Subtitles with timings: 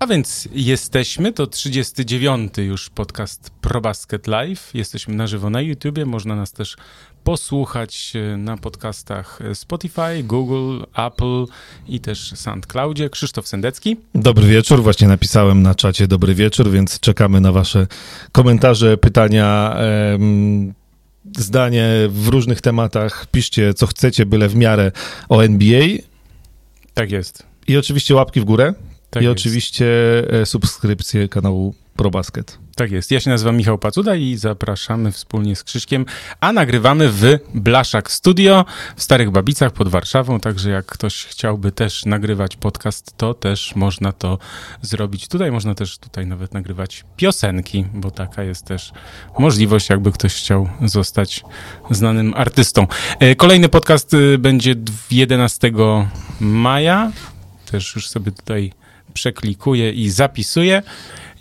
[0.00, 2.52] A więc jesteśmy, to 39.
[2.58, 4.70] już podcast ProBasket Live.
[4.74, 6.76] Jesteśmy na żywo na YouTubie, można nas też
[7.24, 11.44] posłuchać e, na podcastach Spotify, Google, Apple
[11.88, 13.10] i też SoundCloudzie.
[13.10, 13.96] Krzysztof Sendecki.
[14.14, 17.86] Dobry wieczór, właśnie napisałem na czacie dobry wieczór, więc czekamy na wasze
[18.32, 19.76] komentarze, pytania,
[20.14, 20.74] em,
[21.36, 23.26] zdanie w różnych tematach.
[23.26, 24.92] Piszcie co chcecie, byle w miarę
[25.28, 25.86] o NBA.
[26.94, 27.46] Tak jest.
[27.68, 28.74] I oczywiście łapki w górę.
[29.10, 29.38] Tak I jest.
[29.40, 29.86] oczywiście
[30.40, 32.58] e, subskrypcję kanału ProBasket.
[32.76, 33.10] Tak jest.
[33.10, 36.06] Ja się nazywam Michał Pacuda i zapraszamy wspólnie z Krzyśkiem,
[36.40, 38.64] a nagrywamy w Blaszak Studio
[38.96, 44.12] w Starych Babicach pod Warszawą, także jak ktoś chciałby też nagrywać podcast, to też można
[44.12, 44.38] to
[44.82, 45.28] zrobić.
[45.28, 48.92] Tutaj można też tutaj nawet nagrywać piosenki, bo taka jest też
[49.38, 51.44] możliwość, jakby ktoś chciał zostać
[51.90, 52.86] znanym artystą.
[53.18, 55.72] E, Kolejny podcast y, będzie dw- 11
[56.40, 57.12] maja.
[57.70, 58.72] Też już sobie tutaj
[59.14, 60.82] przeklikuję i zapisuję.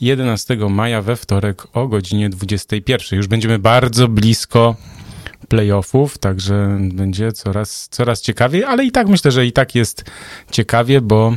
[0.02, 3.18] 11 maja we wtorek o godzinie 21.
[3.18, 4.76] Już będziemy bardzo blisko
[5.48, 10.06] playoffów, także będzie coraz, coraz ciekawiej, ale i tak myślę, że i tak jest
[10.52, 11.34] ciekawie, bo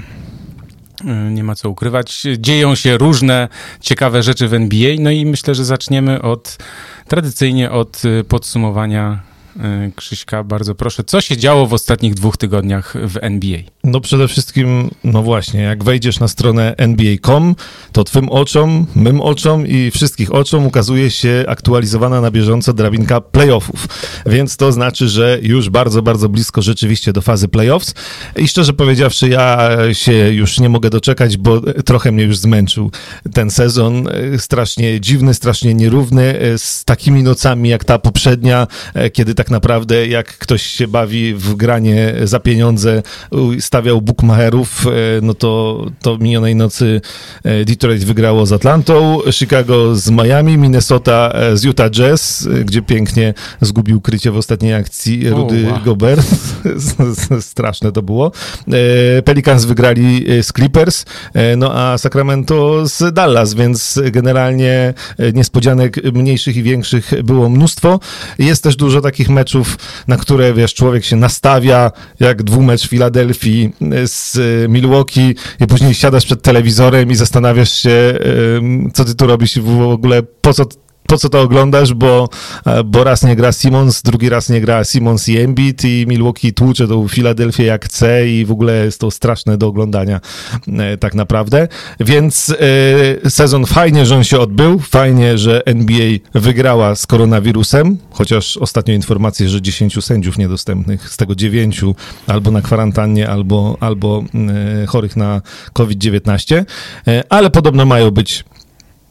[1.01, 2.27] y, nie ma co ukrywać.
[2.39, 3.49] Dzieją się różne
[3.81, 6.59] ciekawe rzeczy w NBA, no i myślę, że zaczniemy od
[7.09, 9.32] tradycyjnie od y, podsumowania
[9.97, 10.45] Krzyśka.
[10.45, 13.59] Bardzo proszę, co się działo w ostatnich dwóch tygodniach w NBA?
[13.85, 17.55] No przede wszystkim, no właśnie, jak wejdziesz na stronę NBA.com,
[17.93, 23.89] to twym oczom, mym oczom i wszystkich oczom ukazuje się aktualizowana na bieżąco drabinka playoffów.
[24.27, 27.95] Więc to znaczy, że już bardzo, bardzo blisko rzeczywiście do fazy playoffs.
[28.37, 32.91] I szczerze powiedziawszy, ja się już nie mogę doczekać, bo trochę mnie już zmęczył
[33.35, 34.09] ten sezon.
[34.39, 38.67] Strasznie dziwny, strasznie nierówny, z takimi nocami jak ta poprzednia,
[39.13, 43.03] kiedy tak naprawdę jak ktoś się bawi w granie za pieniądze,
[43.61, 44.91] stawiał bookmacherów, e,
[45.23, 47.01] no to, to minionej nocy
[47.45, 53.35] e, Detroit wygrało z Atlantą, Chicago z Miami, Minnesota e, z Utah Jazz, gdzie pięknie
[53.61, 55.79] zgubił krycie w ostatniej akcji Rudy wow.
[55.85, 56.27] Gobert.
[57.41, 58.33] Straszne to było.
[59.25, 61.05] Pelicans wygrali z Clippers,
[61.57, 64.95] no a Sacramento z Dallas, więc generalnie
[65.35, 68.01] niespodzianek mniejszych i większych było mnóstwo.
[68.39, 69.77] Jest też dużo takich meczów,
[70.09, 73.73] na które wiesz, człowiek się nastawia, jak dwumecz Filadelfii
[74.07, 78.19] z e, Milwaukee i później siadasz przed telewizorem i zastanawiasz się,
[78.57, 80.65] em, co ty tu robisz i w ogóle po co
[81.13, 82.29] po co to oglądasz, bo,
[82.67, 86.53] e, bo raz nie gra Simons, drugi raz nie gra Simons i Embiid i Milwaukee
[86.53, 90.21] tłucze tą Filadelfię jak chce i w ogóle jest to straszne do oglądania
[90.69, 91.69] e, tak naprawdę.
[92.01, 92.55] Więc
[93.25, 98.95] e, sezon fajnie, że on się odbył, fajnie, że NBA wygrała z koronawirusem, chociaż ostatnio
[98.95, 101.81] informacje, że 10 sędziów niedostępnych, z tego 9
[102.27, 104.25] albo na kwarantannie, albo, albo
[104.89, 106.65] chorych na COVID-19,
[107.07, 108.45] e, ale podobno mają być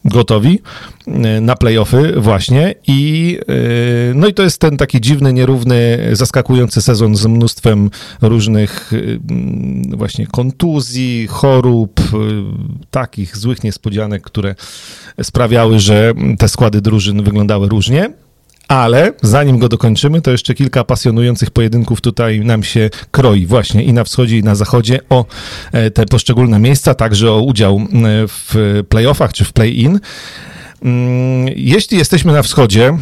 [0.04, 0.60] gotowi
[1.06, 6.82] e, na playoffy właśnie i e, no i to jest ten taki dziwny, nierówny, zaskakujący
[6.82, 7.90] sezon z mnóstwem
[8.22, 12.00] różnych e, właśnie kontuzji, chorób,
[12.90, 14.54] takich złych niespodzianek, które
[15.22, 18.21] sprawiały, że te składy drużyn wyglądały różnie.
[18.68, 23.92] Ale zanim go dokończymy, to jeszcze kilka pasjonujących pojedynków tutaj nam się kroi, właśnie i
[23.92, 25.24] na wschodzie, i na zachodzie, o
[25.72, 27.80] e, te poszczególne miejsca, także o udział
[28.28, 30.00] w playoffach czy w play-in.
[30.82, 32.98] Mm, Jeśli jesteśmy na wschodzie,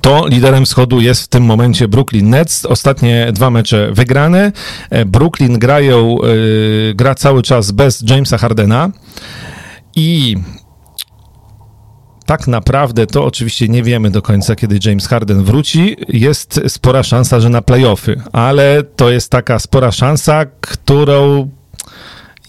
[0.00, 2.64] to liderem wschodu jest w tym momencie Brooklyn Nets.
[2.64, 4.52] Ostatnie dwa mecze wygrane.
[4.90, 8.90] E, Brooklyn grają, e, gra cały czas bez Jamesa Hardena
[9.96, 10.36] i
[12.26, 15.96] tak naprawdę to oczywiście nie wiemy do końca, kiedy James Harden wróci.
[16.08, 21.48] Jest spora szansa, że na playoffy, ale to jest taka spora szansa, którą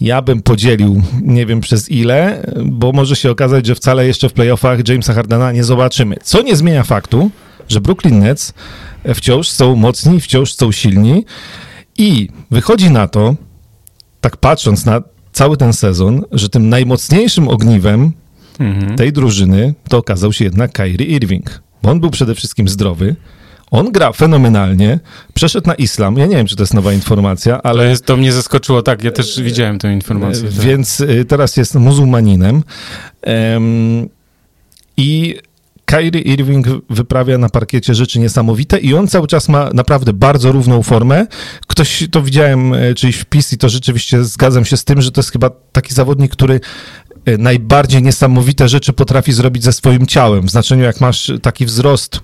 [0.00, 4.32] ja bym podzielił, nie wiem przez ile, bo może się okazać, że wcale jeszcze w
[4.32, 6.16] playoffach Jamesa Hardena nie zobaczymy.
[6.22, 7.30] Co nie zmienia faktu,
[7.68, 8.54] że Brooklyn Nets
[9.14, 11.24] wciąż są mocni, wciąż są silni
[11.98, 13.34] i wychodzi na to,
[14.20, 15.02] tak patrząc na
[15.32, 18.12] cały ten sezon, że tym najmocniejszym ogniwem
[18.60, 18.96] Mhm.
[18.96, 21.62] tej drużyny to okazał się jednak Kyrie Irving.
[21.82, 23.16] Bo on był przede wszystkim zdrowy.
[23.70, 24.98] On gra fenomenalnie,
[25.34, 26.16] przeszedł na islam.
[26.16, 29.04] Ja nie wiem, czy to jest nowa informacja, Ale ale jest, to mnie zaskoczyło, tak,
[29.04, 30.48] ja też widziałem tę informację.
[30.48, 30.60] Tak.
[30.60, 32.62] więc y, teraz jest muzułmaninem.
[33.22, 34.08] Em,
[34.96, 35.36] I
[35.84, 40.82] Kyrie Irving wyprawia na parkiecie rzeczy niesamowite i on cały czas ma naprawdę bardzo równą
[40.82, 41.26] formę.
[41.66, 45.20] Ktoś, to widziałem e, czyjś wpis i to rzeczywiście zgadzam się z tym, że to
[45.20, 46.60] jest chyba taki zawodnik, który e,
[47.38, 50.46] najbardziej niesamowite rzeczy potrafi zrobić ze swoim ciałem.
[50.46, 52.20] W znaczeniu, jak masz taki wzrost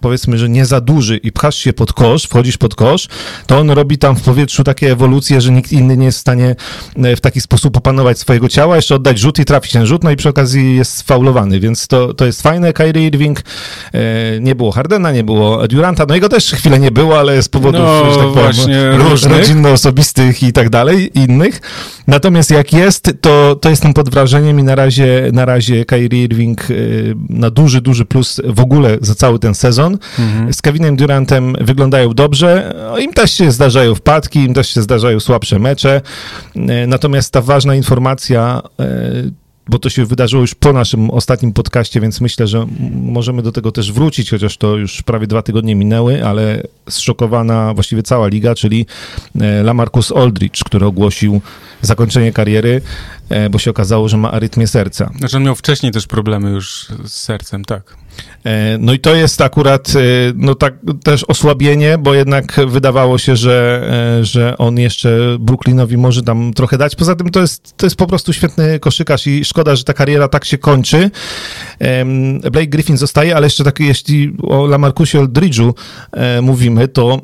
[0.00, 3.08] powiedzmy, że nie za duży i pchasz się pod kosz, wchodzisz pod kosz,
[3.46, 6.56] to on robi tam w powietrzu takie ewolucje, że nikt inny nie jest w stanie
[6.96, 10.10] e, w taki sposób opanować swojego ciała, jeszcze oddać rzut i trafić ten rzut, no
[10.10, 12.72] i przy okazji jest sfaulowany, więc to, to jest fajne.
[12.72, 13.40] Kyrie Irving,
[13.92, 17.48] e, nie było Hardena, nie było Duranta, no jego też chwilę nie było, ale z
[17.48, 21.60] powodów, no, że tak powiem, rodzinno-osobistych i tak dalej, innych.
[22.06, 26.70] Natomiast jak jest, to, to jestem pod wrażeniem i na razie, na razie Kyrie Irving
[26.70, 29.98] y, na duży, duży plus w ogóle za cały ten sezon.
[30.18, 30.52] Mhm.
[30.52, 32.74] Z Kevinem Durantem wyglądają dobrze.
[32.90, 36.00] No, Im też się zdarzają wpadki, im też się zdarzają słabsze mecze.
[36.56, 42.00] Y, natomiast ta ważna informacja y, bo to się wydarzyło już po naszym ostatnim podcaście,
[42.00, 46.26] więc myślę, że możemy do tego też wrócić, chociaż to już prawie dwa tygodnie minęły,
[46.26, 48.86] ale zszokowana właściwie cała liga, czyli
[49.64, 51.40] Lamarcus Aldridge, który ogłosił
[51.82, 52.82] zakończenie kariery, e,
[53.50, 55.10] bo się okazało, że ma arytmię serca.
[55.18, 57.96] Znaczy on miał wcześniej też problemy już z sercem, tak.
[58.44, 60.00] E, no i to jest akurat e,
[60.34, 60.74] no tak
[61.04, 63.88] też osłabienie, bo jednak wydawało się, że,
[64.22, 66.96] że on jeszcze Brooklynowi może tam trochę dać.
[66.96, 70.28] Poza tym to jest, to jest po prostu świetny koszykarz i szkoda, że ta kariera
[70.28, 71.10] tak się kończy.
[72.42, 75.72] Blake Griffin zostaje, ale jeszcze tak jeśli o Lamarcusie Aldridge'u
[76.42, 77.20] mówimy, to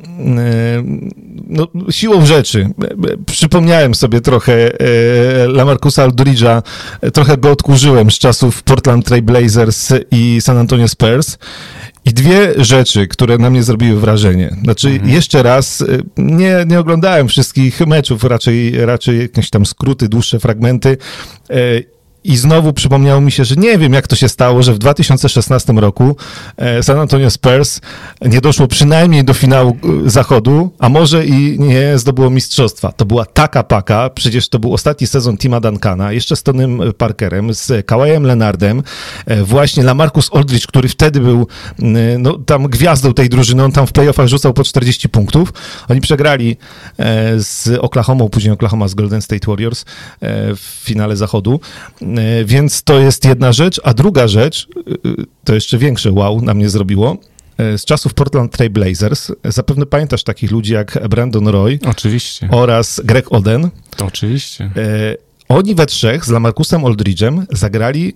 [1.47, 2.69] no, siłą rzeczy
[3.25, 4.71] przypomniałem sobie trochę trochę
[5.99, 6.61] e, Lamarcusa Aldridge'a,
[7.13, 11.37] trochę go odkurzyłem z czasów Portland Trail Blazers i San Antonio Spurs.
[12.05, 14.55] I dwie rzeczy, które na mnie zrobiły wrażenie.
[14.63, 15.09] Znaczy, mhm.
[15.09, 15.85] jeszcze raz, e,
[16.17, 20.97] nie, nie oglądałem wszystkich meczów, raczej, raczej jakieś tam skróty, dłuższe fragmenty.
[22.23, 25.73] I znowu przypomniało mi się, że nie wiem, jak to się stało, że w 2016
[25.73, 26.15] roku
[26.57, 27.81] e, San Antonio Spurs
[28.21, 32.91] nie doszło przynajmniej do finału e, zachodu, a może i nie zdobyło mistrzostwa.
[32.91, 37.53] To była taka paka, przecież to był ostatni sezon Tima Duncana, jeszcze z Tonym Parkerem,
[37.53, 38.83] z Kawajem Leonardem,
[39.25, 41.47] e, właśnie Lamarcus Aldridge, który wtedy był
[42.19, 45.53] no, tam gwiazdą tej drużyny, on tam w playoffach rzucał po 40 punktów.
[45.89, 46.57] Oni przegrali
[47.37, 49.85] z Oklahoma, później Oklahoma z Golden State Warriors
[50.55, 51.59] w finale zachodu.
[52.17, 54.81] E, więc to jest jedna rzecz, a druga rzecz, e,
[55.43, 57.17] to jeszcze większe wow na mnie zrobiło,
[57.57, 59.31] e, z czasów Portland Trail Blazers.
[59.45, 61.79] Zapewne pamiętasz takich ludzi jak Brandon Roy.
[61.85, 62.49] Oczywiście.
[62.51, 63.69] Oraz Greg Oden.
[64.03, 64.71] Oczywiście.
[65.49, 68.13] Oni we trzech z Lamarcusem Aldridge'em zagrali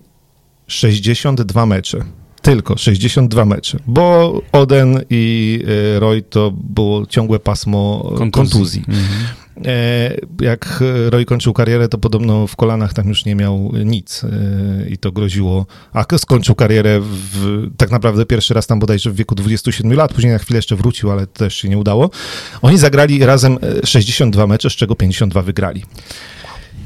[0.66, 2.04] 62 mecze.
[2.42, 5.60] Tylko 62 mecze, bo Oden i
[5.98, 8.30] Roy to było ciągłe pasmo kontuzji.
[8.30, 8.84] kontuzji.
[8.88, 9.43] Mhm.
[9.66, 14.88] E, jak Roy kończył karierę, to podobno w kolanach tam już nie miał nic e,
[14.88, 15.66] i to groziło.
[15.92, 20.32] A skończył karierę w, tak naprawdę pierwszy raz tam bodajże w wieku 27 lat, później
[20.32, 22.10] na chwilę jeszcze wrócił, ale też się nie udało.
[22.62, 25.84] Oni zagrali razem 62 mecze, z czego 52 wygrali.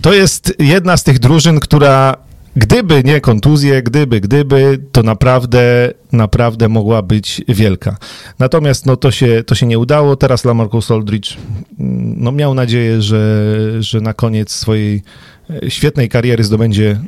[0.02, 2.27] To jest jedna z tych drużyn, która
[2.58, 7.96] Gdyby nie kontuzje, gdyby, gdyby, to naprawdę, naprawdę mogła być wielka.
[8.38, 10.16] Natomiast no, to, się, to się nie udało.
[10.16, 11.36] Teraz Lamarcus Aldridge
[11.78, 15.02] mm, no, miał nadzieję, że, że na koniec swojej
[15.50, 17.00] e, świetnej kariery zdobędzie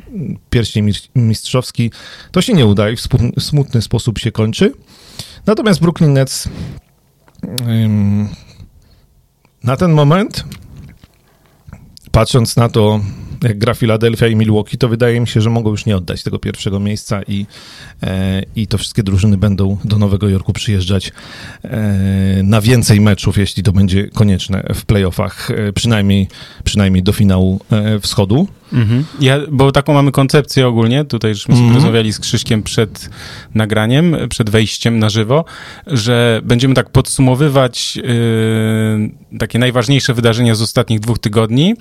[0.49, 1.91] pierścień mistrzowski.
[2.31, 4.73] To się nie uda i w smutny sposób się kończy.
[5.45, 6.49] Natomiast Brooklyn Nets
[9.63, 10.43] na ten moment,
[12.11, 12.99] patrząc na to,
[13.43, 16.39] jak gra Philadelphia i Milwaukee, to wydaje mi się, że mogą już nie oddać tego
[16.39, 17.45] pierwszego miejsca i,
[18.03, 21.11] e, i to wszystkie drużyny będą do Nowego Jorku przyjeżdżać
[21.63, 26.27] e, na więcej meczów, jeśli to będzie konieczne w playoffach, e, przynajmniej,
[26.63, 28.47] przynajmniej do finału e, wschodu.
[28.73, 29.05] Mhm.
[29.19, 31.75] Ja, bo taką mamy koncepcję ogólnie, tutaj już myśmy mhm.
[31.75, 33.09] rozmawiali z Krzyśkiem przed
[33.55, 35.45] nagraniem, przed wejściem na żywo,
[35.87, 41.75] że będziemy tak podsumowywać yy, takie najważniejsze wydarzenia z ostatnich dwóch tygodni,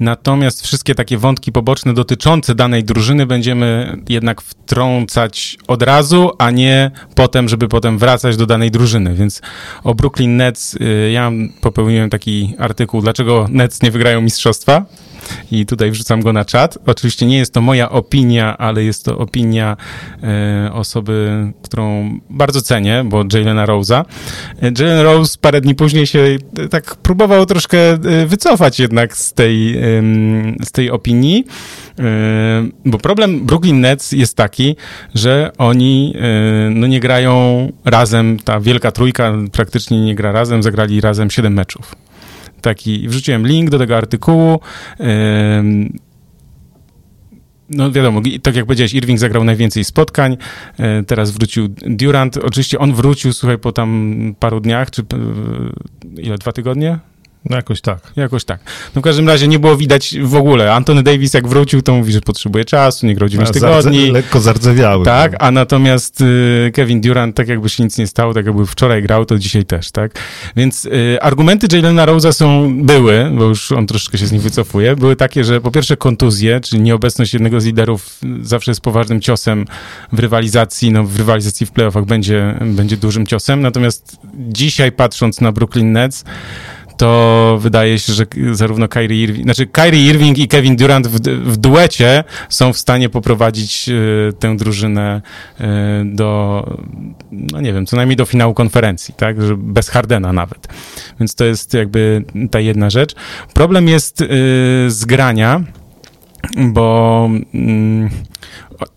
[0.00, 6.90] Natomiast wszystkie takie wątki poboczne dotyczące danej drużyny będziemy jednak wtrącać od razu, a nie
[7.14, 9.14] potem, żeby potem wracać do danej drużyny.
[9.14, 9.42] Więc
[9.84, 14.84] o Brooklyn Nets y, ja popełniłem taki artykuł, dlaczego Nets nie wygrają mistrzostwa
[15.50, 16.78] i tutaj wrzucam go na czat.
[16.86, 19.76] Oczywiście nie jest to moja opinia, ale jest to opinia
[20.22, 24.04] e, osoby, którą bardzo cenię, bo Jalena Rose'a.
[24.62, 29.32] E, Jalen Rose parę dni później się e, tak próbował troszkę e, wycofać jednak z
[29.32, 29.74] tej,
[30.64, 31.44] z tej opinii,
[32.84, 34.76] bo problem Brooklyn Nets jest taki,
[35.14, 36.14] że oni
[36.70, 41.94] no nie grają razem, ta wielka trójka praktycznie nie gra razem, zagrali razem 7 meczów
[42.64, 44.60] taki, wrzuciłem link do tego artykułu.
[47.70, 50.36] No wiadomo, tak jak powiedziałeś, Irving zagrał najwięcej spotkań,
[50.78, 52.36] e, teraz wrócił Durant.
[52.36, 55.02] Oczywiście on wrócił, słuchaj, po tam paru dniach, czy
[56.16, 56.98] ile, dwa tygodnie?
[57.50, 57.98] No jakoś tak.
[58.16, 58.60] Jakoś tak.
[58.94, 60.74] No w każdym razie nie było widać w ogóle.
[60.74, 63.82] Antony Davis jak wrócił, to mówi, że potrzebuje czasu, nie grał 9 tygodni.
[63.82, 65.04] Zardze, lekko zardzewiały.
[65.04, 65.38] Tak, no.
[65.40, 69.24] a natomiast y, Kevin Durant, tak jakby się nic nie stało, tak jakby wczoraj grał,
[69.24, 70.12] to dzisiaj też, tak?
[70.56, 74.96] Więc y, argumenty Jalena Rose'a są, były, bo już on troszeczkę się z nich wycofuje,
[74.96, 79.64] były takie, że po pierwsze kontuzje, czyli nieobecność jednego z liderów zawsze jest poważnym ciosem
[80.12, 85.52] w rywalizacji, no w rywalizacji w playoffach będzie, będzie dużym ciosem, natomiast dzisiaj patrząc na
[85.52, 86.24] Brooklyn Nets,
[86.96, 91.56] to wydaje się, że zarówno Kyrie Irving, znaczy Kyrie Irving i Kevin Durant w, w
[91.56, 95.22] duecie są w stanie poprowadzić y, tę drużynę
[95.60, 95.64] y,
[96.04, 96.64] do,
[97.32, 100.68] no nie wiem, co najmniej do finału konferencji, tak, że bez Hardena nawet.
[101.20, 103.14] Więc to jest jakby ta jedna rzecz.
[103.54, 104.26] Problem jest y,
[104.88, 105.60] z grania,
[106.56, 108.10] bo mm,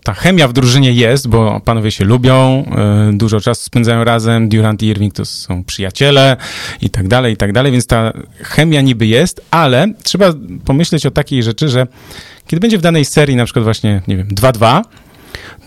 [0.03, 2.65] ta chemia w drużynie jest, bo panowie się lubią,
[3.13, 6.37] y, dużo czasu spędzają razem, Durant i Irving to są przyjaciele
[6.81, 10.33] i tak dalej, i tak dalej, więc ta chemia niby jest, ale trzeba
[10.65, 11.87] pomyśleć o takiej rzeczy, że
[12.47, 14.81] kiedy będzie w danej serii na przykład właśnie, nie wiem, 2-2,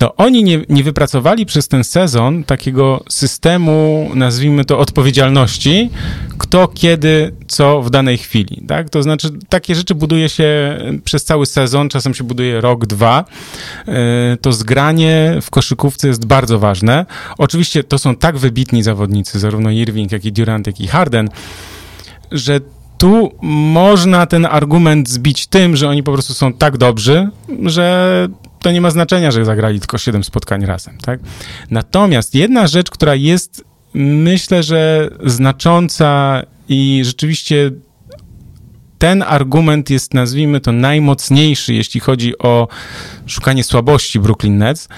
[0.00, 5.90] to oni nie, nie wypracowali przez ten sezon takiego systemu, nazwijmy to, odpowiedzialności,
[6.38, 8.90] kto, kiedy, co w danej chwili, tak?
[8.90, 13.24] To znaczy, takie rzeczy buduje się przez cały sezon, czasem się buduje rok, dwa.
[13.88, 17.06] E, to zgranie w koszykówce jest bardzo ważne.
[17.38, 21.28] Oczywiście to są tak wybitni zawodnicy, zarówno Irving, jak i Durant, jak i Harden,
[22.32, 22.60] że
[22.98, 27.30] tu można ten argument zbić tym, że oni po prostu są tak dobrzy,
[27.64, 28.28] że
[28.62, 31.20] to nie ma znaczenia, że zagrali tylko 7 spotkań razem, tak?
[31.70, 33.64] Natomiast jedna rzecz, która jest,
[33.94, 37.70] myślę, że znacząca i rzeczywiście
[38.98, 42.68] ten argument jest, nazwijmy to, najmocniejszy, jeśli chodzi o
[43.26, 44.88] szukanie słabości Brooklyn Nets,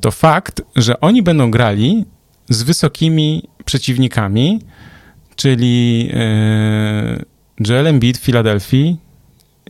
[0.00, 2.04] to fakt, że oni będą grali
[2.48, 4.60] z wysokimi przeciwnikami,
[5.36, 7.24] czyli e,
[7.68, 8.96] Joel Embiid w Filadelfii,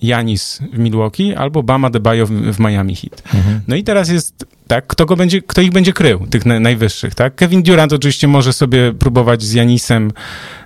[0.02, 3.23] Janis w Milwaukee albo Bama Debajo w, w Miami Heat.
[3.35, 3.61] Mhm.
[3.69, 7.14] No i teraz jest tak, kto, go będzie, kto ich będzie krył, tych na, najwyższych,
[7.14, 7.35] tak?
[7.35, 10.12] Kevin Durant oczywiście może sobie próbować z Janisem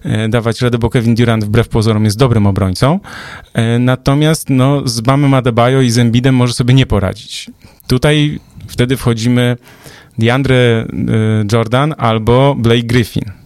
[0.02, 3.00] e, dawać radę, bo Kevin Durant wbrew pozorom jest dobrym obrońcą,
[3.54, 7.50] e, natomiast no, z Bamem Adebayo i z Embidem może sobie nie poradzić.
[7.86, 9.56] Tutaj wtedy wchodzimy
[10.18, 10.86] DeAndre e,
[11.52, 13.43] Jordan albo Blake Griffin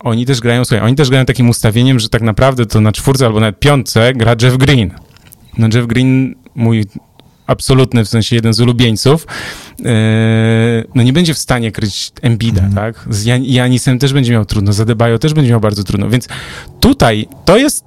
[0.00, 3.26] oni też grają, słuchaj, oni też grają takim ustawieniem, że tak naprawdę to na czwórce
[3.26, 4.90] albo nawet piątce gra Jeff Green.
[5.58, 6.84] No Jeff Green, mój
[7.46, 9.26] absolutny, w sensie jeden z ulubieńców,
[9.78, 9.84] yy,
[10.94, 12.74] no nie będzie w stanie kryć Embida, mm.
[12.74, 13.06] tak?
[13.10, 16.28] Z Jan Janisem też będzie miał trudno, z Adebayo też będzie miał bardzo trudno, więc
[16.80, 17.84] tutaj to jest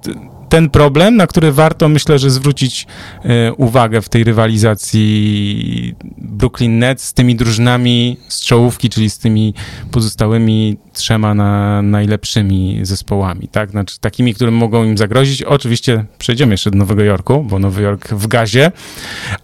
[0.54, 2.86] ten problem, na który warto, myślę, że zwrócić
[3.24, 9.54] e, uwagę w tej rywalizacji Brooklyn Nets z tymi drużynami z czołówki, czyli z tymi
[9.90, 13.70] pozostałymi trzema na najlepszymi zespołami, tak?
[13.70, 15.42] Znaczy takimi, którym mogą im zagrozić.
[15.42, 18.72] Oczywiście przejdziemy jeszcze do Nowego Jorku, bo Nowy Jork w gazie,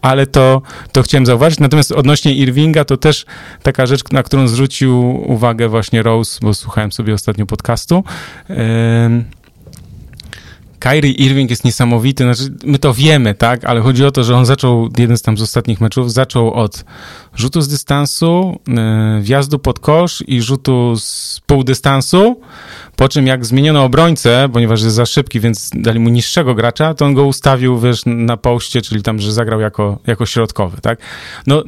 [0.03, 0.63] ale to,
[0.93, 1.59] to chciałem zauważyć.
[1.61, 3.27] Natomiast odnośnie Irvinga, to też
[3.63, 8.05] taka rzecz, na którą zwrócił uwagę właśnie Rose, bo słuchałem sobie ostatnio podcastu.
[8.49, 9.40] Yy
[10.81, 14.47] Kyrie Irving jest niesamowity, znaczy my to wiemy, tak, ale chodzi o to, że on
[14.47, 16.85] zaczął, jeden z tam z ostatnich meczów, zaczął od
[17.35, 22.41] rzutu z dystansu, yy, wjazdu pod kosz i rzutu z pół dystansu,
[22.97, 27.05] po czym jak zmieniono obrońcę, ponieważ jest za szybki, więc dali mu niższego gracza, to
[27.05, 30.99] on go ustawił, wiesz, na poście, czyli tam, że zagrał jako, jako środkowy, tak.
[31.47, 31.63] No,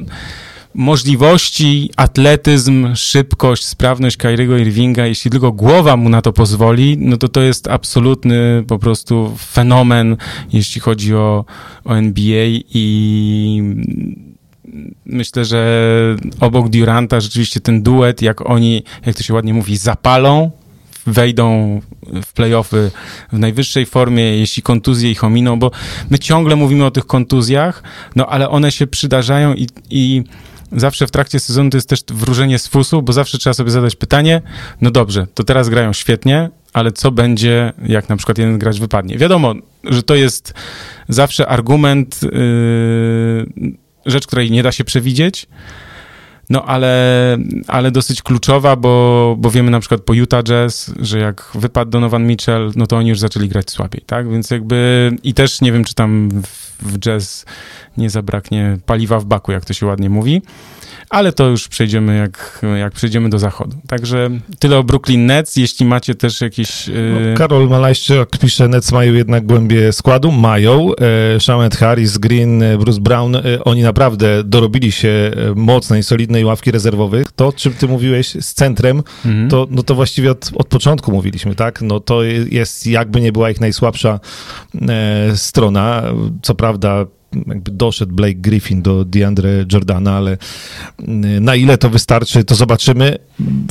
[0.75, 7.27] możliwości, atletyzm, szybkość, sprawność Kyriego Irvinga, jeśli tylko głowa mu na to pozwoli, no to
[7.27, 10.17] to jest absolutny po prostu fenomen,
[10.53, 11.45] jeśli chodzi o,
[11.85, 13.75] o NBA i
[15.05, 15.85] myślę, że
[16.39, 20.51] obok Duranta rzeczywiście ten duet, jak oni, jak to się ładnie mówi, zapalą,
[21.07, 21.81] wejdą
[22.25, 22.91] w playoffy
[23.33, 25.71] w najwyższej formie, jeśli kontuzje ich ominą, bo
[26.09, 27.83] my ciągle mówimy o tych kontuzjach,
[28.15, 30.23] no ale one się przydarzają i, i
[30.75, 33.95] zawsze w trakcie sezonu to jest też wróżenie z fusu, bo zawsze trzeba sobie zadać
[33.95, 34.41] pytanie,
[34.81, 39.17] no dobrze, to teraz grają świetnie, ale co będzie, jak na przykład jeden gracz wypadnie?
[39.17, 39.53] Wiadomo,
[39.83, 40.53] że to jest
[41.09, 43.73] zawsze argument, yy,
[44.05, 45.47] rzecz, której nie da się przewidzieć,
[46.49, 47.37] no ale,
[47.67, 52.27] ale dosyć kluczowa, bo, bo wiemy na przykład po Utah Jazz, że jak wypadł Donovan
[52.27, 54.31] Mitchell, no to oni już zaczęli grać słabiej, tak?
[54.31, 57.45] Więc jakby i też nie wiem, czy tam w w jazz
[57.97, 60.41] nie zabraknie paliwa w baku, jak to się ładnie mówi
[61.13, 63.75] ale to już przejdziemy, jak, jak przejdziemy do zachodu.
[63.87, 65.55] Także tyle o Brooklyn Nets.
[65.55, 66.87] Jeśli macie też jakieś...
[66.87, 67.29] Yy...
[67.31, 70.31] No, Karol Malajczyk pisze, Nets mają jednak głębie składu.
[70.31, 70.91] Mają.
[71.35, 76.45] E, Shamet Harris, Green, e, Bruce Brown, e, oni naprawdę dorobili się e, mocnej, solidnej
[76.45, 77.31] ławki rezerwowych.
[77.31, 79.49] To, czym ty mówiłeś z centrem, mhm.
[79.49, 81.81] to, no to właściwie od, od początku mówiliśmy, tak?
[81.81, 84.19] No to jest jakby nie była ich najsłabsza
[84.89, 86.03] e, strona.
[86.41, 87.05] Co prawda
[87.47, 90.37] jakby doszedł Blake Griffin do DeAndre Jordana, ale
[90.99, 93.17] mm, na ile to wystarczy, to zobaczymy.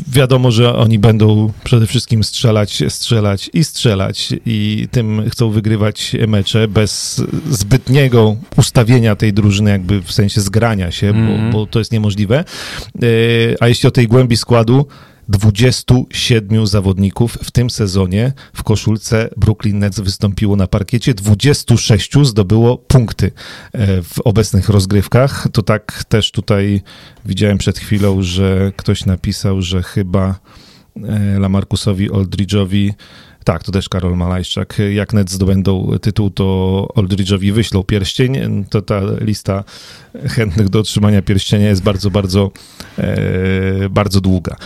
[0.09, 6.69] Wiadomo, że oni będą przede wszystkim strzelać, strzelać i strzelać i tym chcą wygrywać mecze
[6.69, 11.26] bez zbytniego ustawienia tej drużyny, jakby w sensie zgrania się, mm -hmm.
[11.26, 11.52] bo, mhm.
[11.52, 12.38] bo to jest niemożliwe.
[12.38, 13.07] E,
[13.61, 14.87] a jeśli o tej głębi składu,
[15.28, 23.32] 27 zawodników w tym sezonie w koszulce Brooklyn Nets wystąpiło na parkiecie, 26 zdobyło punkty
[23.72, 25.48] e, w obecnych rozgrywkach.
[25.52, 26.82] To tak też tutaj
[27.24, 30.40] widziałem przed chwilą, że ktoś napisał, że chyba
[30.96, 32.92] e, Lamarcusowi Aldridge'owi
[33.44, 34.78] tak, to też Karol Malajczak.
[34.90, 38.64] Jak net zdobędą tytuł, to Aldridge'owi wyślą pierścień.
[38.70, 39.64] To ta lista
[40.28, 42.50] chętnych do otrzymania pierścienia jest bardzo, bardzo,
[42.99, 44.56] e, bardzo długa.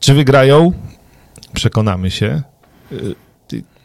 [0.00, 0.72] Czy wygrają?
[1.54, 2.42] Przekonamy się.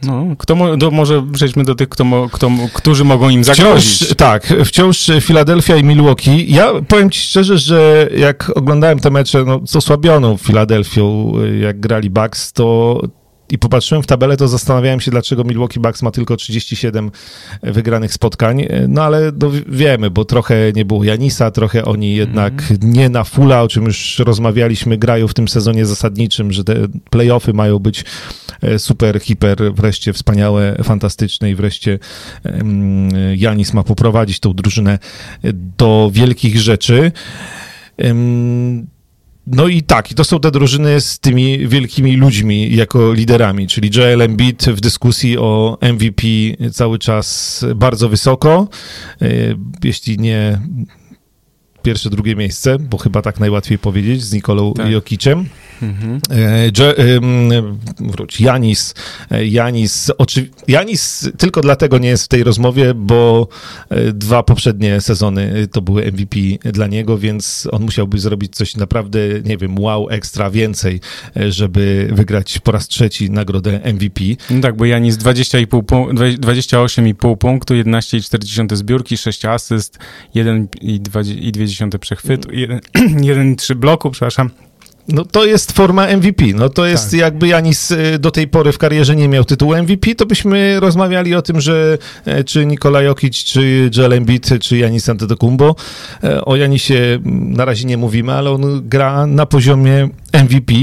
[0.04, 3.96] No, kto do, może przejdźmy do tych, kto, kto, którzy mogą im zagrozić.
[3.96, 6.54] Wciąż, tak, wciąż Filadelfia i Milwaukee.
[6.54, 12.10] Ja powiem ci szczerze, że jak oglądałem te mecze no, z osłabioną Filadelfią, jak grali
[12.10, 13.00] Bucks, to
[13.50, 17.12] i popatrzyłem w tabelę, to zastanawiałem się, dlaczego Milwaukee Bucks ma tylko 37
[17.64, 18.66] wygranych spotkań.
[18.88, 22.94] No ale no, wiemy, bo trochę nie było Janisa, trochę oni jednak mm.
[22.94, 26.76] nie na fulla, o czym już rozmawialiśmy, grają w tym sezonie zasadniczym, że te
[27.10, 28.06] playoffy mają być
[28.62, 32.00] e, super, hiper, wreszcie wspaniałe, fantastyczne i wreszcie
[33.38, 35.00] Janis ma poprowadzić tą drużynę
[35.78, 37.12] do wielkich rzeczy.
[39.48, 43.90] No i tak, i to są te drużyny z tymi wielkimi ludźmi jako liderami, czyli
[43.94, 46.28] Joel Embiid w dyskusji o MVP
[46.72, 48.68] cały czas bardzo wysoko,
[49.22, 49.28] e,
[49.84, 50.60] jeśli nie
[51.82, 54.92] pierwsze, drugie miejsce, bo chyba tak najłatwiej powiedzieć, z Nikolą tak.
[54.92, 55.46] Jokiciem.
[55.82, 56.20] Mhm.
[58.00, 58.94] Wróć, Janis.
[59.32, 60.50] E, Janis, oczy...
[60.68, 63.48] Janis tylko dlatego nie jest w tej rozmowie, bo
[63.90, 66.38] e, dwa poprzednie sezony to były MVP
[66.72, 71.00] dla niego, więc on musiałby zrobić coś naprawdę, nie wiem, wow, ekstra więcej,
[71.38, 74.22] e, żeby wygrać po raz trzeci nagrodę MVP.
[74.50, 80.00] No tak, bo Janis 28,5 punktu, 11,4 zbiórki, 6 asyst,
[80.36, 84.50] 1,2 przechwytu, 1,3 bloku, przepraszam.
[85.08, 86.46] No to jest forma MVP.
[86.56, 87.20] No to jest tak.
[87.20, 91.36] jakby Janis y, do tej pory w karierze nie miał tytułu MVP, to byśmy rozmawiali
[91.36, 95.76] o tym, że e, czy Nikola Jokic, czy Joel Embiid, czy Janis Antetokounmpo.
[96.24, 100.74] E, o Janisie na razie nie mówimy, ale on gra na poziomie MVP.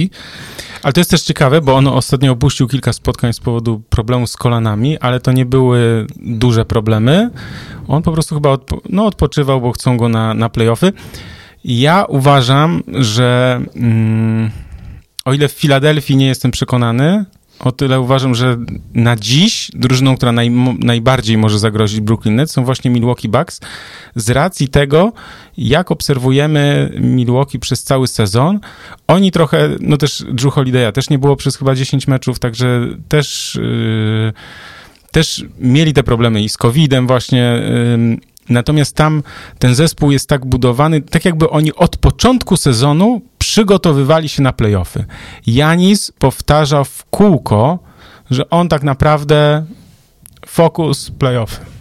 [0.82, 4.36] Ale to jest też ciekawe, bo on ostatnio opuścił kilka spotkań z powodu problemów z
[4.36, 7.30] kolanami, ale to nie były duże problemy.
[7.88, 10.92] On po prostu chyba odpo no, odpoczywał, bo chcą go na, na playoffy.
[11.64, 14.50] Ja uważam, że mm,
[15.24, 17.24] o ile w Filadelfii nie jestem przekonany,
[17.60, 18.56] o tyle uważam, że
[18.94, 23.60] na dziś drużyną, która naj, najbardziej może zagrozić Brooklyn Nets są właśnie Milwaukee Bucks
[24.16, 25.12] z racji tego,
[25.56, 28.60] jak obserwujemy Milwaukee przez cały sezon.
[29.06, 33.58] Oni trochę, no też Drew Holiday'a też nie było przez chyba 10 meczów, także też...
[33.62, 34.32] Yy,
[35.10, 37.62] też mieli te problemy i z COVID-em właśnie,
[38.50, 39.22] Natomiast tam
[39.58, 45.04] ten zespół jest tak budowany, tak jakby oni od początku sezonu przygotowywali się na playoffy.
[45.46, 47.78] Janis powtarza w kółko,
[48.30, 49.64] że on tak naprawdę
[50.46, 51.79] fokus playoffy.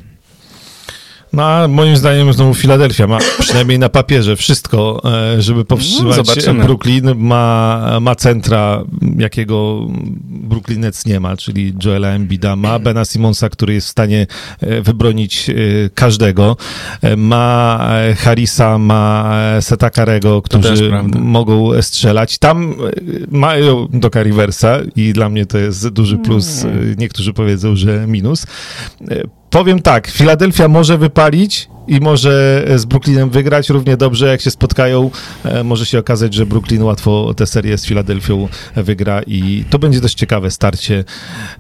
[1.34, 5.02] No a moim zdaniem znowu Filadelfia ma przynajmniej na papierze wszystko,
[5.36, 7.15] e, żeby powstrzymać no, Brooklyn.
[7.15, 8.84] Ma, ma centra,
[9.18, 9.88] jakiego
[10.24, 12.56] Brooklyn Nets nie ma, czyli Joela Embida.
[12.56, 14.28] Ma Bena Simonsa, który jest w stanie
[14.62, 15.54] e, wybronić e,
[15.94, 16.58] każdego.
[17.18, 17.80] Ma
[18.18, 22.38] Harrisa, ma Setakarego, którzy mogą strzelać.
[22.38, 22.76] Tam
[23.32, 26.63] mają Doka Riversa i dla mnie to jest duży plus.
[26.63, 26.96] Mm.
[26.98, 28.46] Niektórzy powiedzą, że minus
[29.50, 35.12] powiem tak, Filadelfia może wypalić i może z Brooklynem wygrać równie dobrze, jak się spotkają.
[35.46, 40.02] E, może się okazać, że Brooklyn łatwo tę serię z Filadelfią wygra i to będzie
[40.02, 41.04] dość ciekawe starcie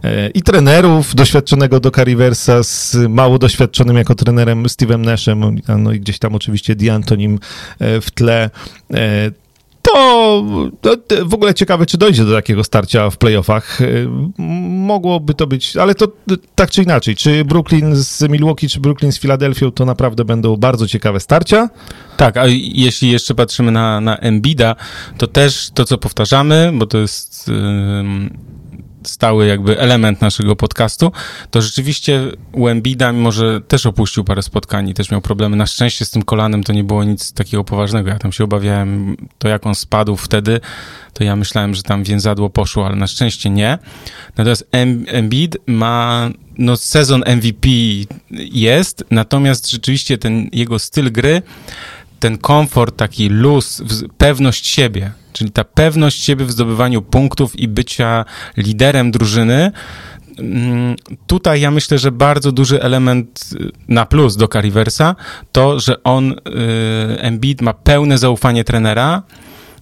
[0.03, 5.99] e, i trenerów, doświadczonego do Riversa z mało doświadczonym jako trenerem Steve'em Nashem, no i
[5.99, 7.37] gdzieś tam oczywiście D'Antonim
[7.79, 8.49] e, w tle
[10.81, 13.79] to, to w ogóle ciekawe, czy dojdzie do takiego starcia w playoffach.
[14.69, 16.07] Mogłoby to być, ale to
[16.55, 17.15] tak czy inaczej.
[17.15, 21.69] Czy Brooklyn z Milwaukee, czy Brooklyn z Filadelfią, to naprawdę będą bardzo ciekawe starcia.
[22.17, 24.75] Tak, a jeśli jeszcze patrzymy na, na Embida,
[25.17, 27.47] to też to, co powtarzamy, bo to jest...
[27.47, 28.58] Yy
[29.03, 31.11] stały jakby element naszego podcastu,
[31.51, 35.67] to rzeczywiście u Embida, mimo że też opuścił parę spotkań i też miał problemy, na
[35.67, 38.09] szczęście z tym kolanem to nie było nic takiego poważnego.
[38.09, 40.59] Ja tam się obawiałem, to jak on spadł wtedy,
[41.13, 43.77] to ja myślałem, że tam więzadło poszło, ale na szczęście nie.
[44.37, 44.67] Natomiast
[45.07, 47.67] Embiid ma, no sezon MVP
[48.51, 51.41] jest, natomiast rzeczywiście ten jego styl gry,
[52.19, 53.83] ten komfort, taki luz,
[54.17, 58.25] pewność siebie, czyli ta pewność siebie w zdobywaniu punktów i bycia
[58.57, 59.71] liderem drużyny.
[60.39, 60.95] Mm,
[61.27, 65.15] tutaj ja myślę, że bardzo duży element y, na plus do Cariversa
[65.51, 66.35] to, że on, y,
[67.19, 69.23] Embiid ma pełne zaufanie trenera,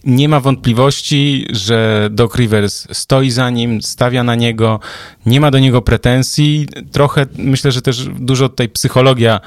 [0.07, 4.79] nie ma wątpliwości, że Doc Rivers stoi za nim, stawia na niego,
[5.25, 6.67] nie ma do niego pretensji.
[6.91, 9.39] Trochę myślę, że też dużo tutaj psychologia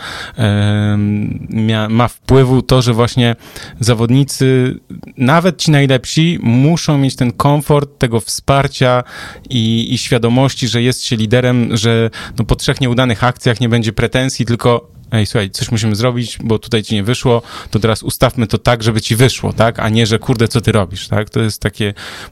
[1.49, 3.37] ma, ma wpływu to, że właśnie
[3.81, 4.79] zawodnicy,
[5.17, 9.05] nawet ci najlepsi, muszą mieć ten komfort tego wsparcia
[9.51, 13.93] i, i świadomości, że jest się liderem, że no, po trzech nieudanych akcjach nie będzie
[13.93, 18.47] pretensji, tylko ej, słuchaj, coś musimy zrobić, bo tutaj ci nie wyszło, to teraz ustawmy
[18.47, 21.31] to tak, żeby ci wyszło, tak, a nie, że kurde, co ty robisz, tak?
[21.31, 21.85] To jest taki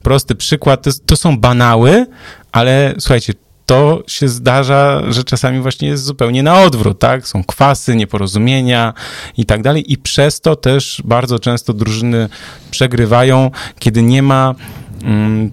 [0.03, 2.07] prosty przykład, to, to są banały,
[2.53, 3.33] ale słuchajcie,
[3.67, 7.29] to się zdarza, że czasami właśnie jest zupełnie na odwrót, tak?
[7.29, 8.95] Są kwasy, nieporozumienia
[9.37, 12.29] i tak dalej i przez to też bardzo często drużyny
[12.71, 14.55] przegrywają, kiedy nie ma
[15.03, 15.51] mm,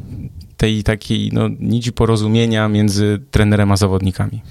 [0.57, 4.41] tej takiej no, nici porozumienia między trenerem a zawodnikami.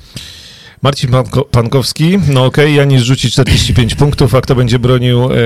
[0.85, 5.37] Marcin Panko Pankowski, no okej, okay, Janis rzuci 45 punktów, a kto będzie bronił e,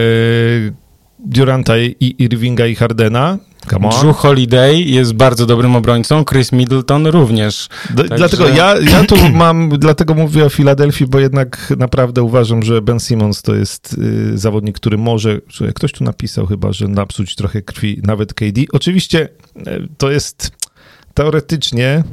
[1.19, 3.39] Duranta i Irvinga i Hardena?
[4.01, 7.69] Drew Holiday jest bardzo dobrym obrońcą, Chris Middleton również.
[7.97, 8.17] Także...
[8.17, 13.01] Dlatego ja, ja tu mam, dlatego mówię o Filadelfii, bo jednak naprawdę uważam, że Ben
[13.01, 17.63] Simmons to jest y, zawodnik, który może, że ktoś tu napisał chyba, że napsuć trochę
[17.63, 18.61] krwi nawet KD.
[18.73, 20.51] Oczywiście y, to jest
[21.15, 22.05] teoretycznie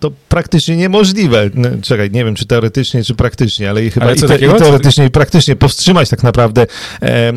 [0.00, 1.50] to praktycznie niemożliwe.
[1.54, 5.06] No, czekaj, nie wiem, czy teoretycznie, czy praktycznie, ale chyba ale i, te, i, teoretycznie,
[5.06, 6.66] i praktycznie powstrzymać tak naprawdę
[7.02, 7.32] e,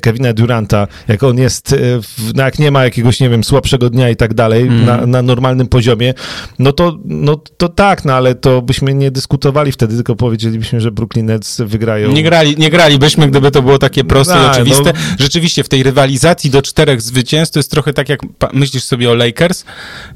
[0.00, 3.90] Kevina Duranta, jak on jest, e, w, no jak nie ma jakiegoś, nie wiem, słabszego
[3.90, 4.84] dnia i tak dalej, mm.
[4.84, 6.14] na, na, normalnym poziomie,
[6.58, 10.90] no to, no to tak, no ale to byśmy nie dyskutowali wtedy, tylko powiedzielibyśmy, że
[10.90, 12.12] Brooklyn Nets wygrają.
[12.12, 14.92] Nie, grali, nie gralibyśmy, gdyby to było takie proste no, i oczywiste.
[14.94, 15.16] No.
[15.18, 18.20] Rzeczywiście w tej rywalizacji do czterech zwycięstw to jest trochę tak, jak
[18.52, 19.64] myślisz sobie o Lakers,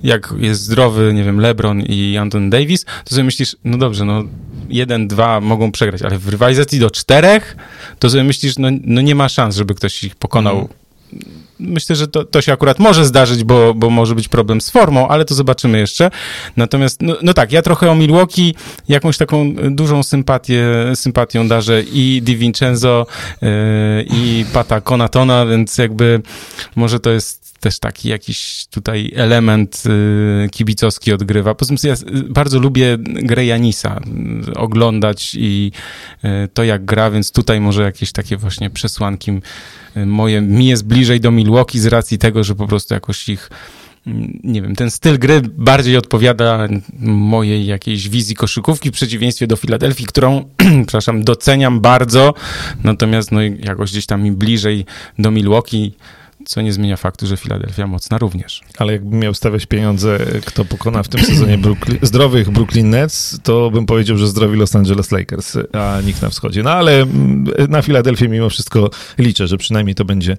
[0.03, 4.25] jak jest zdrowy, nie wiem, LeBron i Anton Davis, to sobie myślisz, no dobrze, no
[4.69, 7.57] jeden, dwa mogą przegrać, ale w rywalizacji do czterech,
[7.99, 10.57] to sobie myślisz, no, no nie ma szans, żeby ktoś ich pokonał.
[10.57, 11.48] Mm.
[11.61, 15.09] Myślę, że to, to się akurat może zdarzyć, bo, bo może być problem z formą,
[15.09, 16.11] ale to zobaczymy jeszcze.
[16.57, 18.55] Natomiast, no, no tak, ja trochę o Milwaukee
[18.89, 23.07] jakąś taką dużą sympatię, sympatią darzę i Di Vincenzo
[23.43, 23.49] yy,
[24.11, 26.23] i Pata Konatona, więc jakby
[26.77, 31.55] może to jest też taki jakiś tutaj element y, kibicowski odgrywa.
[31.55, 31.97] Poza tym ja
[32.29, 34.01] bardzo lubię grę Janisa
[34.49, 35.73] y, oglądać i
[36.25, 39.41] y, to jak gra, więc tutaj może jakieś takie właśnie przesłanki
[40.07, 41.48] moje, mi jest bliżej do Milwaukee
[41.81, 43.51] z racji tego, że po prostu jakoś ich
[44.07, 46.69] mm, nie wiem, ten styl gry bardziej odpowiada
[47.01, 50.45] mojej jakiejś wizji koszykówki w przeciwieństwie do Filadelfii, którą,
[50.87, 52.35] przepraszam, doceniam bardzo,
[52.85, 54.85] natomiast no jakoś gdzieś tam mi bliżej
[55.19, 55.93] do Milwaukee
[56.49, 58.61] co nie zmienia faktu, że Filadelfia mocna również.
[58.79, 63.71] Ale jakbym miał stawiać pieniądze, kto pokona w tym sezonie Brooklyn, zdrowych Brooklyn Nets, to
[63.71, 66.63] bym powiedział, że zdrowi Los Angeles Lakers, a nikt na wschodzie.
[66.63, 70.33] No ale mm, na Filadelfię mimo wszystko liczę, że przynajmniej to będzie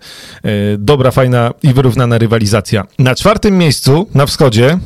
[0.44, 2.88] e, dobra, fajna i wyrównana rywalizacja.
[3.00, 4.80] Na czwartym miejscu na wschodzie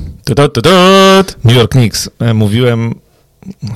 [1.44, 2.10] New York Knicks.
[2.20, 2.96] E, mówiłem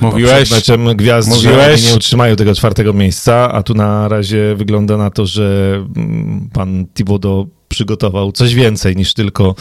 [0.00, 0.48] Mówiłeś.
[0.48, 1.80] Przed meczem gwiazd, Mówiłeś.
[1.80, 6.48] że nie utrzymają tego czwartego miejsca, a tu na razie wygląda na to, że mm,
[6.52, 9.54] pan Thibodeau przygotował coś więcej niż tylko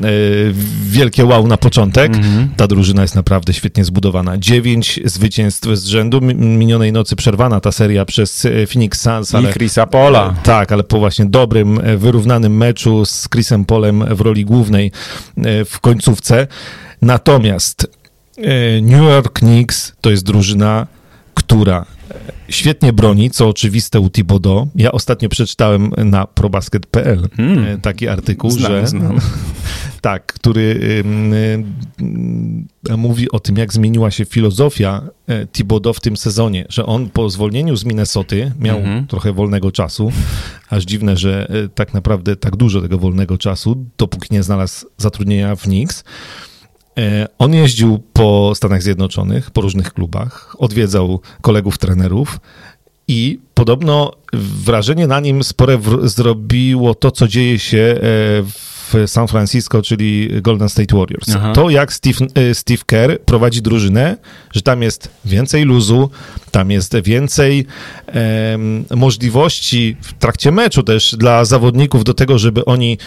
[0.00, 0.02] e,
[0.82, 2.12] wielkie wow na początek.
[2.12, 2.46] Mm-hmm.
[2.56, 4.38] Ta drużyna jest naprawdę świetnie zbudowana.
[4.38, 6.20] Dziewięć zwycięstw z rzędu.
[6.34, 9.34] Minionej nocy przerwana ta seria przez e, Phoenix Suns.
[9.34, 10.34] Ale, I Chrisa Pola.
[10.40, 14.92] E, tak, ale po właśnie dobrym, wyrównanym meczu z Chrisem Polem w roli głównej
[15.64, 16.46] w końcówce.
[17.02, 18.03] Natomiast E,
[18.82, 20.86] New York Knicks to jest drużyna,
[21.34, 21.86] która
[22.48, 24.68] świetnie broni, co oczywiste u Thibodeau.
[24.74, 27.80] Ja ostatnio przeczytałem na probasket.pl Mm.
[27.80, 29.18] taki artykuł, Znam, że znam.
[30.00, 30.80] tak, który
[32.96, 37.30] mówi o tym, jak zmieniła się filozofia e, Thibodeau w tym sezonie, że on po
[37.30, 39.06] zwolnieniu z Minnesoty miał Mhm.
[39.06, 40.12] trochę wolnego czasu,
[40.70, 45.56] aż dziwne, że e, tak naprawdę tak dużo tego wolnego czasu, dopóki nie znalazł zatrudnienia
[45.56, 46.04] w Knicks.
[46.98, 52.40] E, On jeździł po Stanach Zjednoczonych, po różnych klubach, odwiedzał kolegów trenerów
[53.08, 54.12] i podobno
[54.64, 60.28] wrażenie na nim spore wr- zrobiło to, co dzieje się e, w San Francisco, czyli
[60.42, 61.28] Golden State Warriors.
[61.36, 61.52] Aha.
[61.52, 64.16] To, jak Steve, e, Steve Kerr prowadzi drużynę,
[64.52, 66.10] że tam jest więcej luzu,
[66.50, 67.66] tam jest więcej
[68.06, 72.98] em, możliwości w trakcie meczu też dla zawodników do tego, żeby oni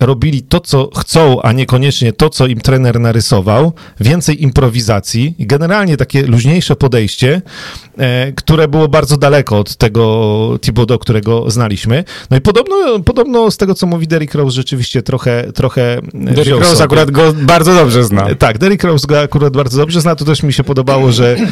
[0.00, 5.96] robili to, co chcą, a niekoniecznie to, co im trener narysował, więcej improwizacji i generalnie
[5.96, 7.42] takie luźniejsze podejście,
[7.98, 12.04] e, które było bardzo daleko od tego Thibodeau, którego znaliśmy.
[12.30, 15.21] No i podobno, podobno z tego, co mówi Derrick Rose, rzeczywiście trochę,
[15.54, 16.84] trochę Derrick wziął Rose sobie.
[16.84, 18.34] akurat go bardzo dobrze zna.
[18.34, 20.16] Tak, Derrick Rose go akurat bardzo dobrze zna.
[20.16, 21.44] To też mi się podobało, że e,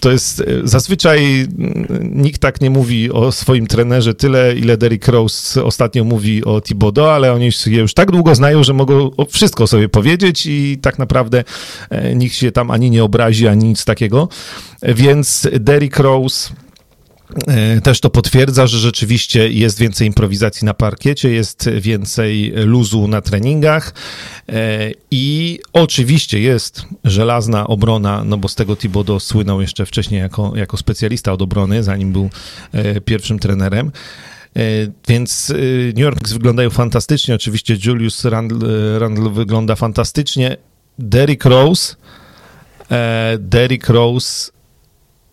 [0.00, 1.46] to jest e, zazwyczaj
[2.00, 7.08] nikt tak nie mówi o swoim trenerze tyle, ile Derrick Rose ostatnio mówi o Thibodeau,
[7.08, 11.44] ale oni się już tak długo znają, że mogą wszystko sobie powiedzieć i tak naprawdę
[11.90, 14.28] e, nikt się tam ani nie obrazi, ani nic takiego.
[14.82, 16.65] E, Więc Derrick Rose E,
[17.82, 23.94] Też to potwierdza, że rzeczywiście jest więcej improwizacji na parkiecie, jest więcej luzu na treningach
[24.48, 30.52] e, i oczywiście jest żelazna obrona, no bo z tego Thibodeau słynął jeszcze wcześniej jako,
[30.56, 32.30] jako specjalista od obrony, zanim był
[32.72, 33.92] e, pierwszym trenerem.
[34.56, 34.60] E,
[35.08, 35.54] Więc e,
[35.86, 37.34] New York wyglądają fantastycznie.
[37.34, 40.56] Oczywiście Julius Randle, Randle wygląda fantastycznie.
[40.98, 41.96] Derrick Rose,
[42.90, 44.55] e, Derrick Rose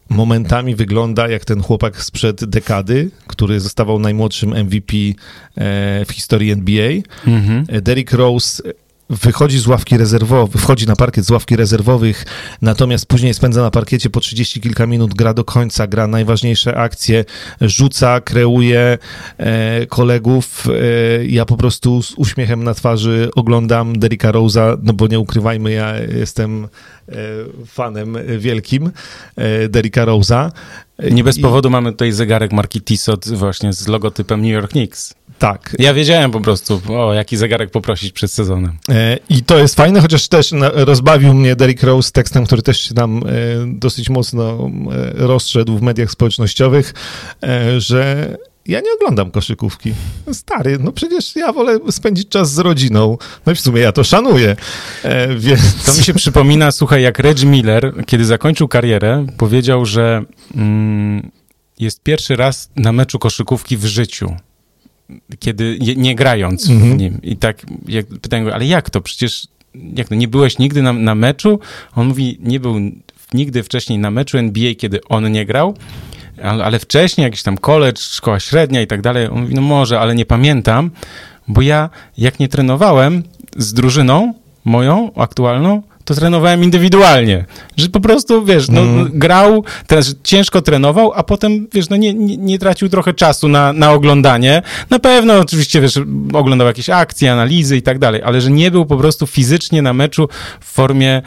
[0.10, 6.92] momentami wygląda jak ten chłopak sprzed dekady, który zostawał najmłodszym MVP e, w historii NBA.
[7.28, 7.66] Mhm.
[7.68, 8.64] E, Derrick Rose
[9.10, 12.26] wychodzi z ławki rezerwowych, wchodzi na parkiet z ławki rezerwowych,
[12.62, 17.26] natomiast później spędza na parkiecie po 30 kilka minut, gra do końca, gra najważniejsze akcje,
[17.62, 18.98] rzuca, kreuje
[19.38, 20.68] e, kolegów.
[20.68, 25.72] E, ja po prostu z uśmiechem na twarzy oglądam Derricka Rose'a, no bo nie ukrywajmy,
[25.72, 26.68] ja jestem
[27.10, 27.16] e,
[27.66, 28.92] fanem wielkim
[29.36, 30.52] e, Derricka Rose'a.
[31.12, 35.14] Nie bez I- powodu mamy tutaj zegarek marki Tissot właśnie z logotypem New York Knicks.
[35.40, 38.78] Tak, Ja wiedziałem po prostu, o jaki zegarek poprosić przed sezonem.
[38.90, 42.94] E, I to jest fajne, chociaż też rozbawił mnie Derrick Rose tekstem, który też się
[42.94, 43.22] nam e,
[43.68, 46.94] dosyć mocno e, rozszedł w mediach społecznościowych,
[47.78, 49.94] że ja nie oglądam koszykówki.
[50.34, 53.18] Stary, no przecież ja wolę spędzić czas z rodziną.
[53.46, 54.56] No i w sumie ja to szanuję.
[55.04, 55.86] E, więc...
[55.86, 60.24] To mi się przypomina, słuchaj, jak Reg Miller, kiedy zakończył karierę, powiedział, że
[60.56, 61.32] mm,
[61.80, 64.36] jest pierwszy raz na meczu koszykówki w życiu.
[65.40, 66.98] Kiedy nie grając w Mhm.
[66.98, 67.20] nim.
[67.24, 69.02] I tak jak, pytałem go, ale jak to?
[69.02, 69.48] Przecież
[69.96, 71.60] jak to, nie byłeś nigdy na, na meczu?
[71.96, 72.76] On mówi, nie był
[73.34, 75.78] nigdy wcześniej na meczu NBA, kiedy on nie grał,
[76.44, 79.28] ale, ale wcześniej jakiś tam college, szkoła średnia i tak dalej.
[79.28, 80.92] On mówi, no może, ale nie pamiętam,
[81.48, 83.24] bo ja jak nie trenowałem
[83.58, 84.34] z drużyną
[84.66, 87.46] moją aktualną, to trenowałem indywidualnie.
[87.78, 89.10] Że po prostu, wiesz, no, Mhm.
[89.14, 93.74] grał, teraz ciężko trenował, a potem, wiesz, no nie, nie, nie tracił trochę czasu na,
[93.74, 94.62] na oglądanie.
[94.90, 96.00] Na pewno oczywiście, wiesz,
[96.34, 99.94] oglądał jakieś akcje, analizy i tak dalej, ale że nie był po prostu fizycznie na
[99.94, 101.22] meczu w formie,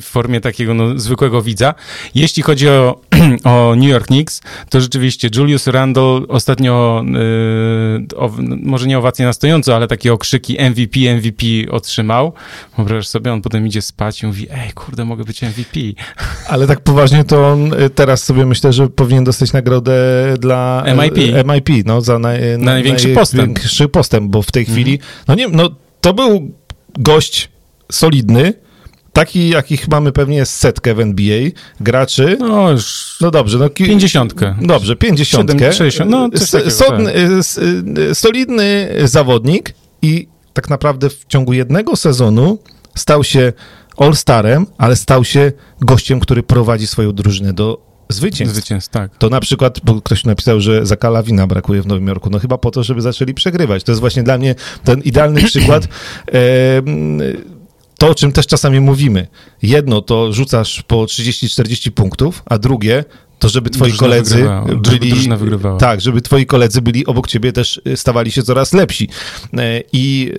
[0.00, 1.74] w formie takiego no, zwykłego widza.
[2.14, 3.00] Jeśli chodzi o,
[3.44, 7.04] o New York Knicks, to rzeczywiście Julius Randle ostatnio,
[8.12, 8.30] y, o,
[8.62, 12.32] może nie owacje na stojąco, ale takie okrzyki MVP, MVP otrzymał.
[12.76, 15.80] Wyobraź sobie, on potem idzie spać i mówi, ej, kurde, mogę być MVP.
[16.48, 19.94] Ale tak poważnie to on y, teraz sobie myślę, że powinien dostać nagrodę
[20.38, 21.18] dla MIP.
[21.18, 23.38] e, MIP no, za naj, na, największy postęp.
[23.46, 24.74] największy postęp, bo w tej Mhm.
[24.76, 26.50] chwili, no nie, no to był
[26.98, 27.48] gość
[27.92, 28.54] solidny,
[29.12, 34.56] taki jakich mamy pewnie setkę w NBA, graczy, No już no dobrze, no pięćdziesiątkę.
[34.62, 35.70] Dobrze, pięćdziesiątkę.
[36.06, 37.60] No, coś S- takiego, sodny- s-
[38.10, 42.58] y, solidny zawodnik i tak naprawdę w ciągu jednego sezonu
[43.00, 43.52] stał się
[43.96, 48.56] All-Starem, ale stał się gościem, który prowadzi swoją drużynę do zwycięstw.
[48.56, 49.18] Zwycięstw, tak.
[49.18, 52.30] To na przykład, bo ktoś napisał, że Zakala wina brakuje w Nowym Jorku.
[52.30, 53.84] No chyba po to, żeby zaczęli przegrywać.
[53.84, 55.88] To jest właśnie dla mnie ten idealny przykład.
[57.98, 59.26] To, o czym też czasami mówimy.
[59.62, 63.04] Jedno to rzucasz po 30-40 punktów, a drugie
[63.38, 65.28] to, żeby twoi Drużyna koledzy wygrywała, żeby byli...
[65.36, 65.78] wygrywała.
[65.78, 69.08] Tak, żeby twoi koledzy byli obok ciebie też y, stawali się coraz lepsi.
[69.58, 70.32] E, I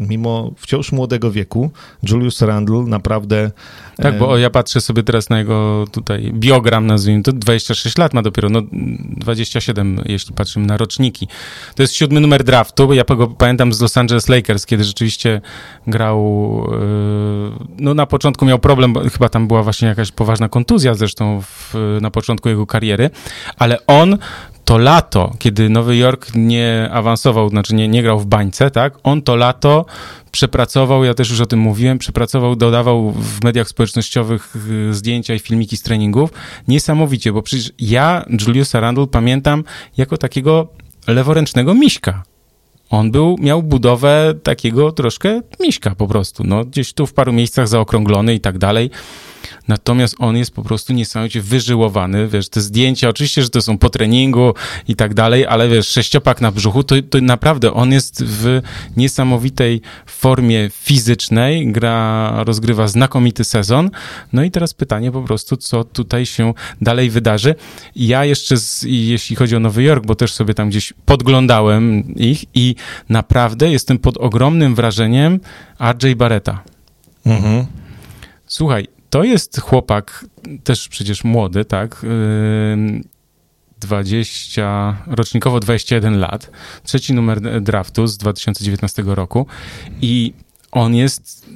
[0.00, 1.70] mimo wciąż młodego wieku,
[2.02, 3.50] Julius Randle naprawdę...
[3.96, 8.22] Tak, bo ja patrzę sobie teraz na jego tutaj biogram, nazwijmy to, 26 lat ma
[8.22, 11.28] dopiero, no 27, jeśli patrzymy na roczniki.
[11.74, 15.40] To jest siódmy numer draftu, ja go pamiętam z Los Angeles Lakers, kiedy rzeczywiście
[15.86, 16.18] grał,
[17.78, 22.10] no na początku miał problem, chyba tam była właśnie jakaś poważna kontuzja zresztą w, na
[22.10, 23.10] początku jego kariery,
[23.58, 24.18] ale on
[24.68, 29.22] to lato, kiedy Nowy Jork nie awansował, znaczy nie, nie grał w bańce, tak, on
[29.22, 29.86] to lato
[30.30, 34.56] przepracował, ja też już o tym mówiłem, przepracował, dodawał w mediach społecznościowych
[34.90, 36.30] y, zdjęcia i filmiki z treningów.
[36.68, 39.64] Niesamowicie, bo przecież ja Juliusa Randle pamiętam
[39.96, 40.68] jako takiego
[41.06, 42.22] leworęcznego miśka.
[42.90, 47.68] On był, miał budowę takiego troszkę miśka po prostu, no gdzieś tu w paru miejscach
[47.68, 48.90] zaokrąglony i tak dalej.
[49.68, 53.90] Natomiast on jest po prostu niesamowicie wyżyłowany, wiesz, te zdjęcia, oczywiście, że to są po
[53.90, 54.54] treningu
[54.88, 58.60] i tak dalej, ale wiesz, sześciopak na brzuchu, to, to naprawdę on jest w
[58.96, 63.90] niesamowitej formie fizycznej, gra, rozgrywa znakomity sezon.
[64.32, 67.54] No i teraz pytanie po prostu, co tutaj się dalej wydarzy.
[67.96, 72.44] Ja jeszcze, z, jeśli chodzi o Nowy Jork, bo też sobie tam gdzieś podglądałem ich
[72.54, 72.74] i
[73.08, 75.40] naprawdę jestem pod ogromnym wrażeniem
[75.80, 76.62] RJ Barreta.
[77.26, 77.66] Mhm.
[78.46, 80.24] Słuchaj, to jest chłopak,
[80.64, 82.06] też przecież młody, tak?
[83.80, 86.50] 20, rocznikowo 21 lat,
[86.82, 89.46] trzeci numer draftu z 2019 roku
[90.00, 90.32] i
[90.72, 91.46] on jest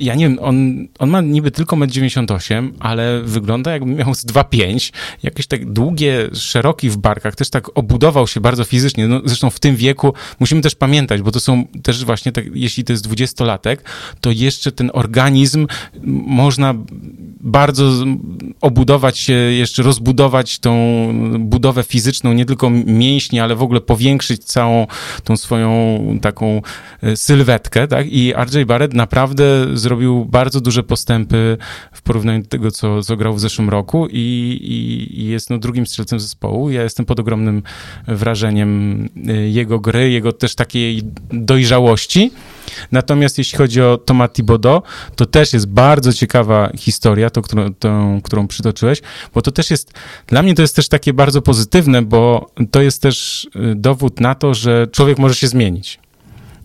[0.00, 4.26] ja nie wiem, on, on ma niby tylko 1,98 m, ale wygląda jakby miał z
[4.26, 9.08] 2,5, jakieś tak długie, szeroki w barkach, też tak obudował się bardzo fizycznie.
[9.08, 12.84] No, zresztą w tym wieku musimy też pamiętać, bo to są też właśnie, tak, jeśli
[12.84, 15.66] to jest dwudziestolatek, to jeszcze ten organizm
[16.26, 16.74] można
[17.40, 17.92] bardzo
[18.60, 20.76] obudować się, jeszcze rozbudować tą
[21.38, 24.86] budowę fizyczną, nie tylko mięśnie, ale w ogóle powiększyć całą
[25.24, 26.62] tą swoją taką
[27.02, 28.06] e, sylwetkę, tak?
[28.10, 29.44] I RJ Barrett naprawdę
[29.86, 31.56] zrobił bardzo duże postępy
[31.92, 34.18] w porównaniu do tego, co, co grał w zeszłym roku i,
[34.62, 36.70] i, i jest no, drugim strzelcem zespołu.
[36.70, 37.62] Ja jestem pod ogromnym
[38.08, 38.70] wrażeniem
[39.30, 42.30] y, jego gry, jego też takiej dojrzałości.
[42.92, 44.82] Natomiast jeśli chodzi o Thomas Thibodeau,
[45.16, 49.02] to też jest bardzo ciekawa historia, to, którą, tą, którą przytoczyłeś,
[49.34, 49.92] bo to też jest,
[50.26, 54.34] dla mnie to jest też takie bardzo pozytywne, bo to jest też y, dowód na
[54.34, 55.98] to, że człowiek może się zmienić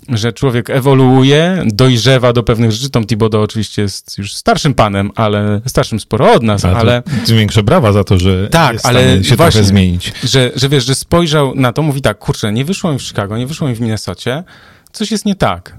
[0.10, 2.90] że człowiek ewoluuje, dojrzewa do pewnych rzeczy.
[2.90, 7.04] Tom Thibodeau oczywiście jest już starszym panem, ale starszym sporo od nas, ale...
[7.28, 10.14] Większe brawa za to, że tak, ale się właśnie, trochę zmienić.
[10.24, 13.38] Że, że wiesz, że spojrzał na to, mówi tak, kurczę, nie wyszło mi w Chicago,
[13.38, 14.44] nie wyszło mi w Minnesocie,
[14.92, 15.78] coś jest nie tak.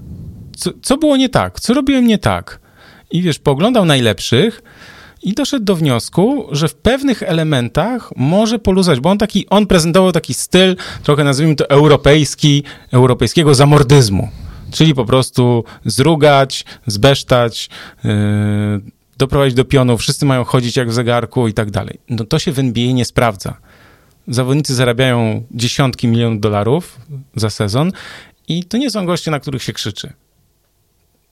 [0.57, 1.59] Co, co było nie tak?
[1.59, 2.59] Co robiłem nie tak?
[3.11, 4.61] I wiesz, pooglądał najlepszych,
[5.23, 10.11] i doszedł do wniosku, że w pewnych elementach może poluzać, bo on taki, on prezentował
[10.11, 14.29] taki styl, trochę nazwijmy to europejski, europejskiego zamordyzmu.
[14.71, 17.69] Czyli po prostu zrugać, zbesztać,
[18.03, 18.11] yy,
[19.17, 21.99] doprowadzić do pionu, wszyscy mają chodzić jak w zegarku i tak dalej.
[22.09, 23.57] No to się w NBA nie sprawdza.
[24.27, 26.99] Zawodnicy zarabiają dziesiątki milionów dolarów
[27.35, 27.91] za sezon
[28.47, 30.13] i to nie są goście, na których się krzyczy.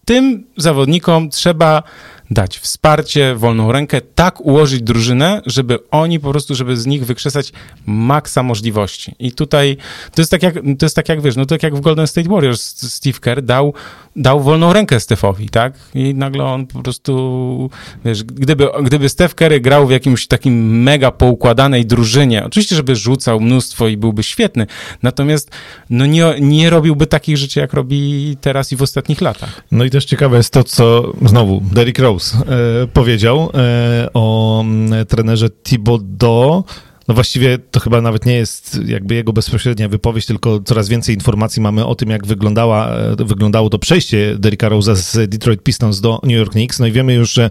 [0.06, 1.84] Tym zawodnikom trzeba
[2.32, 7.52] dać wsparcie, wolną rękę, tak ułożyć drużynę, żeby oni po prostu, żeby z nich wykrzesać
[7.86, 9.16] maksa możliwości.
[9.20, 9.78] I tutaj
[10.16, 12.30] to jest tak jak, to jest tak jak wiesz, no tak jak w Golden State
[12.30, 13.74] Warriors Steve Kerr dał,
[14.16, 15.74] dał wolną rękę Stefowi, tak?
[15.96, 17.70] I nagle on po prostu,
[18.06, 23.40] wiesz, gdyby, gdyby Steph Curry grał w jakimś takim mega poukładanej drużynie, oczywiście, żeby rzucał
[23.40, 24.68] mnóstwo i byłby świetny,
[25.04, 25.52] natomiast
[25.90, 29.64] no nie, nie robiłby takich rzeczy, jak robi teraz i w ostatnich latach.
[29.72, 35.06] No i też ciekawe jest to, co znowu Derrick Rose e, powiedział e, o mm,
[35.06, 36.64] trenerze Thibodeau,
[37.08, 41.62] no właściwie to chyba nawet nie jest jakby jego bezpośrednia wypowiedź, tylko coraz więcej informacji
[41.62, 46.20] mamy o tym, jak wyglądała, e, wyglądało to przejście Derricka Rose'a z Detroit Pistons do
[46.24, 46.80] New York Knicks.
[46.80, 47.50] No i wiemy już, że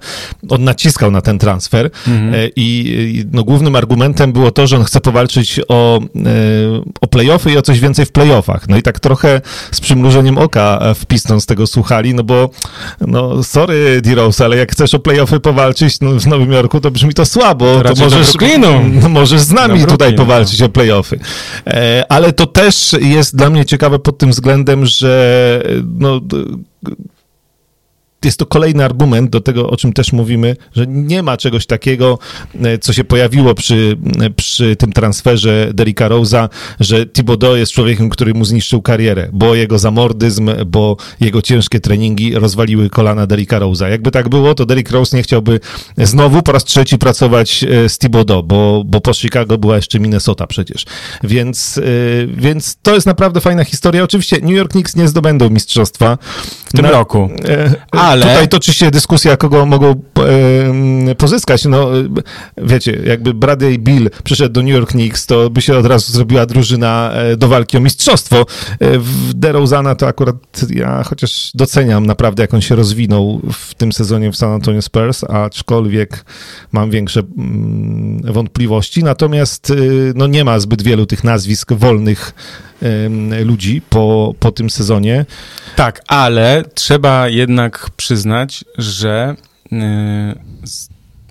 [0.48, 2.34] on naciskał na ten transfer mhm.
[2.34, 6.02] E, i no, głównym argumentem było to, że on chce powalczyć o, e,
[7.00, 8.68] o playoffy i o coś więcej w playoffach.
[8.68, 9.40] No i tak trochę
[9.72, 12.50] z przymrużeniem oka w Pistons tego słuchali, no bo
[13.00, 17.14] no sorry D-Rose, ale jak chcesz o playoffy powalczyć no, w Nowym Jorku, to brzmi
[17.14, 17.80] to słabo.
[17.82, 20.66] To, to możesz, no, możesz z nami tutaj powalczyć no.
[20.66, 21.18] o playoffy.
[21.66, 25.62] E, ale to też jest dla mnie ciekawe pod tym względem, że
[25.98, 26.20] no,
[28.24, 32.18] jest to kolejny argument do tego, o czym też mówimy, że nie ma czegoś takiego,
[32.62, 36.48] e, co się pojawiło przy, e, przy tym transferze Derricka Rose'a,
[36.80, 42.34] że Thibodeau jest człowiekiem, który mu zniszczył karierę, bo jego zamordyzm, bo jego ciężkie treningi
[42.34, 43.90] rozwaliły kolana Derricka Rose'a.
[43.90, 45.60] Jakby tak było, to Derrick Rose nie chciałby
[45.98, 50.46] znowu po raz trzeci pracować e, z Thibodeau, bo, bo po Chicago była jeszcze Minnesota
[50.46, 50.84] przecież.
[51.22, 51.80] Więc,
[52.28, 54.02] więc to jest naprawdę fajna historia.
[54.02, 56.18] Oczywiście New York Knicks nie zdobędą mistrzostwa.
[56.64, 57.30] W tym Na, roku.
[57.90, 58.22] A, ale...
[58.26, 60.02] Tutaj toczy się dyskusja, kogo mogą
[61.08, 61.64] e, pozyskać.
[61.64, 61.88] No,
[62.56, 66.46] wiecie, jakby Bradley Bill przyszedł do New York Knicks, to by się od razu zrobiła
[66.46, 68.36] drużyna e, do walki o mistrzostwo.
[68.80, 70.36] E, w DeRozana to akurat
[70.70, 75.24] ja chociaż doceniam naprawdę, jak on się rozwinął w tym sezonie w San Antonio Spurs,
[75.24, 76.24] aczkolwiek
[76.72, 79.04] mam większe mm, wątpliwości.
[79.04, 79.72] Natomiast
[80.14, 82.34] no, nie ma zbyt wielu tych nazwisk wolnych
[83.44, 85.26] ludzi po, po tym sezonie.
[85.76, 89.36] Tak, ale trzeba jednak przyznać, że
[89.72, 89.76] y,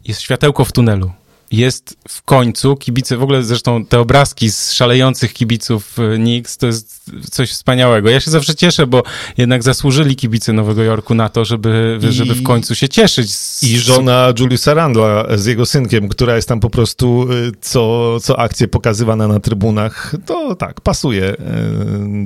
[0.05, 1.11] jest światełko w tunelu
[1.51, 7.11] jest w końcu, kibice, w ogóle zresztą te obrazki z szalejących kibiców Knicks, to jest
[7.31, 8.09] coś wspaniałego.
[8.09, 9.03] Ja się zawsze cieszę, bo
[9.37, 13.35] jednak zasłużyli kibice Nowego Jorku na to, żeby, I, żeby w końcu się cieszyć.
[13.35, 13.63] Z...
[13.63, 18.39] I żona Juliusa Randla z jego synkiem, która jest tam po prostu e, co, co
[18.39, 21.35] akcję pokazywana na trybunach, to tak, pasuje e,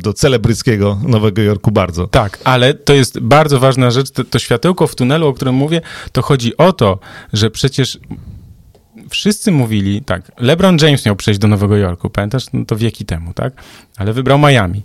[0.02, 2.08] do celebryckiego Nowego Jorku bardzo.
[2.08, 5.82] Tak, ale to jest bardzo ważna rzecz, to, to światełko w tunelu, o którym mówię,
[6.12, 7.00] to chodzi o to,
[7.34, 8.00] że przecież
[9.14, 12.46] wszyscy mówili, tak, LeBron James miał przejść do Nowego Jorku, pamiętasz?
[12.54, 13.54] No to wieki temu, tak?
[13.98, 14.84] Ale wybrał Miami.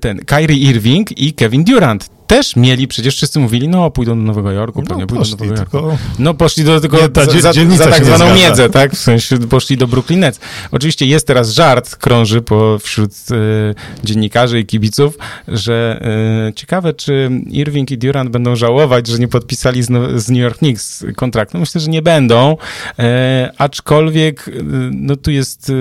[0.00, 4.52] ten Kyrie Irving i Kevin Durant też mieli, przecież wszyscy mówili, no pójdą do Nowego
[4.52, 5.78] Jorku, no, nie pójdą do Nowego Jorku.
[5.78, 5.98] Tylko...
[6.18, 8.92] No poszli do tylko za, za, za, tak zwaną miedzę, tak?
[8.92, 10.40] W sensie poszli do Brooklyn Nets.
[10.70, 15.18] Oczywiście jest teraz żart, krąży po, wśród e, dziennikarzy i kibiców,
[15.48, 16.00] że
[16.48, 19.88] e, ciekawe, czy Irving i Durant będą żałować, że nie podpisali z,
[20.22, 21.58] z New York Knicks kontraktu.
[21.58, 22.56] Myślę, że nie będą,
[22.98, 24.50] e, aczkolwiek
[24.92, 25.72] no tu jest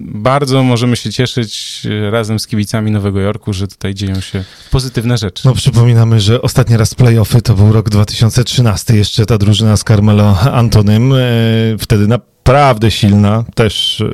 [0.00, 5.42] bardzo, możemy się cieszyć razem z kibicami Nowego Jorku, że tutaj dzieją się pozytywne rzeczy.
[5.44, 9.84] No przypomnę Przypominamy, że ostatni raz playoffy to był rok 2013, jeszcze ta drużyna z
[9.84, 11.18] Carmelo Antonym, e,
[11.78, 14.10] wtedy naprawdę silna, też e,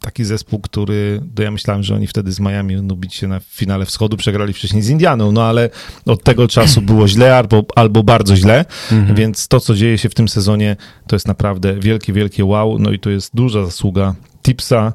[0.00, 3.40] taki zespół, który, to ja myślałem, że oni wtedy z Miami będą bić się na
[3.40, 5.70] finale wschodu, przegrali wcześniej z Indianą, no ale
[6.06, 9.16] od tego czasu było źle albo, albo bardzo źle, mhm.
[9.16, 10.76] więc to, co dzieje się w tym sezonie,
[11.06, 14.92] to jest naprawdę wielkie, wielkie wow, no i to jest duża zasługa Tipsa,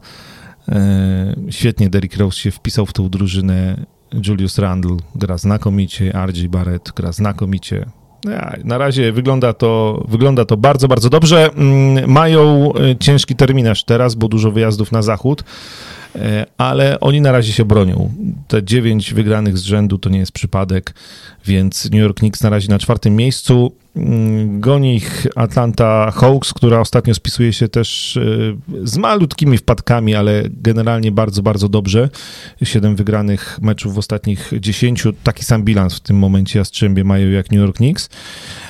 [0.69, 6.91] e, Świetnie Derrick Rose się wpisał w tą drużynę Julius Randle gra znakomicie, RJ Barrett
[6.95, 7.85] gra znakomicie.
[8.63, 11.49] Na razie wygląda to, wygląda to bardzo, bardzo dobrze.
[11.53, 15.43] Mm, mają e, ciężki terminarz teraz, bo dużo wyjazdów na zachód,
[16.57, 18.13] ale oni na razie się bronią.
[18.47, 20.93] Te dziewięć wygranych z rzędu to nie jest przypadek,
[21.45, 23.71] więc New York Knicks na razie na czwartym miejscu.
[23.95, 28.21] Mm, goni ich Atlanta Hawks, która ostatnio spisuje się też e,
[28.83, 32.09] z malutkimi wpadkami, ale generalnie bardzo, bardzo dobrze.
[32.63, 35.13] Siedem wygranych meczów w ostatnich dziesięciu.
[35.23, 38.09] Taki sam bilans w tym momencie Jastrzębie mają jak New York Knicks.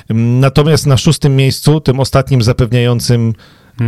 [0.08, 3.34] Mm, natomiast na szóstym miejscu, tym ostatnim zapewniającym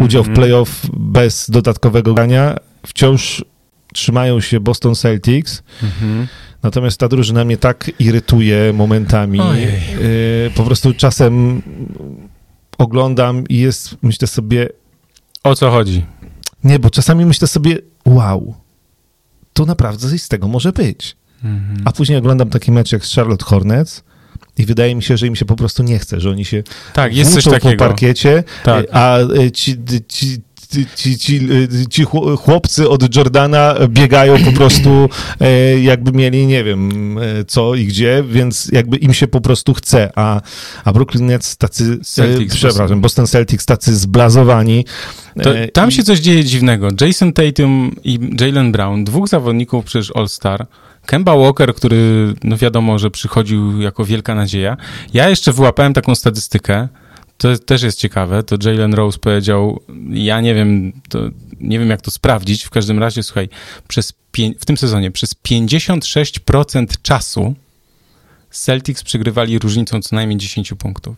[0.00, 0.34] udział w mhm.
[0.34, 2.56] playoff bez dodatkowego grania,
[2.86, 3.44] wciąż
[3.92, 5.62] trzymają się Boston Celtics.
[5.82, 6.26] Mhm.
[6.62, 9.38] Natomiast ta drużyna mnie tak irytuje momentami.
[9.38, 11.62] Yy, po prostu czasem
[12.78, 14.68] oglądam i jest, myślę sobie...
[15.44, 16.04] O co chodzi?
[16.64, 18.54] Nie, bo czasami myślę sobie, wow,
[19.52, 21.16] to naprawdę coś z tego może być.
[21.44, 21.82] Mhm.
[21.84, 24.02] A później oglądam taki mecz jak z Charlotte Hornets
[24.58, 26.62] i wydaje mi się, że im się po prostu nie chce, że oni się
[26.92, 27.70] tak, jest coś takiego.
[27.70, 28.86] po parkiecie, tak.
[28.92, 29.18] a
[29.52, 29.76] ci,
[30.08, 30.40] ci,
[30.96, 31.48] ci, ci,
[31.90, 32.04] ci
[32.38, 35.08] chłopcy od Jordana biegają po prostu
[35.40, 39.74] e, jakby mieli, nie wiem e, co i gdzie, więc jakby im się po prostu
[39.74, 40.40] chce, a,
[40.84, 44.84] a Brooklyn Nets tacy, e, Celtics, przepraszam, Boston Celtics tacy zblazowani.
[45.42, 46.88] To, tam się coś dzieje dziwnego.
[47.00, 50.66] Jason Tatum i Jalen Brown, dwóch zawodników przecież All-Star,
[51.06, 54.76] Kemba Walker, który no wiadomo, że przychodził jako wielka nadzieja.
[55.14, 56.88] Ja jeszcze wyłapałem taką statystykę,
[57.40, 59.80] to też jest ciekawe, to Jalen Rose powiedział,
[60.10, 60.92] ja nie wiem,
[61.60, 63.48] nie wiem jak to sprawdzić, w każdym razie, słuchaj,
[63.88, 64.12] przez
[64.60, 67.54] w tym sezonie przez 56% czasu
[68.50, 71.16] Celtics przegrywali różnicą co najmniej 10 punktów.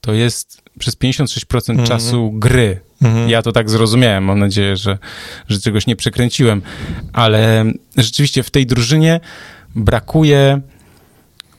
[0.00, 1.88] To jest przez 56% mm -hmm.
[1.88, 2.80] czasu gry.
[3.02, 3.28] Mm -hmm.
[3.28, 4.24] Ja to tak zrozumiałem.
[4.24, 4.98] Mam nadzieję, że,
[5.48, 6.62] że czegoś nie przekręciłem.
[7.12, 7.64] Ale
[7.96, 9.20] rzeczywiście w tej drużynie
[9.74, 10.60] brakuje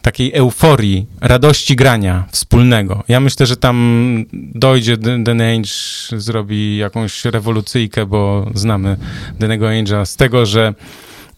[0.08, 3.04] takiej euforii, radości grania wspólnego.
[3.08, 5.70] Ja myślę, że tam dojdzie Den Ainge,
[6.18, 8.98] zrobi jakąś rewolucyjkę, bo znamy
[9.40, 10.74] Denego Ainge'a z tego, że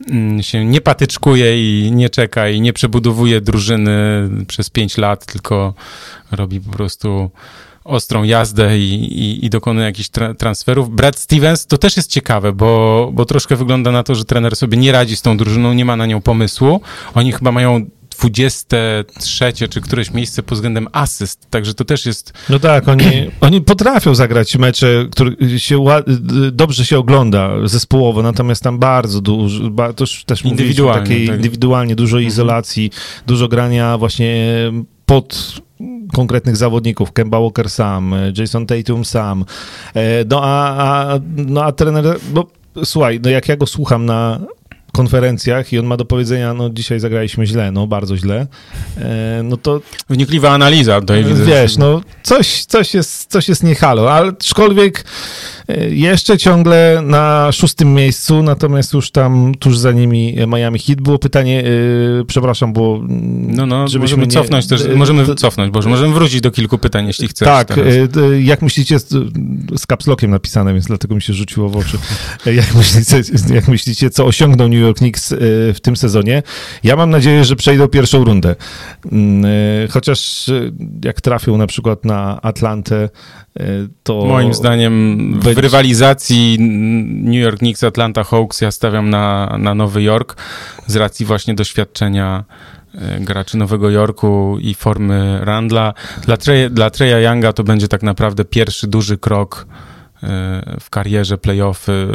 [0.09, 1.49] mm, się nie patyczkuje
[1.86, 5.74] i nie czeka i nie przebudowuje drużyny przez pięć lat, tylko
[6.32, 7.32] robi po prostu
[7.84, 8.93] ostrą jazdę i,
[9.24, 10.89] i, i dokonuje jakichś tra transferów.
[10.89, 14.78] Brad Stevens to też jest ciekawe, bo, bo troszkę wygląda na to, że trener sobie
[14.78, 16.82] nie radzi z tą drużyną, nie ma na nią pomysłu.
[17.13, 17.86] Oni chyba mają
[18.20, 22.34] 23 czy któreś miejsce pod względem asyst, także to też jest...
[22.49, 23.05] No tak, oni,
[23.41, 25.86] oni potrafią zagrać mecze, które się
[26.51, 31.36] dobrze się ogląda zespołowo, natomiast tam bardzo dużo, to też indywidualnie, takiej tak.
[31.36, 32.28] indywidualnie dużo mhm.
[32.28, 32.91] izolacji,
[33.28, 34.45] dużo grania właśnie
[35.05, 35.61] pod
[36.13, 39.45] konkretnych zawodników, Kemba Walker sam, Jason Tatum sam,
[39.93, 42.47] e, no a, a, no a trener, no
[42.84, 44.39] słuchaj, no jak ja go słucham na
[44.99, 48.47] konferencjach i on ma do powiedzenia, no dzisiaj zagraliśmy źle, no bardzo źle,
[48.97, 49.81] e, no to...
[50.09, 51.45] Wnikliwa analiza tutaj widzę.
[51.45, 55.05] Wiesz, no coś, coś, jest, coś jest nie halo, ale aczkolwiek
[55.67, 61.01] e, jeszcze ciągle na szóstym miejscu, natomiast już tam tuż za nimi Miami Heat.
[61.01, 63.01] Było pytanie, yy, przepraszam, bo...
[63.07, 67.07] No, no, możemy nie, cofnąć też, możemy to, cofnąć, bo możemy wrócić do kilku pytań,
[67.07, 67.45] jeśli chcesz.
[67.45, 68.99] Tak, yy, jak myślicie,
[69.75, 71.97] z kapslokiem napisane, więc dlatego mi się rzuciło w oczy.
[72.45, 73.21] jak, myślicie,
[73.53, 75.35] jak myślicie, co osiągnął New York Knicks
[75.73, 76.43] w tym sezonie?
[76.83, 78.55] Ja mam nadzieję, że przejdą pierwszą rundę.
[79.11, 79.45] Mm,
[79.89, 80.51] chociaż
[81.03, 83.09] jak trafią na przykład na Atlantę,
[84.03, 84.25] to...
[84.25, 86.57] Moim zdaniem w rywalizacji
[87.23, 90.35] New York Knicks, Atlanta Hawks ja stawiam na, na Nowy Jork
[90.87, 92.43] z racji właśnie doświadczenia
[93.19, 95.93] graczy Nowego Jorku i formy Randla.
[96.25, 99.67] Dla, Trey, dla Treya Younga to będzie tak naprawdę pierwszy duży krok
[100.80, 102.07] w karierze playoffy,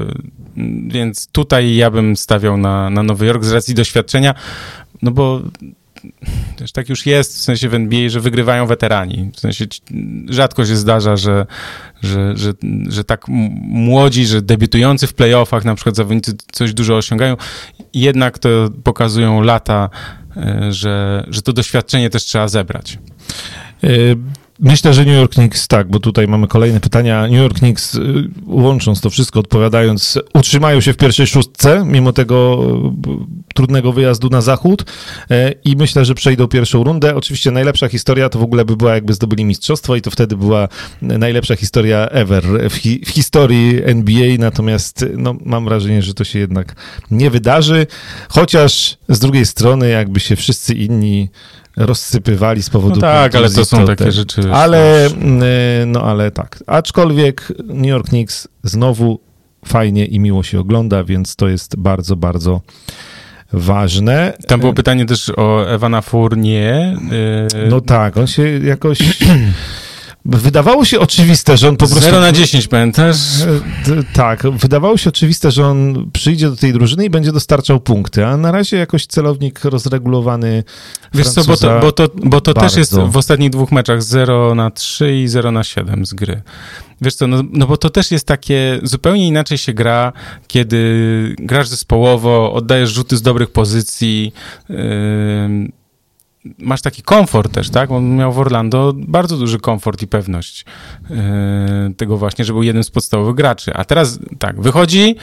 [0.89, 4.35] więc tutaj ja bym stawiał na, na Nowy Jork z racji doświadczenia,
[5.03, 5.43] no bo
[6.57, 9.31] też tak już jest w sensie w NBA, że wygrywają weterani.
[9.35, 9.67] W sensie
[10.29, 11.47] rzadko się zdarza, że,
[12.03, 12.53] że, że,
[12.89, 13.29] że tak
[13.69, 17.37] młodzi, że debiutujący w playoffach na przykład zawodnicy coś dużo osiągają.
[17.95, 18.49] Jednak to
[18.85, 19.91] pokazują lata,
[20.37, 22.99] e, że, że to doświadczenie też trzeba zebrać.
[24.59, 27.23] Myślę, że New York Knicks, tak, bo tutaj mamy kolejne pytania.
[27.23, 28.01] New York Knicks, y,
[28.47, 32.67] łącząc to wszystko, odpowiadając, utrzymają się w pierwszej szóstce, mimo tego
[33.51, 34.85] y, trudnego wyjazdu na zachód
[35.31, 37.17] e, i myślę, że przejdą pierwszą rundę.
[37.17, 40.69] Oczywiście najlepsza historia to w ogóle by była, jakby zdobyli mistrzostwo i to wtedy była
[41.03, 46.39] najlepsza historia ever w, hi w historii NBA, natomiast no, mam wrażenie, że to się
[46.39, 46.77] jednak
[47.11, 47.87] nie wydarzy,
[48.29, 51.29] chociaż z drugiej strony jakby się wszyscy inni
[51.77, 52.95] rozsypywali z powodu...
[52.95, 54.53] No tak, ale to są takie rzeczy...
[54.53, 55.43] Ale, mm,
[55.93, 56.65] no ale tak.
[56.67, 59.21] Aczkolwiek New York Knicks znowu
[59.65, 62.61] fajnie i miło się ogląda, więc to jest bardzo, bardzo
[63.53, 64.33] ważne.
[64.47, 66.99] Tam było pytanie też o Ewana Fournier.
[67.55, 68.99] Y, no tak, on się jakoś...
[70.27, 72.05] Wydawało się oczywiste, że on po prostu...
[72.05, 73.17] 0 na 10, pamiętasz?
[74.13, 78.37] Tak, wydawało się oczywiste, że on przyjdzie do tej drużyny i będzie dostarczał punkty, a
[78.37, 80.65] na razie jakoś celownik rozregulowany
[81.15, 84.55] Wiesz co, bo to, bo to, bo to też jest w ostatnich dwóch meczach 0
[84.55, 86.43] na 3 i 0 na 7 z gry.
[87.01, 90.13] Wiesz co, no, no bo to też jest takie, zupełnie inaczej się gra,
[90.47, 94.33] kiedy grasz zespołowo, oddajesz rzuty z dobrych pozycji,
[94.69, 94.77] yy,
[96.59, 97.91] masz taki komfort też, tak?
[97.91, 100.65] On miał w Orlando bardzo duży komfort i pewność
[101.11, 101.17] yy,
[101.97, 103.75] tego właśnie, że był jednym z podstawowych graczy.
[103.75, 105.17] A teraz tak, wychodzi,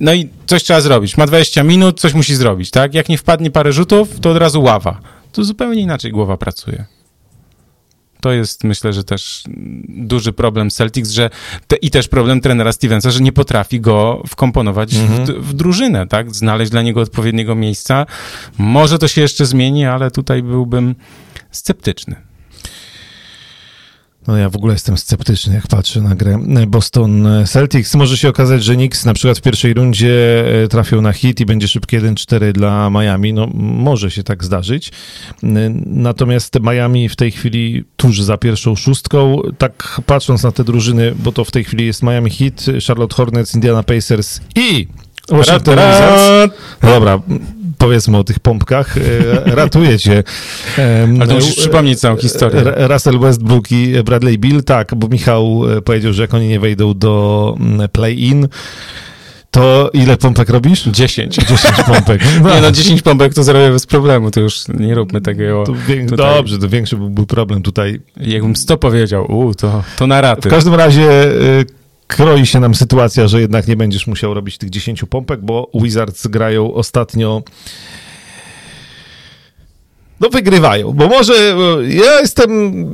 [0.00, 1.16] no i coś trzeba zrobić.
[1.16, 2.94] Ma 20 minut, coś musi zrobić, tak?
[2.94, 5.00] Jak nie wpadnie parę rzutów, to od razu ława.
[5.32, 6.84] To zupełnie inaczej głowa pracuje.
[8.24, 9.44] To jest, myślę, że też
[9.88, 11.30] duży problem Celtics, że
[11.66, 15.26] te, i też problem trenera Stevensa, że nie potrafi go wkomponować mhm.
[15.26, 16.34] w, w, drużynę, tak?
[16.34, 18.06] Znaleźć dla niego odpowiedniego miejsca.
[18.58, 20.94] Może to się jeszcze zmieni, ale tutaj byłbym
[21.50, 22.16] sceptyczny.
[24.26, 27.94] No ja w ogóle jestem sceptyczny, jak patrzę na grę Boston Celtics.
[27.94, 31.46] Może się okazać, że Knicks na przykład w pierwszej rundzie e, trafią na hit i
[31.46, 33.32] będzie szybkie 1-4 dla Miami.
[33.32, 34.92] No może się tak zdarzyć.
[35.86, 41.32] Natomiast Miami w tej chwili tuż za pierwszą szóstką, tak patrząc na te drużyny, bo
[41.32, 44.88] to w tej chwili jest Miami Heat, Charlotte Hornets, Indiana Pacers i
[45.28, 46.54] Washington Wizards.
[46.82, 47.20] No dobra,
[47.78, 49.00] powiedzmy o tych pompkach, e,
[49.54, 50.22] ratuje cię.
[51.20, 52.62] Ale to musisz przypomnieć całą historię.
[52.76, 56.94] Russell Westbrook i Bradley Bill, tak, bo Michał e, powiedział, że jak oni nie wejdą
[56.94, 58.48] do mm, play-in,
[59.54, 60.82] to ile pompek robisz?
[60.82, 61.34] 10.
[61.36, 62.22] 10 pompek.
[62.42, 62.50] No.
[62.54, 65.64] Nie no, 10 pompek to zrobię bez problemu, to już nie róbmy tego.
[65.66, 68.00] To wiek, dobrze, to większy byłby problem tutaj.
[68.16, 70.48] Jakbym 100 powiedział, u, to, to na raty.
[70.48, 71.66] W każdym razie y,
[72.06, 76.26] kroi się nam sytuacja, że jednak nie będziesz musiał robić tych 10 pompek, bo Wizards
[76.26, 77.42] grają ostatnio
[80.20, 81.56] no wygrywają, bo może
[81.88, 82.84] ja jestem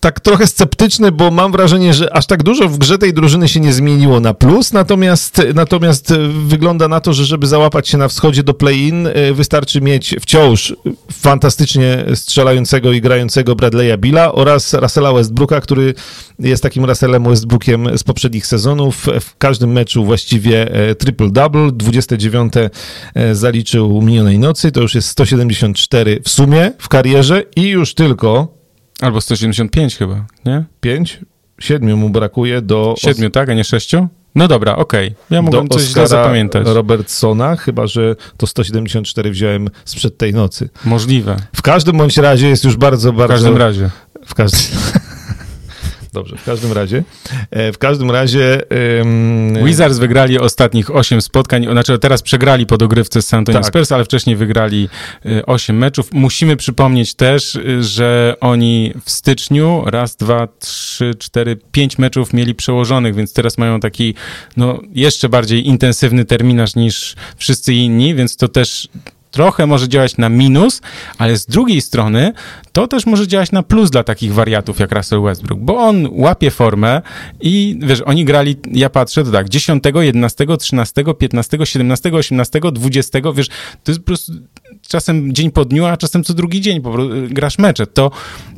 [0.00, 3.60] tak trochę sceptyczny, bo mam wrażenie, że aż tak dużo w grze tej drużyny się
[3.60, 6.14] nie zmieniło na plus, natomiast, natomiast
[6.46, 10.74] wygląda na to, że żeby załapać się na wschodzie do play-in, y, wystarczy mieć wciąż
[11.12, 15.94] fantastycznie strzelającego i grającego Bradley'a Billa oraz Russella Westbrooka, który
[16.38, 19.06] jest takim Russellem Westbrookiem z poprzednich sezonów.
[19.20, 22.52] W każdym meczu właściwie e, triple-double, 29
[23.14, 28.59] e, zaliczył minionej nocy, to już jest 174 w sumie w karierze i już tylko
[29.00, 30.64] Albo 175 chyba, nie?
[30.80, 31.20] 5?
[31.60, 32.94] 7 mu brakuje do...
[32.98, 33.92] 7, tak, a nie 6?
[34.34, 35.08] No dobra, okej.
[35.08, 35.24] Okay.
[35.30, 36.66] Ja mogłem coś źle zapamiętać.
[36.66, 40.68] Robertsona, chyba że to 174 wziąłem sprzed tej nocy.
[40.84, 41.36] Możliwe.
[41.56, 43.34] W każdym bądź razie jest już bardzo, bardzo...
[43.34, 43.90] W każdym razie.
[44.26, 44.60] W każdym...
[46.12, 47.02] Dobrze, w każdym razie.
[47.50, 48.62] E, w każdym razie.
[49.00, 49.64] Um...
[49.64, 53.68] Wizards wygrali ostatnich 8 spotkań, znaczy teraz przegrali po dogrywce z San Antonio tak.
[53.68, 54.88] Spurs, ale wcześniej wygrali
[55.46, 56.12] 8 e, meczów.
[56.12, 62.54] Musimy przypomnieć też, e, że oni w styczniu raz, dwa, trzy, cztery, pięć meczów mieli
[62.54, 64.14] przełożonych, więc teraz mają taki
[64.56, 68.88] no, jeszcze bardziej intensywny terminarz niż wszyscy inni, więc to też
[69.30, 70.80] trochę może działać na minus,
[71.18, 72.32] ale z drugiej strony
[72.72, 76.50] to też może działać na plus dla takich wariatów jak Russell Westbrook, bo on łapie
[76.50, 77.02] formę
[77.40, 83.18] i wiesz, oni grali, ja patrzę, to tak, 10, 11, 13, 15, 17, 18, 20,
[83.34, 83.48] wiesz,
[83.84, 84.32] to jest po prostu
[84.88, 87.86] czasem dzień po dniu, a czasem co drugi dzień po prostu grasz mecze.
[87.86, 88.10] To,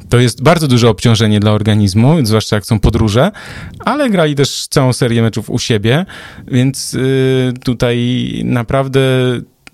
[0.09, 3.31] to jest bardzo duże obciążenie dla organizmu, zwłaszcza jak są podróże,
[3.79, 6.07] ale grali też całą serię meczów u siebie,
[6.49, 9.01] więc yy, tutaj naprawdę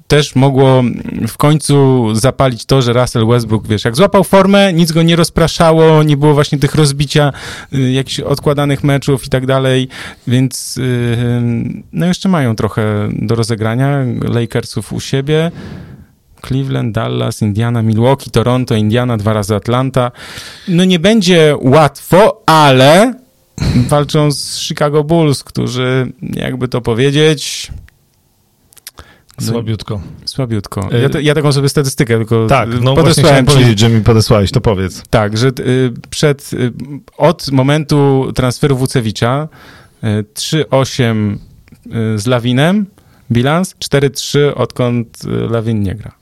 [0.08, 0.82] też mogło
[1.28, 6.02] w końcu zapalić to, że Russell Westbrook, wiesz, jak złapał formę, nic go nie rozpraszało,
[6.02, 7.32] nie było właśnie tych rozbicia
[7.74, 9.88] y, jakichś odkładanych meczów i tak dalej,
[10.26, 11.16] więc y,
[11.92, 15.50] no jeszcze mają trochę do rozegrania Lakersów u siebie.
[16.46, 20.12] Cleveland, Dallas, Indiana, Milwaukee, Toronto, Indiana, dwa razy Atlanta.
[20.68, 23.14] No nie będzie łatwo, ale
[23.88, 27.70] walczą z Chicago Bulls, którzy, jakby to powiedzieć,
[29.40, 30.00] Słabiutko.
[30.24, 30.88] Słabiutko.
[31.02, 33.52] Ja, te, ja, taką sobie statystykę tylko Tak, no właśnie chciałem ci...
[33.52, 35.02] powiedzieć, że mi podesłałeś, to powiedz.
[35.10, 36.72] Tak, że y, przed, y,
[37.16, 39.48] od momentu transferu Wucewicza
[40.04, 41.36] y, 3-8
[41.86, 42.86] y, z Lawinem,
[43.32, 46.12] bilans, 4-3 odkąd y, Lawin nie gra.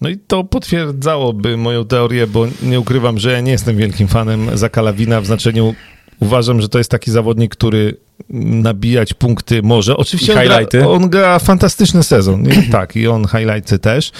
[0.00, 4.58] No i to potwierdzałoby moją teorię, bo nie ukrywam, że ja nie jestem wielkim fanem
[4.58, 5.74] Zaka Lawina w znaczeniu
[6.20, 7.96] Uważam, że to jest taki zawodnik, który
[8.30, 9.96] nabijać punkty może.
[9.96, 12.44] Oczywiście on gra, on gra, fantastyczny sezon.
[12.72, 14.12] tak, i on highlighty też.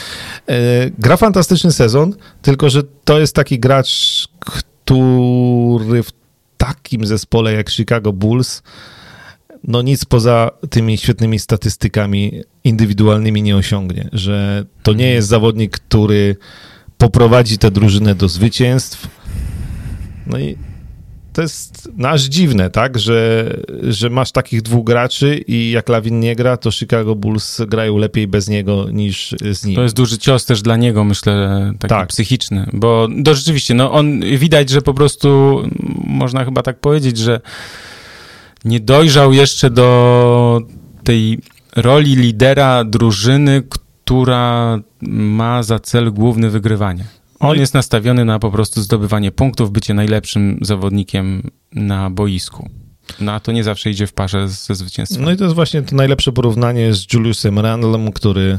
[0.48, 0.54] E,
[0.98, 6.12] gra fantastyczny sezon, tylko że to jest taki gracz, który w
[6.56, 8.62] takim zespole jak Chicago Bulls
[9.64, 16.36] no nic poza tymi świetnymi statystykami indywidualnymi nie osiągnie, że to nie jest zawodnik, który
[16.98, 19.08] poprowadzi tę drużynę do zwycięstw.
[20.26, 20.56] No i
[21.38, 23.50] to jest nasz dziwne, tak, że,
[23.82, 28.28] że masz takich dwóch graczy i jak Lawin nie gra, to Chicago Bulls grają lepiej
[28.28, 29.76] bez niego niż z nim.
[29.76, 32.08] To jest duży cios też dla niego, myślę, taki tak.
[32.08, 35.62] psychiczny, bo to rzeczywiście, no on widać, że po prostu
[36.04, 37.40] można chyba tak powiedzieć, że
[38.64, 40.60] nie dojrzał jeszcze do
[41.04, 41.38] tej
[41.76, 47.04] roli lidera drużyny, która ma za cel główny wygrywanie.
[47.40, 52.70] On no jest nastawiony na po prostu zdobywanie punktów, bycie najlepszym zawodnikiem na boisku.
[53.20, 55.24] No a to nie zawsze idzie w parze ze zwycięstwem.
[55.24, 58.58] No i to jest właśnie to najlepsze porównanie z Juliusem Randlem, który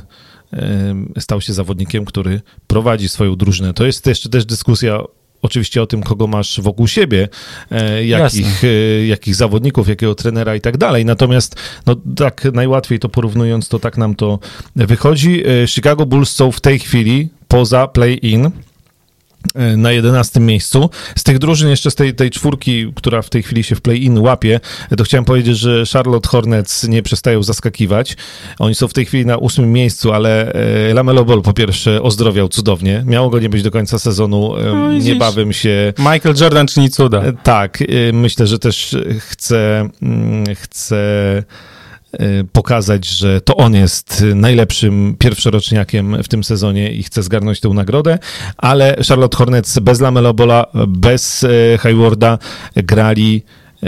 [1.19, 3.73] stał się zawodnikiem, który prowadzi swoją drużynę.
[3.73, 4.99] To jest jeszcze też dyskusja
[5.41, 7.27] oczywiście o tym, kogo masz wokół siebie,
[7.71, 11.05] e, jakich, e, jakich zawodników, jakiego trenera i tak dalej.
[11.05, 11.55] Natomiast
[11.85, 14.39] no, tak najłatwiej to porównując, to tak nam to
[14.75, 15.43] wychodzi.
[15.47, 18.51] E, Chicago Bulls są w tej chwili poza play-in.
[19.55, 20.89] E, na 11 miejscu.
[21.15, 24.17] Z tych drużyn, jeszcze z tej, tej czwórki, która w tej chwili się w play-in
[24.17, 24.59] łapie,
[24.97, 28.17] to chciałem powiedzieć, że Charlotte Hornets nie przestają zaskakiwać.
[28.59, 32.49] Oni są w tej chwili na ósmym miejscu, ale e, Lamelo Ball po pierwsze ozdrowiał
[32.49, 33.03] cudownie.
[33.05, 34.53] Miało go nie być do końca sezonu.
[34.65, 35.93] No, Niebawem się...
[35.97, 37.23] Michael Jordan czyni cuda.
[37.43, 37.83] Tak.
[38.13, 39.89] Myślę, że też chce...
[40.01, 40.95] Mm, chce
[42.51, 48.19] pokazać, że to on jest najlepszym pierwszoroczniakiem w tym sezonie i chce zgarnąć tę nagrodę,
[48.57, 52.37] ale Charlotte Hornets bez Lamelobola, bez y, Haywarda
[52.75, 53.43] grali
[53.83, 53.87] y,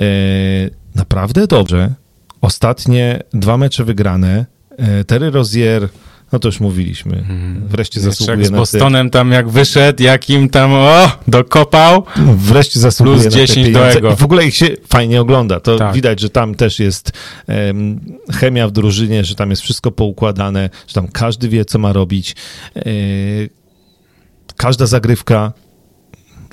[0.95, 1.93] naprawdę dobrze.
[2.41, 4.45] Ostatnie dwa mecze wygrane.
[5.07, 5.89] Terry Rozier
[6.31, 7.17] no to już mówiliśmy.
[7.17, 7.67] Mhm.
[7.67, 12.03] Wreszcie zasługuje jak z Bostonem tam jak wyszedł, jakim tam o, dokopał.
[12.17, 14.11] No, wreszcie zasługuje Plus 10 na te do ego.
[14.11, 15.59] I w ogóle ich się fajnie ogląda.
[15.59, 15.93] To tak.
[15.93, 17.11] widać, że tam też jest
[17.47, 17.99] um,
[18.31, 22.35] chemia w drużynie, że tam jest wszystko poukładane, że tam każdy wie, co ma robić.
[22.75, 22.81] E,
[24.57, 25.53] każda zagrywka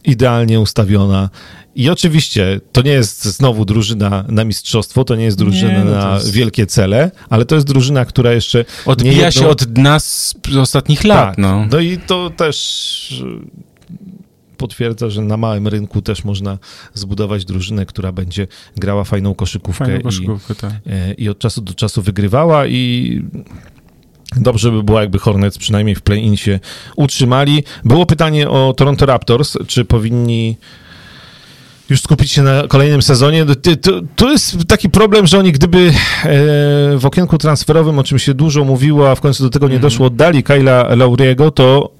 [0.04, 1.30] idealnie ustawiona.
[1.78, 5.90] I oczywiście to nie jest znowu drużyna na mistrzostwo, to nie jest drużyna Nie, no
[5.90, 10.34] na jest- wielkie cele, ale to jest drużyna, która jeszcze Odbija się od dna z
[10.60, 11.66] ostatnich lat, tak, no.
[11.70, 16.58] no i to też y, potwierdza, że na małym rynku też można
[16.94, 20.72] zbudować drużynę, która będzie grała fajną koszykówkę Fajną i, koszykówkę, tak.
[20.86, 23.22] e, i od czasu do czasu wygrywała i
[24.36, 26.60] dobrze by było, jakby Hornets przynajmniej w play-in się
[26.96, 27.64] utrzymali.
[27.84, 30.56] Było pytanie o Toronto Raptors, czy powinni
[31.90, 33.46] już skupić się na kolejnym sezonie.
[34.16, 35.92] To jest taki problem, że oni gdyby e,
[36.98, 39.82] w okienku transferowym, o czym się dużo mówiło, a w końcu do tego nie Mhm.
[39.90, 41.90] doszło, oddali Kyla Lauriego, to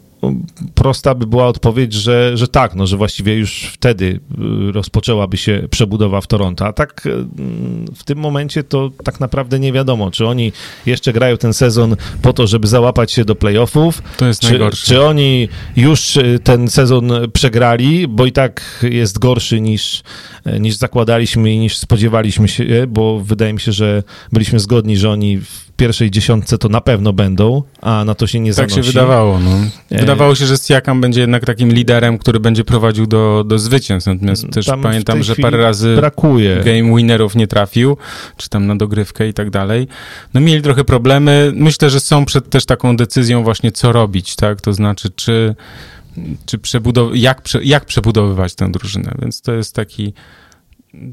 [0.74, 4.20] prosta by była odpowiedź, że, że tak, no, że właściwie już wtedy
[4.68, 6.66] y, rozpoczęłaby się przebudowa w Toronto.
[6.66, 7.10] A tak y,
[7.94, 10.52] w tym momencie to tak naprawdę nie wiadomo, czy oni
[10.86, 14.86] jeszcze grają ten sezon po to, żeby załapać się do playoffów, To jest czy, najgorsze.
[14.86, 20.02] czy oni już y, ten sezon przegrali, bo i tak jest gorszy niż,
[20.60, 24.02] niż zakładaliśmy i niż spodziewaliśmy się, bo wydaje mi się, że
[24.32, 25.40] byliśmy zgodni, że oni
[25.78, 28.74] pierwszej dziesiątce to na pewno będą, a na to się nie Tak zanosi.
[28.74, 29.50] się wydawało, no.
[29.90, 34.06] E, Wydawało się, że Siakam będzie jednak takim liderem, który będzie prowadził do, do zwycięstw.
[34.06, 36.56] Natomiast też Tam w pamiętam, że parę razy Brakuje.
[36.56, 37.96] game winnerów nie trafił,
[38.36, 39.88] czy tam na dogrywkę i tak dalej.
[40.34, 41.52] No mieli trochę problemy.
[41.54, 44.60] Myślę, że są przed też taką decyzją właśnie, co robić, tak?
[44.60, 45.54] To znaczy, czy,
[46.46, 49.14] czy przebudow- jak, prze- jak przebudowywać tę drużynę.
[49.22, 50.12] Więc to jest taki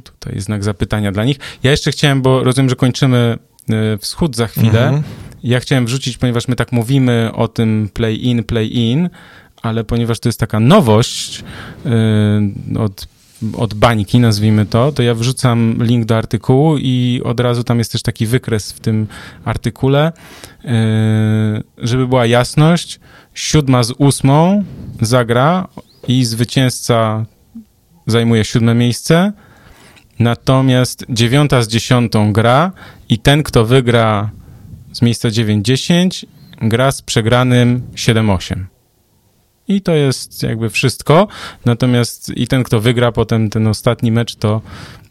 [0.04, 1.38] tutaj znak zapytania dla nich.
[1.64, 3.38] Ja jeszcze chciałem, bo rozumiem, że kończymy
[4.00, 4.88] wschód za chwilę.
[4.88, 5.04] Mhm.
[5.44, 9.10] Ja chciałem wrzucić, ponieważ my tak mówimy o tym play-in, play-in,
[9.62, 11.44] ale ponieważ to jest taka nowość
[11.86, 13.08] yy, od,
[13.58, 17.92] od bańki, nazwijmy to, to ja wrzucam link do artykułu i od razu tam jest
[17.92, 19.08] też taki wykres w tym
[19.46, 20.12] artykule,
[20.64, 20.72] yy,
[21.78, 23.00] żeby była jasność,
[23.34, 24.64] siódma z ósmą
[25.02, 25.68] zagra
[26.08, 27.26] i zwycięzca
[28.08, 29.34] zajmuje siódme miejsce,
[30.20, 32.72] natomiast dziewiąta z dziesiątą gra
[33.10, 34.30] i ten, kto wygra
[34.94, 36.26] z miejsca 9-10
[36.62, 38.64] gra z przegranym 7-8.
[39.68, 41.28] I to jest jakby wszystko.
[41.66, 44.62] Natomiast i ten, kto wygra potem ten ostatni mecz, to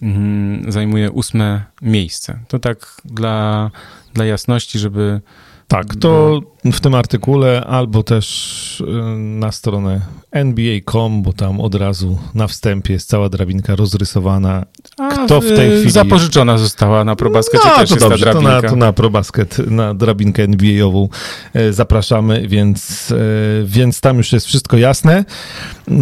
[0.02, 2.38] mm, zajmuje ósme miejsce.
[2.48, 3.70] To tak dla,
[4.14, 5.20] dla jasności, żeby.
[5.68, 6.40] Tak, to
[6.72, 8.84] w tym artykule albo też y,
[9.18, 10.00] na stronę
[10.32, 14.66] NBA.com, bo tam od razu na wstępie jest cała drabinka rozrysowana.
[14.98, 18.62] A, Kto w tej chwili- Zapożyczona została na ProBaskecie No, też to dobrze, to na,
[18.62, 21.08] to na ProBasket, na drabinkę NBA-ową
[21.54, 23.16] e, zapraszamy, więc, e,
[23.64, 25.24] więc tam już jest wszystko jasne.
[25.88, 25.94] E,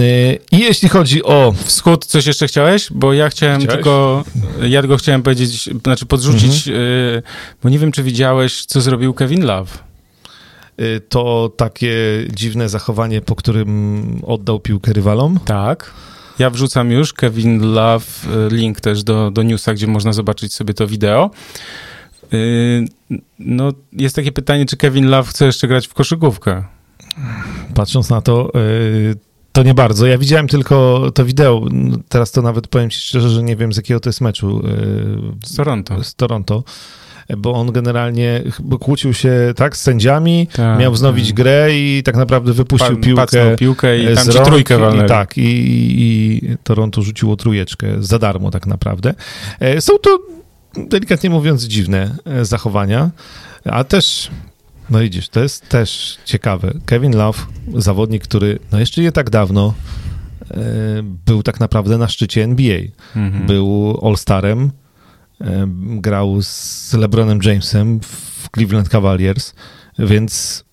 [0.53, 1.53] I jeśli chodzi o...
[1.65, 2.89] Wschód, coś jeszcze chciałeś?
[2.93, 3.75] Bo ja chciałem Chciałeś?
[3.75, 4.25] tylko,
[4.69, 7.23] ja tylko chciałem powiedzieć, znaczy podrzucić, Mhm.
[7.63, 9.92] bo nie wiem, czy widziałeś, co zrobił Kevin Love.
[10.77, 11.95] E, To takie
[12.35, 15.39] dziwne zachowanie, po którym oddał piłkę rywalom.
[15.45, 15.91] Tak.
[16.39, 18.05] Ja wrzucam już Kevin Love,
[18.51, 21.31] y, link też do, do newsa, gdzie można zobaczyć sobie to wideo.
[22.35, 22.85] Y,
[23.39, 26.65] No, jest takie pytanie, czy Kevin Love chce jeszcze grać w koszykówkę?
[27.75, 28.53] Patrząc na to,
[29.53, 30.07] to nie bardzo.
[30.07, 31.63] Ja widziałem tylko to wideo.
[32.09, 34.63] Teraz to nawet powiem ci szczerze, że nie wiem z jakiego to jest meczu
[35.45, 36.05] Z Toronto.
[36.05, 36.65] z Toronto.
[37.37, 38.43] Bo on generalnie
[38.81, 41.37] kłócił się tak z sędziami, Tak, miał wznowić tak.
[41.37, 45.05] grę i tak naprawdę wypuścił Pa- piłkę, piłkę i tam rąk trójkę walnęli.
[45.07, 45.43] i tak, i,
[45.99, 49.15] i Toronto rzuciło trójeczkę za darmo tak naprawdę.
[49.61, 50.19] E, Są to
[50.77, 53.11] delikatnie mówiąc dziwne e, zachowania,
[53.65, 54.31] a też
[54.91, 56.73] no widzisz, to jest też ciekawe.
[56.87, 57.39] Kevin Love,
[57.75, 59.75] zawodnik, który no jeszcze nie tak dawno
[60.51, 60.57] e,
[61.27, 62.79] był tak naprawdę na szczycie NBA.
[63.17, 63.47] Mhm.
[63.47, 64.69] Był All-Starem,
[65.87, 69.55] grał z LeBronem Jamesem w Cleveland Cavaliers,
[69.99, 70.65] więc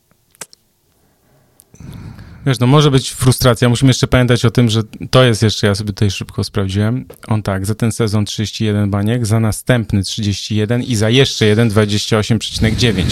[2.45, 3.69] Wiesz, no może być frustracja.
[3.69, 7.05] Musimy jeszcze pamiętać o tym, że to jest jeszcze, ja sobie tutaj szybko sprawdziłem.
[7.27, 13.03] On tak, za ten sezon 31 baniek, za następny 31 i za jeszcze jeden 28,9.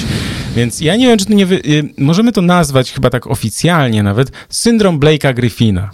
[0.56, 1.56] Więc ja nie wiem, czy to nie wy...
[1.56, 5.92] y, możemy to nazwać chyba tak oficjalnie nawet syndrom Blake'a Griffina.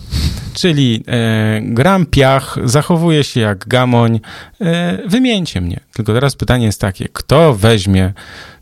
[0.54, 4.20] Czyli e, gram piach, zachowuję się jak gamoń,
[4.62, 5.80] e, wymieńcie mnie.
[5.94, 8.14] Tylko teraz pytanie jest takie, kto weźmie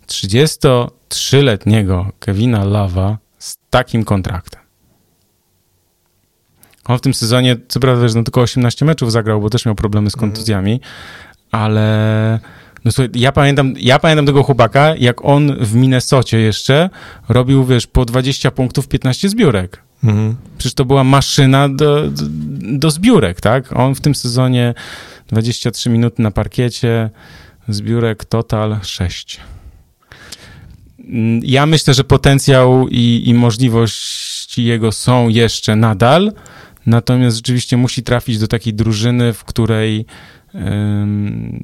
[0.07, 4.61] 33-letniego Kevina Lava z takim kontraktem?
[6.85, 9.75] On w tym sezonie, co prawda, wiesz, no tylko 18 meczów zagrał, bo też miał
[9.75, 10.81] problemy z kontuzjami,
[11.51, 12.39] ale
[12.85, 16.89] no słuchaj, ja pamiętam, ja pamiętam tego chłopaka, jak on w Minnesocie jeszcze
[17.29, 19.83] robił, wiesz, po 20 punktów, 15 zbiórek.
[20.03, 20.35] Mhm.
[20.57, 22.23] Przecież to była maszyna do, do,
[22.77, 23.77] do zbiórek, tak?
[23.77, 24.73] On w tym sezonie
[25.27, 27.09] 23 minuty na parkiecie,
[27.69, 29.39] zbiórek total 6.
[30.99, 36.31] Mm, Ja myślę, że potencjał i, i możliwości jego są jeszcze nadal,
[36.85, 40.05] natomiast rzeczywiście musi trafić do takiej drużyny, w której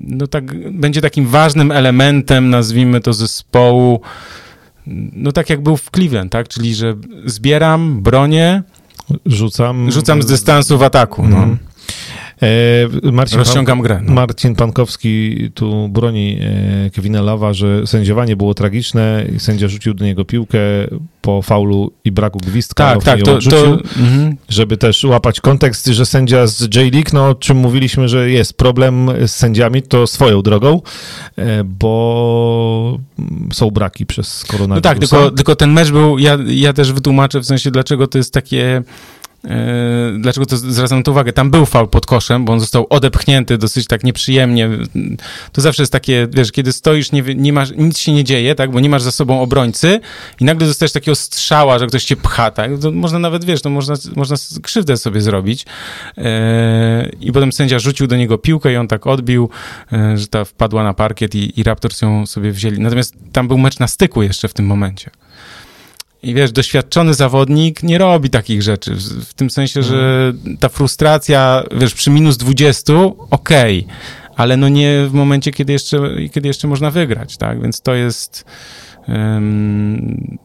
[0.01, 4.01] no tak, będzie takim ważnym elementem, nazwijmy to, zespołu,
[5.13, 6.47] no tak jak był w Cleveland, tak?
[6.47, 8.63] Czyli, że zbieram, bronię,
[9.25, 11.23] rzucam, rzucam z dystansu w ataku.
[11.27, 11.47] No.
[12.41, 14.01] E, Marcin Rozciągam grę.
[14.03, 14.13] No.
[14.13, 20.05] Marcin Pankowski tu broni e, Kevina Lawa, że sędziowanie było tragiczne i sędzia rzucił do
[20.05, 20.59] niego piłkę
[21.21, 22.93] po faulu i braku gwizdka.
[22.93, 24.35] Tak, tak, to, odrzucił, to, mhm.
[24.49, 29.09] żeby też łapać kontekst, że sędzia z J-League, no o czym mówiliśmy, że jest problem
[29.27, 30.81] z sędziami, to swoją drogą,
[31.38, 32.99] e, bo
[33.53, 34.75] są braki przez koronawirusa.
[34.75, 38.17] No tak, tylko, tylko ten mecz był, ja, ja też wytłumaczę w sensie, dlaczego to
[38.17, 38.83] jest takie
[40.19, 41.33] dlaczego to zwracam tu uwagę?
[41.33, 44.69] Tam był faul pod koszem, bo on został odepchnięty dosyć tak nieprzyjemnie.
[45.51, 48.71] To zawsze jest takie, wiesz, kiedy stoisz, nie, nie masz, nic się nie dzieje, tak,
[48.71, 49.99] bo nie masz za sobą obrońcy
[50.39, 53.69] i nagle dostajesz takiego strzała, że ktoś cię pcha, tak, to można nawet, wiesz, to
[53.69, 55.65] można, można krzywdę sobie zrobić.
[56.17, 59.49] E, I potem sędzia rzucił do niego piłkę i on tak odbił,
[59.93, 62.79] e, że ta wpadła na parkiet i, i Raptors ją sobie wzięli.
[62.79, 65.11] Natomiast tam był mecz na styku jeszcze w tym momencie.
[66.28, 68.95] I wiesz, doświadczony zawodnik nie robi takich rzeczy.
[68.95, 72.93] W, w tym sensie, że ta frustracja, wiesz, przy minus 20,
[73.30, 73.95] okej, okay,
[74.36, 75.99] ale no nie w momencie, kiedy jeszcze,
[76.34, 77.61] kiedy jeszcze można wygrać, tak?
[77.61, 78.45] Więc to jest.
[79.07, 80.38] Um,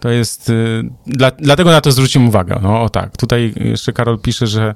[0.00, 0.50] to jest.
[0.50, 2.58] Y, dla, dlatego na to zwrócimy uwagę.
[2.62, 3.16] No o tak.
[3.16, 4.74] Tutaj jeszcze Karol pisze, że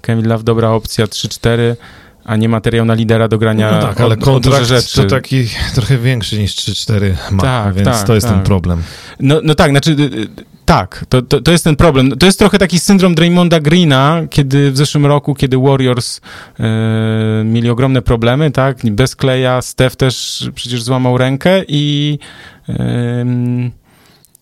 [0.00, 1.76] Kevin Love dobra opcja 3-4
[2.24, 5.02] a nie materiał na lidera do grania no tak, ale kontrakt rzeczy.
[5.02, 8.36] to taki trochę większy niż 3-4 ma, tak, więc tak, to jest tak.
[8.36, 8.82] ten problem.
[9.20, 10.28] No, no tak, znaczy y, y,
[10.64, 12.10] tak, to, to, to, jest ten problem.
[12.10, 16.20] To jest trochę taki syndrom Draymonda Greena, kiedy w zeszłym roku, kiedy Warriors
[16.60, 22.18] e, mieli ogromne problemy, tak, bez Kleja, Steph też przecież złamał rękę i
[22.68, 22.74] e,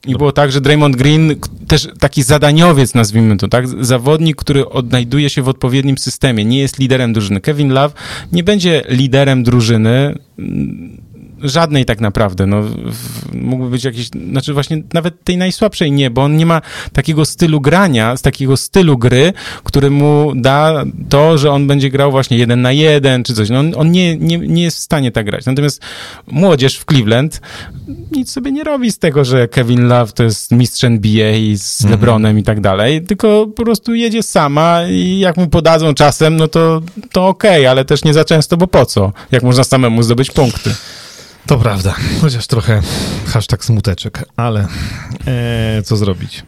[0.06, 1.34] i było tak, że Draymond Green,
[1.68, 3.68] też taki zadaniowiec, nazwijmy to, tak?
[3.68, 7.40] Zawodnik, który odnajduje się w odpowiednim systemie, nie jest liderem drużyny.
[7.40, 7.94] Kevin Love
[8.32, 10.18] nie będzie liderem drużyny
[11.42, 12.46] żadnej tak naprawdę.
[12.46, 12.62] No,
[13.32, 16.60] mógłby być jakiś, znaczy właśnie nawet tej najsłabszej nie, bo on nie ma
[16.92, 19.32] takiego stylu grania, z takiego stylu gry,
[19.64, 23.50] który mu da to, że on będzie grał właśnie jeden na jeden czy coś.
[23.50, 25.46] No, on, on nie, nie, nie jest w stanie tak grać.
[25.46, 25.82] Natomiast
[26.26, 27.40] młodzież w Cleveland
[28.12, 31.90] nic sobie nie robi z tego, że Kevin Love to jest mistrz NBA z mhm.
[31.90, 36.48] LeBronem i tak dalej, tylko po prostu jedzie sama i jak mu podadzą czasem, no
[36.48, 36.82] to,
[37.12, 39.12] to okej, okay, ale też nie za często, bo po co?
[39.32, 40.74] Jak można samemu zdobyć punkty?
[41.46, 42.82] To prawda, chociaż trochę
[43.26, 44.68] hashtag smuteczek, ale
[45.26, 46.44] e, co zrobić?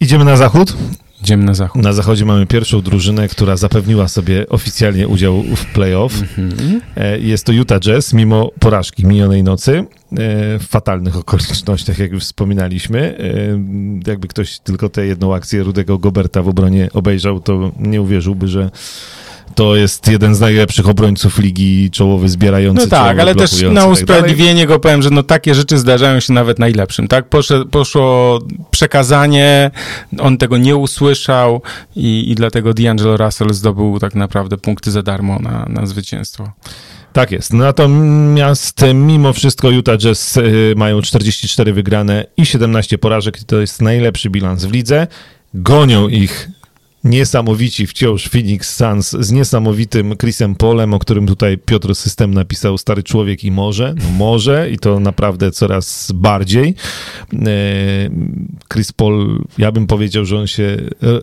[0.00, 0.76] Idziemy na zachód?
[1.22, 1.82] Idziemy na zachód.
[1.82, 6.12] Na zachodzie mamy pierwszą drużynę, która zapewniła sobie oficjalnie udział w playoff.
[6.12, 6.80] Mm-hmm.
[7.20, 9.84] Jest to Utah Jazz, mimo porażki minionej nocy, e,
[10.58, 13.18] w fatalnych okolicznościach, jak już wspominaliśmy.
[14.06, 18.48] E, jakby ktoś tylko tę jedną akcję Rudego Goberta w obronie obejrzał, to nie uwierzyłby,
[18.48, 18.70] że
[19.54, 22.82] to jest jeden z najlepszych obrońców ligi, czołowy zbierający.
[22.82, 26.32] No tak, ale też na tak usprawiedliwienie go powiem, że no takie rzeczy zdarzają się
[26.32, 27.28] nawet najlepszym, tak?
[27.28, 28.38] Poszło, poszło
[28.70, 29.70] przekazanie,
[30.18, 31.62] on tego nie usłyszał
[31.96, 36.52] i, i dlatego D'Angelo Russell zdobył tak naprawdę punkty za darmo na, na zwycięstwo.
[37.12, 37.52] Tak jest.
[37.52, 43.38] Natomiast mimo wszystko Utah Jazz y, mają 44 wygrane i 17 porażek.
[43.44, 45.06] To jest najlepszy bilans w lidze.
[45.54, 46.48] Gonią ich
[47.04, 53.02] niesamowici wciąż Phoenix Suns z niesamowitym Chrisem Polem, o którym tutaj Piotr System napisał Stary
[53.02, 56.74] Człowiek i może, no może i to naprawdę coraz bardziej.
[57.32, 57.46] E,
[58.72, 60.76] Chris Paul, ja bym powiedział, że on się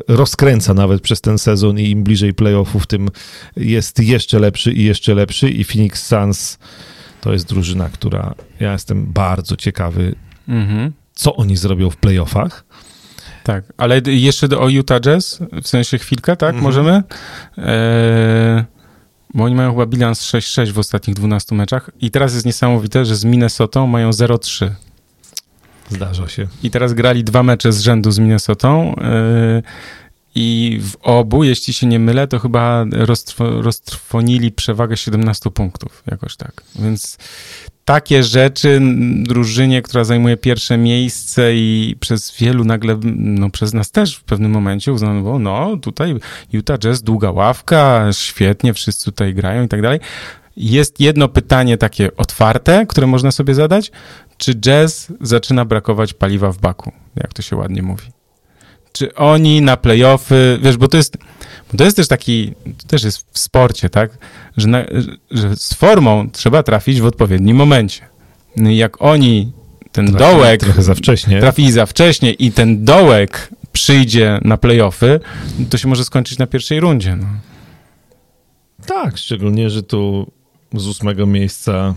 [0.08, 3.10] rozkręca nawet przez ten sezon i im bliżej playoffów, tym
[3.58, 6.60] jest jeszcze lepszy i jeszcze lepszy i Phoenix Suns
[7.22, 10.16] to jest drużyna, która ja jestem bardzo ciekawy,
[10.48, 10.92] mhm.
[11.14, 12.66] co oni zrobią w playoffach
[13.44, 16.50] tak, ale jeszcze o Utah Jazz, w sensie chwilkę, tak?
[16.50, 16.64] Mhm.
[16.64, 17.04] Możemy?
[17.58, 18.64] Eee,
[19.34, 23.16] bo oni mają chyba bilans 6-6 w ostatnich 12 meczach i teraz jest niesamowite, że
[23.16, 24.70] z Minnesotą mają 0-3.
[25.90, 26.48] Zdarza się.
[26.64, 28.96] I teraz grali dwa mecze z rzędu z Minnesotą.
[28.96, 29.64] Eee,
[30.36, 36.36] i w obu, jeśli się nie mylę, to chyba roztrwo, roztrwonili przewagę 17 punktów, jakoś
[36.36, 36.64] tak.
[36.76, 37.18] Więc
[37.86, 38.82] takie rzeczy
[39.24, 44.52] drużynie, która zajmuje pierwsze miejsce i przez wielu nagle, no przez nas też w pewnym
[44.52, 46.16] momencie uznano, no tutaj
[46.54, 50.00] Utah Jazz, długa ławka, świetnie, wszyscy tutaj grają i tak dalej.
[50.58, 53.92] Jest jedno pytanie takie otwarte, które można sobie zadać.
[54.38, 58.21] Czy jazz zaczyna brakować paliwa w baku, jak to się ładnie mówi?
[58.94, 61.18] Czy oni na playoffy, wiesz, bo to jest,
[61.72, 64.18] bo to jest też taki, to też jest w sporcie, tak,
[64.58, 64.86] że, na,
[65.32, 68.02] że z formą trzeba trafić w odpowiednim momencie.
[68.58, 69.52] No jak oni
[69.92, 71.40] ten Trafi, dołek trochę za wcześnie.
[71.40, 75.20] trafili za wcześnie i ten dołek przyjdzie na playoffy,
[75.70, 77.16] to się może skończyć na pierwszej rundzie.
[77.16, 77.28] No.
[78.86, 80.32] Tak, szczególnie, że tu
[80.74, 81.96] z ósmego miejsca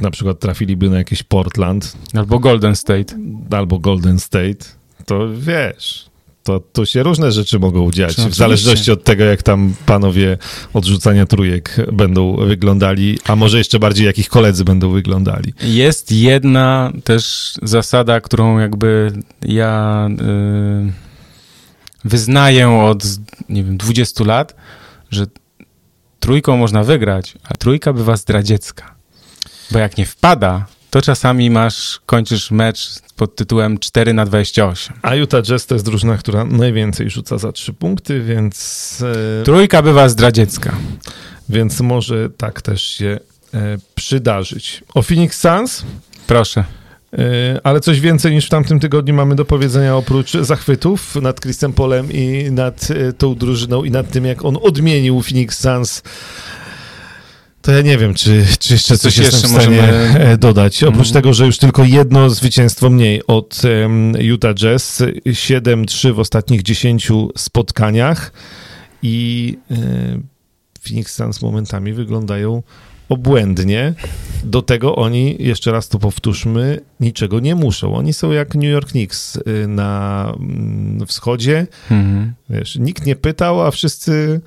[0.00, 1.96] na przykład trafiliby na jakiś Portland.
[2.14, 3.14] Albo Golden State.
[3.50, 4.64] Albo Golden State.
[5.06, 6.06] To wiesz,
[6.44, 10.38] to, to się różne rzeczy mogą dziać, w zależności od tego, jak tam panowie
[10.74, 15.54] odrzucania trójek będą wyglądali, a może jeszcze bardziej, jak ich koledzy będą wyglądali.
[15.62, 20.06] Jest jedna też zasada, którą jakby ja
[20.84, 20.92] yy,
[22.04, 23.04] wyznaję od,
[23.48, 24.54] nie wiem, 20 lat,
[25.10, 25.26] że
[26.20, 28.94] trójką można wygrać, a trójka bywa zdradziecka.
[29.70, 34.96] Bo jak nie wpada, to czasami masz, kończysz mecz pod tytułem 4 na 28.
[35.02, 39.04] A Utah Jazz to jest drużyna, która najwięcej rzuca za 3 punkty, więc...
[39.40, 40.76] E, trójka bywa zdradziecka.
[41.48, 43.18] Więc może tak też się
[43.54, 44.84] e, przydarzyć.
[44.94, 45.84] O Phoenix Suns?
[46.26, 46.64] Proszę.
[47.12, 51.72] E, ale coś więcej niż w tamtym tygodniu mamy do powiedzenia oprócz zachwytów nad Chrisem
[51.72, 52.88] Polem i nad
[53.18, 56.02] tą drużyną i nad tym, jak on odmienił Phoenix Suns
[57.64, 60.38] to ja nie wiem, czy, czy jeszcze coś, coś jestem w stanie możemy...
[60.38, 60.82] dodać.
[60.82, 61.12] Oprócz mm.
[61.12, 63.62] tego, że już tylko jedno zwycięstwo mniej od
[64.18, 68.32] Utah Jazz, 7-3 w ostatnich 10 spotkaniach
[69.02, 69.76] i e,
[70.88, 72.62] Phoenix Suns momentami wyglądają
[73.08, 73.94] obłędnie.
[74.44, 77.96] Do tego oni, jeszcze raz to powtórzmy, niczego nie muszą.
[77.96, 81.66] Oni są jak New York Knicks y, na mm, wschodzie.
[81.90, 82.34] Mm.
[82.50, 84.40] Wiesz, nikt nie pytał, a wszyscy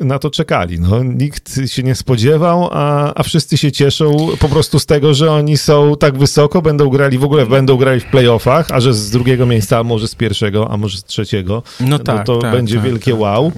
[0.00, 0.80] na to czekali.
[0.80, 5.32] No, nikt się nie spodziewał, a, a wszyscy się cieszą po prostu z tego, że
[5.32, 9.10] oni są tak wysoko, będą grali, w ogóle będą grali w playoffach, a że z
[9.10, 12.52] drugiego miejsca, a może z pierwszego, a może z trzeciego, no, tak, no to tak,
[12.52, 13.20] będzie tak, wielkie tak.
[13.20, 13.52] wow.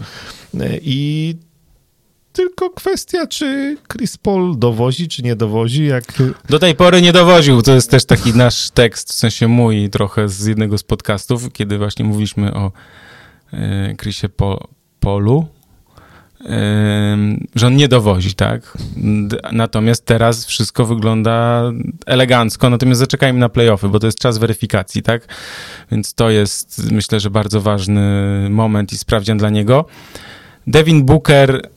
[0.83, 1.35] I
[2.33, 5.87] tylko kwestia, czy Chris Paul dowozi, czy nie dowozi.
[5.87, 6.05] Jak...
[6.49, 7.63] Do tej pory nie dowoził.
[7.63, 11.79] To jest też taki nasz tekst, w sensie mój trochę z jednego z podcastów, kiedy
[11.79, 12.73] właśnie mówiliśmy o
[13.53, 14.29] e, Chrisie
[15.01, 15.47] Polu
[17.55, 18.79] że on nie dowozi, tak?
[19.53, 21.63] Natomiast teraz wszystko wygląda
[22.07, 25.35] elegancko, natomiast zaczekajmy na playoffy, bo to jest czas weryfikacji, tak?
[25.91, 28.01] Więc to jest, myślę, że bardzo ważny
[28.51, 29.85] moment i sprawdzian dla niego.
[30.67, 31.69] Devin Booker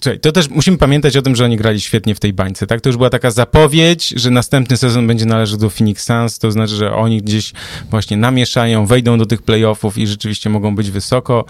[0.00, 2.80] Czekaj, to też musimy pamiętać o tym, że oni grali świetnie w tej bańce, tak?
[2.80, 6.74] To już była taka zapowiedź, że następny sezon będzie należał do Phoenix Suns, to znaczy,
[6.74, 7.52] że oni gdzieś
[7.90, 11.44] właśnie namieszają, wejdą do tych playoffów i rzeczywiście mogą być wysoko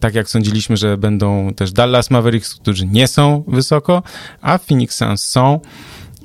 [0.00, 4.02] tak jak sądziliśmy, że będą też Dallas Mavericks, którzy nie są wysoko,
[4.40, 5.60] a Phoenix Suns są.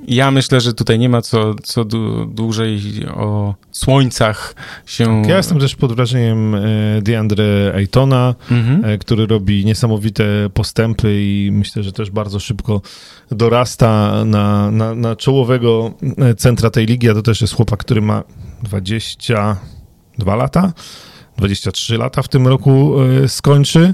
[0.08, 1.86] Ja myślę, że tutaj nie ma co, co
[2.28, 2.82] dłużej
[3.16, 4.56] o słońcach
[4.86, 5.24] się...
[5.28, 6.62] Ja jestem też pod wrażeniem e,
[7.02, 8.86] DeAndre Aytona, mhm.
[8.86, 12.82] E, który robi niesamowite postępy i myślę, że też bardzo szybko
[13.32, 18.02] dorasta na, na, na czołowego e, centra tej ligi, a to też jest chłopak, który
[18.02, 18.24] ma
[18.64, 20.74] 22 lata.
[21.38, 23.94] 23 lata w tym roku e, skończy.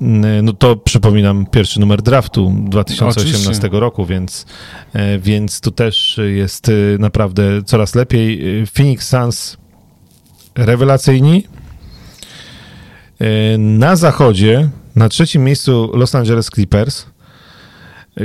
[0.00, 0.06] E,
[0.42, 3.80] no to przypominam pierwszy numer draftu 2018 Oczywiście.
[3.80, 4.46] roku, więc,
[4.92, 8.40] e, więc tu też jest naprawdę coraz lepiej.
[8.66, 9.56] Phoenix Suns
[10.54, 11.44] rewelacyjni.
[13.58, 17.06] Na zachodzie, na trzecim miejscu Los Angeles Clippers,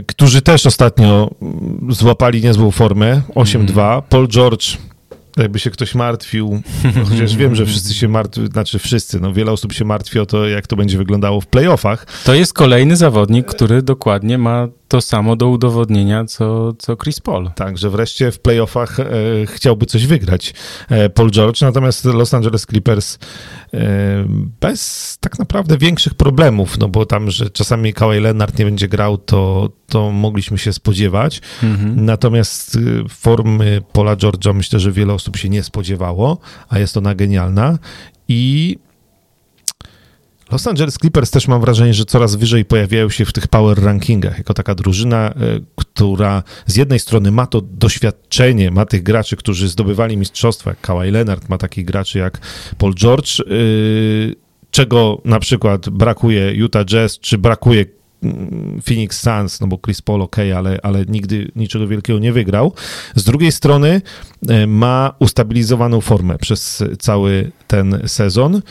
[0.07, 1.29] którzy też ostatnio
[1.89, 3.91] złapali niezłą formę, 8-2.
[3.91, 4.01] Mm.
[4.09, 4.77] Paul George
[5.41, 6.61] jakby się ktoś martwił,
[6.95, 10.25] no chociaż wiem, że wszyscy się martwią, znaczy wszyscy, no wiele osób się martwi o
[10.25, 12.05] to, jak to będzie wyglądało w playoffach.
[12.23, 17.51] To jest kolejny zawodnik, który dokładnie ma to samo do udowodnienia, co, co Chris Paul.
[17.55, 19.05] Tak, że wreszcie w playoffach e,
[19.45, 20.53] chciałby coś wygrać
[20.89, 23.19] e, Paul George, natomiast Los Angeles Clippers
[23.73, 23.79] e,
[24.61, 29.17] bez tak naprawdę większych problemów, no bo tam, że czasami Kawhi Leonard nie będzie grał,
[29.17, 31.41] to, to mogliśmy się spodziewać.
[31.63, 32.05] Mhm.
[32.05, 36.37] Natomiast e, formy Paula George'a myślę, że wiele osób się nie spodziewało,
[36.69, 37.79] a jest ona genialna
[38.27, 38.77] i
[40.51, 44.37] Los Angeles Clippers też mam wrażenie, że coraz wyżej pojawiają się w tych power rankingach,
[44.37, 45.33] jako taka drużyna, e,
[45.75, 51.11] która z jednej strony ma to doświadczenie, ma tych graczy, którzy zdobywali mistrzostwa, jak Kawhi
[51.11, 52.39] Leonard, ma takich graczy jak
[52.77, 53.43] Paul George, e,
[54.71, 57.85] czego na przykład brakuje Utah Jazz, czy brakuje
[58.83, 62.73] Phoenix Suns, no bo Chris Paul ok, ale, ale nigdy niczego wielkiego nie wygrał.
[63.15, 64.01] Z drugiej strony
[64.47, 68.55] e, ma ustabilizowaną formę przez cały ten sezon.
[68.55, 68.61] E,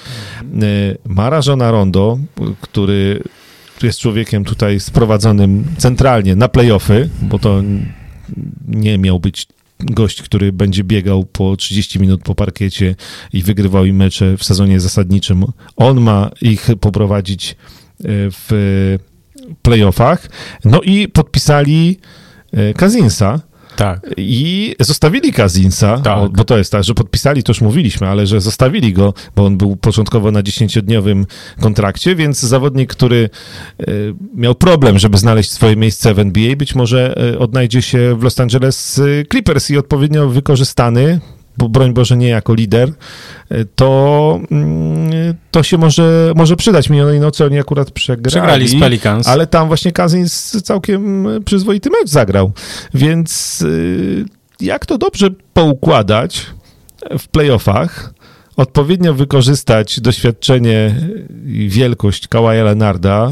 [1.04, 2.18] ma Rażona Rondo,
[2.60, 3.22] który
[3.82, 7.62] jest człowiekiem tutaj sprowadzonym centralnie na playoffy, bo to
[8.68, 9.46] nie miał być
[9.78, 12.94] gość, który będzie biegał po 30 minut po parkiecie
[13.32, 15.44] i wygrywał im mecze w sezonie zasadniczym.
[15.76, 17.54] On ma ich poprowadzić e,
[18.30, 18.98] w
[19.62, 20.28] playoffach.
[20.64, 21.98] No i podpisali
[22.76, 23.40] Kazinsa.
[23.76, 24.00] Tak.
[24.16, 26.30] I zostawili Kazinsa, Tak.
[26.30, 29.56] bo to jest tak, że podpisali, to już mówiliśmy, ale że zostawili go, bo on
[29.56, 31.24] był początkowo na 10-dniowym
[31.60, 33.30] kontrakcie, więc zawodnik, który
[33.80, 33.84] e,
[34.34, 38.40] miał problem, żeby znaleźć swoje miejsce w NBA, być może e, odnajdzie się w Los
[38.40, 41.20] Angeles e, Clippers i odpowiednio wykorzystany,
[41.58, 42.92] bo broń Boże nie jako lider,
[43.48, 46.90] e, to, mm, to się może, może przydać.
[46.90, 48.28] Minionej nocy oni akurat przegrali.
[48.28, 49.28] Przegrali z Pelicans.
[49.28, 52.52] Ale tam właśnie Cousins całkiem przyzwoity mecz zagrał.
[52.94, 54.24] Więc y,
[54.60, 56.46] jak to dobrze poukładać
[57.18, 58.14] w playoffach,
[58.56, 60.94] odpowiednio wykorzystać doświadczenie
[61.46, 63.30] i wielkość Kawaja Leonarda,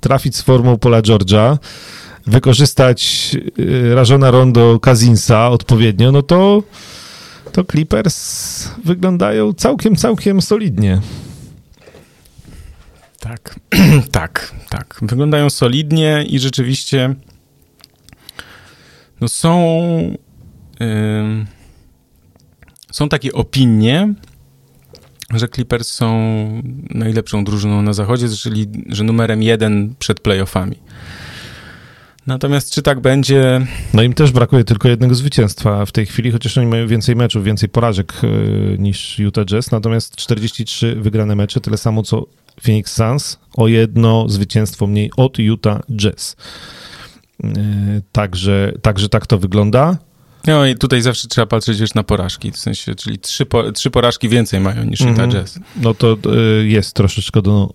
[0.00, 1.58] trafić z formą Paula George'a,
[2.26, 6.62] wykorzystać y, Rajona Rondo Cousinsa odpowiednio, no to
[7.52, 11.00] to Clippers wyglądają całkiem, całkiem solidnie.
[13.20, 13.60] Tak,
[14.12, 14.98] tak, tak.
[15.02, 17.14] Wyglądają solidnie i rzeczywiście
[19.20, 19.80] no są
[20.80, 21.46] ym,
[22.92, 24.14] są takie opinie,
[25.34, 26.12] że Clippers są
[26.90, 30.76] najlepszą drużyną na zachodzie, czyli że numerem jeden przed playoffami.
[32.26, 33.66] Natomiast czy tak będzie?
[33.94, 37.44] No im też brakuje tylko jednego zwycięstwa w tej chwili, chociaż oni mają więcej meczów,
[37.44, 42.26] więcej porażek y, niż Utah Jazz, natomiast 43 wygrane mecze, tyle samo co
[42.62, 46.36] Phoenix Suns, o jedno zwycięstwo mniej od Utah Jazz.
[47.44, 49.98] Y, także, także tak to wygląda.
[50.46, 53.90] No i tutaj zawsze trzeba patrzeć już na porażki, w sensie, czyli trzy, po, trzy
[53.90, 55.30] porażki więcej mają niż Utah Mhm.
[55.30, 55.58] Jazz.
[55.76, 56.16] No to
[56.60, 57.74] y, jest troszeczkę do,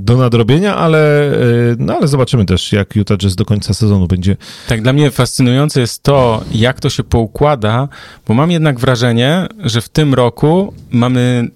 [0.00, 1.32] do nadrobienia, ale,
[1.72, 4.36] y, no ale zobaczymy też, jak Utah Jazz do końca sezonu będzie.
[4.68, 7.88] Tak, dla mnie fascynujące jest to, jak to się poukłada,
[8.28, 11.48] bo mam jednak wrażenie, że w tym roku mamy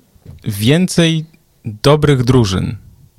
[0.44, 1.24] więcej
[1.64, 2.76] dobrych drużyn.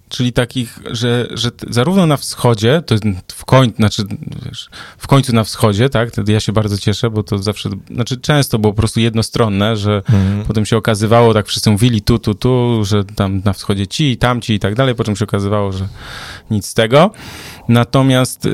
[0.10, 2.96] Czyli takich, że, że zarówno na wschodzie, to
[3.28, 4.04] w końcu, znaczy,
[4.46, 8.18] wiesz, w końcu na wschodzie, tak, wtedy ja się bardzo cieszę, bo to zawsze, znaczy
[8.18, 10.02] często było po prostu jednostronne, że
[10.48, 14.54] potem się okazywało, tak wszyscy mówili tu, tu, tu, że tam na wschodzie ci, tamci
[14.54, 15.88] i tak dalej, po czym się okazywało, że
[16.52, 17.12] nic z tego.
[17.70, 18.50] Natomiast y,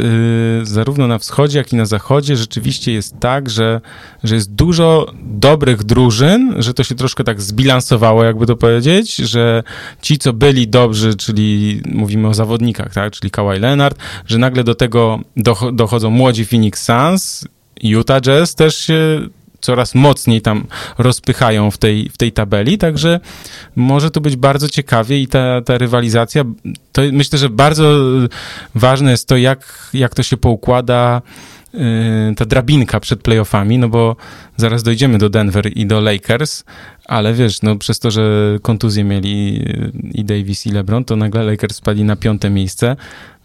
[0.64, 3.82] zarówno na wschodzie, jak i na zachodzie rzeczywiście jest tak, że,
[4.24, 9.64] że jest dużo dobrych drużyn, że to się troszkę tak zbilansowało, jakby to powiedzieć, że
[10.02, 11.43] ci, co byli dobrzy, czyli
[11.86, 16.84] mówimy o zawodnikach, tak, czyli Kawhi Leonard, że nagle do tego doch- dochodzą młodzi Phoenix
[16.84, 17.46] Suns,
[17.84, 19.28] Utah Jazz też się
[19.64, 20.66] coraz mocniej tam
[20.98, 23.20] rozpychają w tej, w tej tabeli, także
[23.76, 26.44] może tu być bardzo ciekawie i ta, ta rywalizacja,
[26.92, 27.94] to myślę, że bardzo
[28.76, 31.22] ważne jest to, jak, jak to się poukłada
[31.74, 31.80] yy,
[32.38, 34.16] ta drabinka przed playoffami, no bo
[34.58, 36.64] zaraz dojdziemy do Denver i do Lakers,
[37.06, 39.66] ale wiesz, no przez to, że kontuzje mieli
[40.14, 42.96] i Davis i LeBron, to nagle Lakers spadli na piąte miejsce,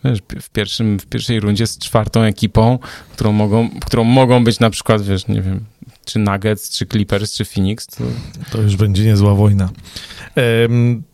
[0.04, 2.78] wiesz, w, pierwszym, w pierwszej rundzie z czwartą ekipą,
[3.12, 5.64] którą mogą, którą mogą być na przykład, wiesz, nie wiem,
[6.04, 8.04] czy Nuggets, czy Clippers, czy Phoenix, to
[8.50, 9.70] To już będzie niezła wojna.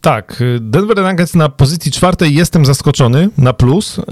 [0.01, 3.99] Tak, Denver Nuggets na pozycji czwartej jestem zaskoczony na plus.
[3.99, 4.03] E,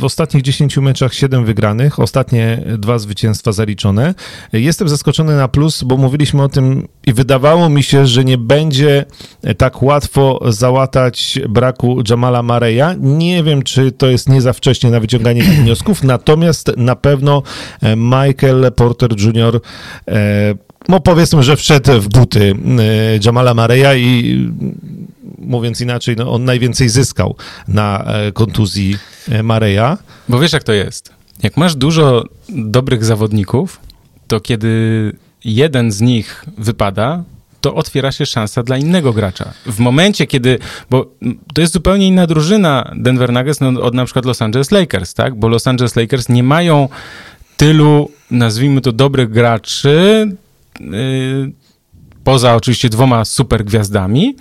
[0.00, 4.14] w ostatnich 10 meczach 7 wygranych, ostatnie dwa zwycięstwa zaliczone.
[4.54, 8.38] E, Jestem zaskoczony na plus, bo mówiliśmy o tym i wydawało mi się, że nie
[8.38, 9.04] będzie
[9.58, 12.96] tak łatwo załatać braku Jamala Mareya.
[13.00, 17.42] Nie wiem, czy to jest nie za wcześnie na wyciąganie wniosków, natomiast na pewno
[17.82, 19.60] e, Michael Porter Jr.
[20.88, 24.50] no powiedzmy, że wszedł w buty e, Jamala Mareya i
[25.38, 27.36] mówiąc inaczej, no, on najwięcej zyskał
[27.68, 28.96] na e, kontuzji
[29.28, 29.96] e, Mareya.
[30.28, 31.12] Bo wiesz, jak to jest.
[31.42, 33.80] Jak masz dużo dobrych zawodników,
[34.26, 35.12] to kiedy
[35.44, 37.24] jeden z nich wypada,
[37.60, 39.52] to otwiera się szansa dla innego gracza.
[39.66, 40.58] W momencie, kiedy,
[40.90, 41.10] bo
[41.54, 45.34] to jest zupełnie inna drużyna Denver Nuggets no, od na przykład Los Angeles Lakers, tak?
[45.34, 46.88] Bo Los Angeles Lakers nie mają
[47.56, 50.28] tylu, nazwijmy to, dobrych graczy,
[52.24, 54.36] poza oczywiście dwoma super gwiazdami,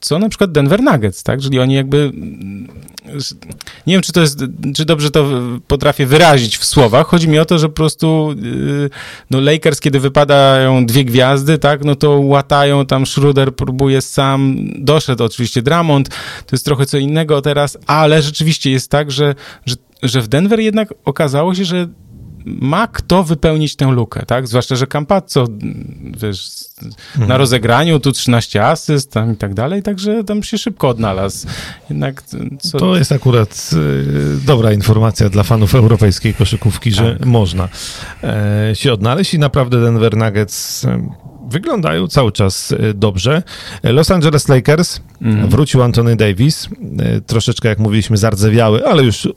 [0.00, 1.40] co na przykład Denver Nuggets, tak?
[1.40, 2.12] Czyli oni jakby
[3.86, 4.44] nie wiem, czy to jest,
[4.74, 5.28] czy dobrze to
[5.66, 7.06] potrafię wyrazić w słowach.
[7.06, 8.90] Chodzi mi o to, że po prostu yy,
[9.30, 15.24] no Lakers, kiedy wypadają dwie gwiazdy, tak, no to łatają tam Schroeder, próbuje sam, doszedł
[15.24, 16.08] oczywiście Drummond,
[16.46, 19.34] to jest trochę co innego teraz, ale rzeczywiście jest tak, że,
[19.66, 21.88] że, że w Denver jednak okazało się, że
[22.44, 24.48] ma kto wypełnić tę lukę, tak?
[24.48, 25.46] Zwłaszcza, że Campazzo,
[26.22, 26.50] wiesz,
[27.28, 31.46] na rozegraniu, tu 13 asyst tam i tak dalej, także tam się szybko odnalazł.
[31.90, 32.22] Jednak
[32.60, 32.78] co...
[32.78, 37.26] To jest akurat e, dobra informacja dla fanów europejskiej koszykówki, że Tak.
[37.26, 37.68] można
[38.22, 41.08] e, się odnaleźć i naprawdę Denver Nuggets e,
[41.48, 43.42] wyglądają cały czas dobrze.
[43.82, 45.48] Los Angeles Lakers, Mhm.
[45.48, 46.68] wrócił Anthony Davis,
[47.26, 49.28] troszeczkę jak mówiliśmy zardzewiały, ale już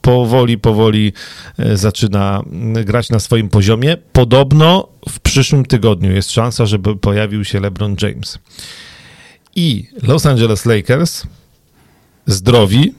[0.00, 1.12] powoli, powoli
[1.58, 2.42] e, zaczyna
[2.84, 3.96] grać na swoim poziomie.
[4.12, 8.38] Podobno w przyszłym tygodniu jest szansa, żeby pojawił się LeBron James.
[9.56, 11.22] I Los Angeles Lakers
[12.26, 12.94] zdrowi,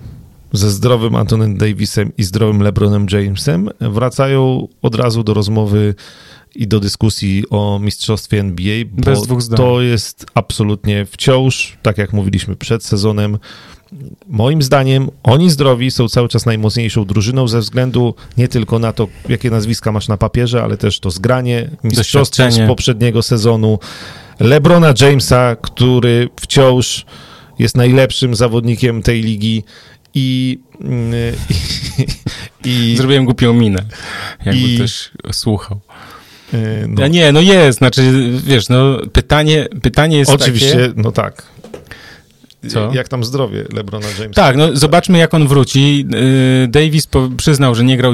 [0.53, 5.95] ze zdrowym Antonem Davisem i zdrowym LeBronem Jamesem wracają od razu do rozmowy
[6.55, 9.57] i do dyskusji o mistrzostwie NBA, bo Bez dwóch zdań.
[9.57, 13.37] to jest absolutnie wciąż, tak jak mówiliśmy przed sezonem,
[14.27, 19.07] moim zdaniem oni zdrowi są cały czas najmocniejszą drużyną ze względu nie tylko na to,
[19.29, 23.79] jakie nazwiska masz na papierze, ale też to zgranie, mistrzostwo z poprzedniego sezonu,
[24.39, 27.05] LeBrona Jamesa, który wciąż
[27.59, 29.63] jest najlepszym zawodnikiem tej ligi
[30.13, 31.13] i, mm,
[32.65, 33.83] i, i Zrobiłem głupią minę,
[34.45, 35.79] jakby I- ktoś słuchał.
[36.53, 37.07] e, no, No.
[37.07, 40.93] Nie, no jest, znaczy, wiesz, no pytanie, pytanie jest oczywiście, takie...
[40.95, 41.43] no tak.
[42.69, 42.93] Co?
[42.93, 44.29] Jak tam zdrowie LeBrona Jamesa?
[44.33, 46.05] Tak, no zobaczmy jak on wróci.
[46.61, 47.07] Yy, Davis
[47.37, 48.13] przyznał, że nie grał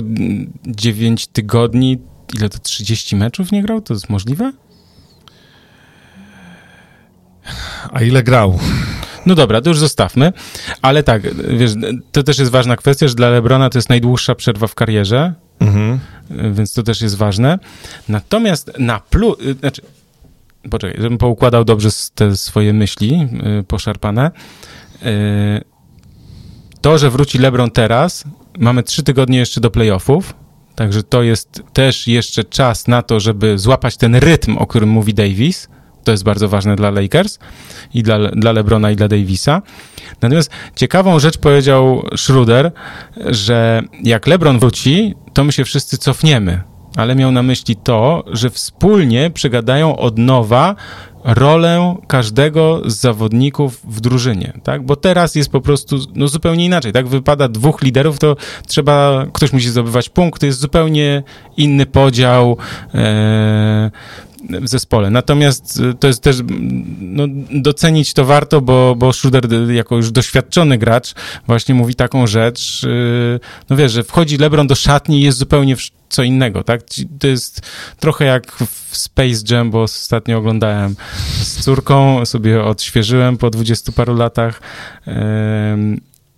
[0.68, 1.98] 9 tygodni.
[2.38, 3.82] Ile to 30 meczów nie grał?
[3.82, 4.52] To jest możliwe?
[7.92, 8.60] A ile grał?
[9.26, 10.34] No dobra, to już zostawmy.
[10.82, 11.22] Ale tak,
[11.58, 11.72] wiesz,
[12.12, 16.00] to też jest ważna kwestia, że dla LeBrona to jest najdłuższa przerwa w karierze, Mhm.
[16.30, 17.60] yy, więc to też jest ważne.
[18.10, 19.82] Natomiast na plus, znaczy,
[20.70, 24.32] poczekaj, żebym poukładał dobrze te swoje myśli yy, poszarpane.
[25.02, 25.10] Yy,
[26.82, 28.24] to, że wróci LeBron teraz,
[28.60, 30.34] mamy trzy tygodnie jeszcze do playoffów,
[30.76, 35.14] także to jest też jeszcze czas na to, żeby złapać ten rytm, o którym mówi
[35.14, 35.68] Davis.
[36.04, 37.40] To jest bardzo ważne dla Lakers
[37.94, 39.62] i dla, dla LeBrona i dla Davisa.
[40.22, 42.72] Natomiast ciekawą rzecz powiedział Schroeder,
[43.26, 46.62] że jak LeBron wróci, to my się wszyscy cofniemy.
[46.98, 50.76] Ale miał na myśli to, że wspólnie przegadają od nowa
[51.24, 54.86] rolę każdego z zawodników w drużynie, tak?
[54.86, 57.08] Bo teraz jest po prostu no, zupełnie inaczej, tak?
[57.08, 58.36] Wypada dwóch liderów, to
[58.68, 61.24] trzeba, ktoś musi zdobywać punkty, jest zupełnie
[61.58, 62.58] inny podział
[62.94, 63.92] e,
[64.50, 65.10] w zespole.
[65.10, 66.38] Natomiast e, to jest też,
[67.00, 71.14] no, docenić to warto, bo, bo Schroeder e, jako już doświadczony gracz
[71.48, 73.40] właśnie mówi taką rzecz, e,
[73.70, 75.76] no wiesz, że wchodzi LeBron do szatni i jest zupełnie
[76.10, 76.82] co innego, tak?
[77.20, 77.62] To jest
[78.00, 78.52] trochę jak
[78.90, 80.96] w Space Jam, bo ostatnio oglądałem
[81.42, 84.62] z córką, sobie odświeżyłem po dwudziestu paru latach.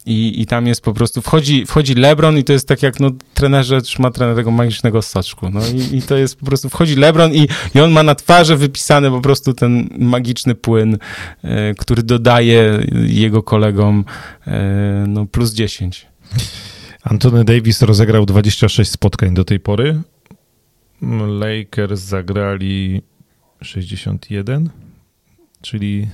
[0.10, 3.12] I, I tam jest po prostu, wchodzi, wchodzi LeBron i to jest tak jak, no,
[3.34, 7.34] trenerze trzyma trener tego magicznego soczku, no i, i to jest po prostu, wchodzi LeBron
[7.34, 10.98] i, i on ma na twarzy wypisany po prostu ten magiczny płyn,
[11.44, 14.06] e, który dodaje jego kolegom,
[14.48, 16.08] e, no, plus 10.
[17.04, 20.02] Antony Davis rozegrał 26 spotkań do tej pory.
[21.28, 23.02] Lakers zagrali
[23.62, 24.70] 61,
[25.62, 26.08] czyli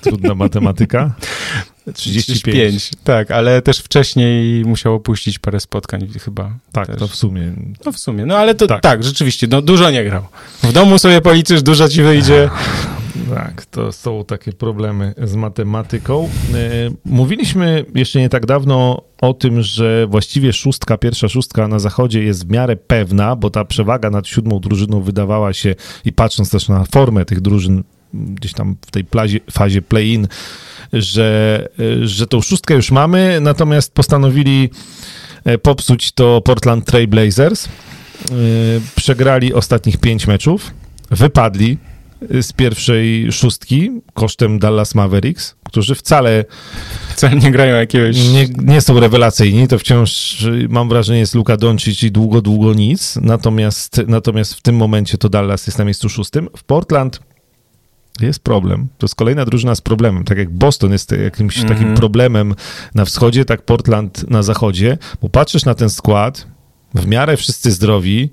[0.00, 1.14] trudna matematyka.
[1.92, 2.90] 35.
[3.04, 6.50] Tak, ale też wcześniej musiał opuścić parę spotkań chyba.
[6.72, 6.98] Tak, też.
[6.98, 7.52] to w sumie.
[7.86, 9.04] No w sumie, no ale to tak, Tak.
[9.04, 10.22] rzeczywiście, no dużo nie grał.
[10.62, 12.50] W domu sobie policzysz, dużo ci wyjdzie.
[13.34, 16.28] Tak, to są takie problemy z matematyką.
[16.54, 16.58] E,
[17.04, 22.46] Mówiliśmy jeszcze nie tak dawno o tym, że właściwie szóstka, pierwsza szóstka na zachodzie jest
[22.46, 25.74] w miarę pewna, bo ta przewaga nad siódmą drużyną wydawała się
[26.04, 30.28] i patrząc też na formę tych drużyn gdzieś tam w tej plazie, fazie play-in,
[30.92, 31.68] że,
[32.02, 34.70] e, że tą szóstkę już mamy, natomiast postanowili
[35.44, 37.66] e, popsuć to Portland Trail Blazers.
[37.66, 37.68] E,
[38.96, 40.70] Przegrali ostatnich pięć meczów,
[41.10, 41.78] wypadli
[42.40, 46.44] z pierwszej szóstki kosztem Dallas Mavericks, którzy wcale
[47.18, 48.28] Wcale nie grają jakiegoś...
[48.28, 49.68] nie, nie są rewelacyjni.
[49.68, 53.16] To wciąż mam wrażenie jest Luka Doncic i długo, długo nic.
[53.22, 56.48] Natomiast, natomiast w tym momencie to Dallas jest na miejscu szóstym.
[56.56, 57.20] W Portland
[58.20, 58.88] jest problem.
[58.98, 60.24] To jest kolejna drużyna z problemem.
[60.24, 61.78] Tak jak Boston jest jakimś Mhm.
[61.78, 62.54] takim problemem
[62.94, 64.98] na wschodzie, tak Portland na zachodzie.
[65.22, 66.46] Bo patrzysz na ten skład,
[66.94, 68.30] w miarę wszyscy zdrowi,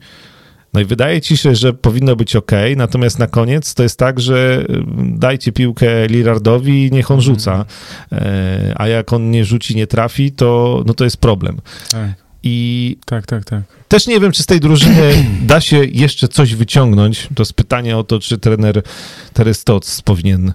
[0.74, 4.20] no i wydaje ci się, że powinno być ok, natomiast na koniec to jest tak,
[4.20, 7.66] że y, dajcie piłkę Lillardowi i niech on rzuca,
[8.12, 11.58] E, a jak on nie rzuci, nie trafi, to, no to jest problem.
[11.92, 12.10] Tak,
[12.44, 13.62] I tak, tak, tak.
[13.88, 17.28] Też nie wiem, czy z tej drużyny da się jeszcze coś wyciągnąć.
[17.36, 18.82] To jest pytanie o to, czy trener
[19.34, 20.54] Terry Stotts powinien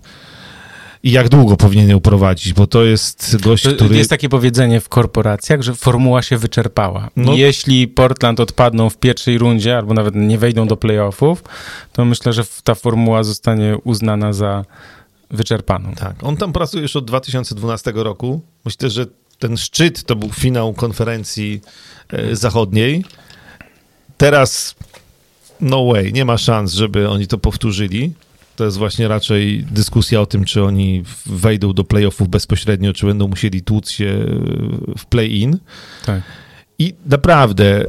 [1.02, 3.97] i jak długo powinien ją prowadzić, bo to jest gość, który...
[3.97, 7.11] Jest takie powiedzenie w korporacjach, że formuła się wyczerpała.
[7.16, 7.35] No.
[7.35, 11.44] Jeśli Portland odpadną w pierwszej rundzie, albo nawet nie wejdą do playoffów,
[11.93, 14.65] to myślę, że ta formuła zostanie uznana za
[15.31, 15.93] wyczerpaną.
[15.94, 18.40] Tak, on tam pracuje już od 2012 roku.
[18.65, 19.07] Myślę, że
[19.41, 21.61] ten szczyt to był finał konferencji
[22.09, 23.05] e, zachodniej.
[24.17, 24.75] Teraz
[25.61, 28.12] no way, nie ma szans, żeby oni to powtórzyli.
[28.57, 33.29] To jest właśnie raczej dyskusja o tym, czy oni wejdą do playoffów bezpośrednio, czy będą
[33.29, 34.27] musieli tłuc się
[34.99, 35.59] w play-in.
[36.07, 36.23] Tak.
[36.79, 37.85] I naprawdę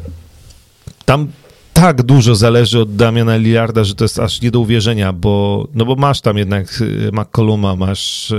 [1.05, 1.27] tam
[1.73, 5.85] tak dużo zależy od Damiana Lillarda, że to jest aż nie do uwierzenia, bo, no
[5.85, 8.33] bo masz tam jednak y, McColluma, masz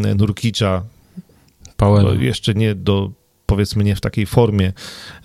[0.00, 0.82] yy, Nurkicza,
[1.78, 2.22] Powell.
[2.22, 3.10] jeszcze nie do
[3.46, 4.72] powiedzmy nie w takiej formie,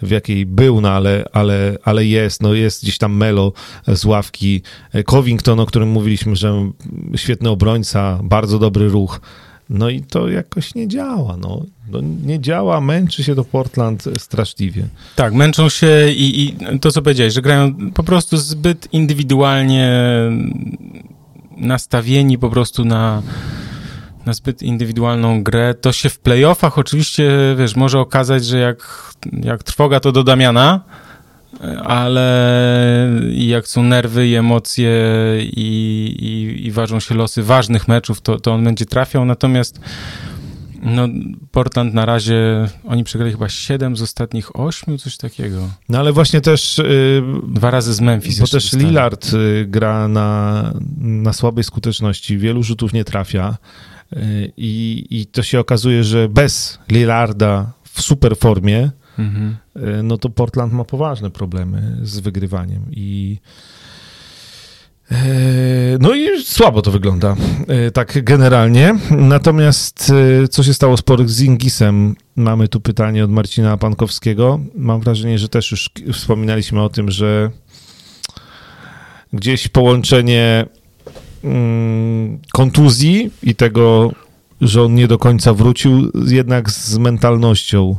[0.02, 3.54] w jakiej był, no ale, ale, ale jest, no jest gdzieś tam Melo
[3.88, 4.62] z ławki,
[5.06, 6.72] Covington, o którym mówiliśmy, że
[7.16, 9.22] świetny obrońca, bardzo dobry ruch,
[9.70, 11.66] no i to jakoś nie działa, no.
[11.92, 14.88] no nie działa, męczy się do Portland straszliwie.
[15.16, 19.92] Tak, męczą się i, i to, co powiedziałeś, że grają po prostu zbyt indywidualnie
[21.58, 23.22] nastawieni po prostu na,
[24.26, 25.74] na zbyt indywidualną grę.
[25.74, 29.14] To się w playoffach oczywiście, wiesz, może okazać, że jak,
[29.44, 30.82] jak trwoga to do Damiana,
[31.84, 34.91] ale jak są nerwy i emocje
[35.41, 39.26] i, i, i ważą się losy ważnych meczów, to, to on będzie trafiał.
[39.26, 39.80] Natomiast
[40.84, 41.08] no,
[41.52, 45.70] Portland na razie, oni przegrali chyba 7 z ostatnich 8, coś takiego.
[45.90, 46.78] No ale właśnie też...
[46.78, 48.40] Yy, Dwa razy z Memphis.
[48.40, 48.74] Bo też.
[48.74, 53.58] Lillard y, gra na, na słabej skuteczności, wielu rzutów nie trafia
[54.57, 59.56] i, i to się okazuje, że bez Lillarda w super formie mhm.
[59.76, 63.38] E, no to Portland ma poważne problemy z wygrywaniem i
[65.11, 65.15] e,
[65.99, 67.35] no i słabo to wygląda,
[67.68, 68.95] e, tak generalnie.
[69.11, 70.14] Natomiast
[70.49, 72.15] co się stało z Porzingisem?
[72.35, 74.60] Mamy tu pytanie od Marcina Pankowskiego.
[74.76, 77.52] Mam wrażenie, że też już wspominaliśmy o tym, że
[79.34, 80.65] gdzieś połączenie
[82.53, 84.11] kontuzji i tego,
[84.61, 87.95] że on nie do końca wrócił, jednak z mentalnością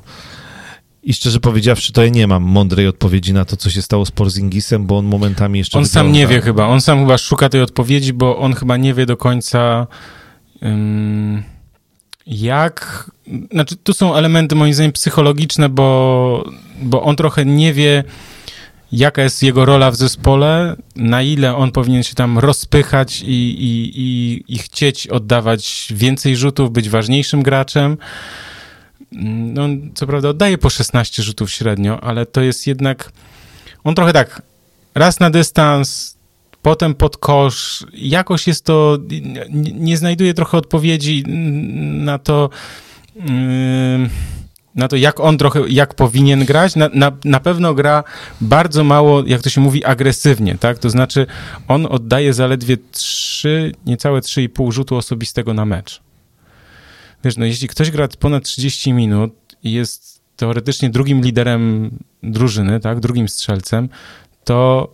[1.04, 4.10] i szczerze powiedziawszy, to ja nie mam mądrej odpowiedzi na to, co się stało z
[4.10, 5.78] Porzingisem, bo on momentami jeszcze.
[5.78, 6.66] On sam nie wie chyba.
[6.66, 9.86] On sam chyba szuka tej odpowiedzi, bo on chyba nie wie do końca.
[10.62, 11.42] Um,
[12.26, 13.10] jak.
[13.52, 16.50] Znaczy, tu są elementy moim zdaniem psychologiczne, bo,
[16.82, 18.04] bo on trochę nie wie,
[18.98, 24.00] jaka jest jego rola w zespole, na ile on powinien się tam rozpychać i, i,
[24.00, 27.96] i, i chcieć oddawać więcej rzutów, być ważniejszym graczem?
[29.12, 33.12] No, co prawda oddaje po 16 rzutów średnio, ale to jest jednak,
[33.84, 34.42] on trochę tak,
[34.94, 36.16] raz na dystans,
[36.62, 38.98] potem pod kosz, jakoś jest to,
[39.50, 41.24] nie, nie znajduje trochę odpowiedzi
[41.82, 42.50] na to,
[43.16, 43.24] yy,
[44.74, 46.76] na to, jak on trochę, jak powinien grać.
[46.76, 48.04] Na, na, na pewno gra
[48.40, 50.78] bardzo mało, jak to się mówi, agresywnie, tak?
[50.78, 51.26] To znaczy,
[51.68, 56.02] on oddaje zaledwie 3, niecałe 3,5 rzutu osobistego na mecz.
[57.24, 59.32] Wiesz, no jeśli ktoś gra ponad 30 minut
[59.62, 61.90] i jest teoretycznie drugim liderem
[62.22, 63.88] drużyny, tak, drugim strzelcem,
[64.44, 64.92] to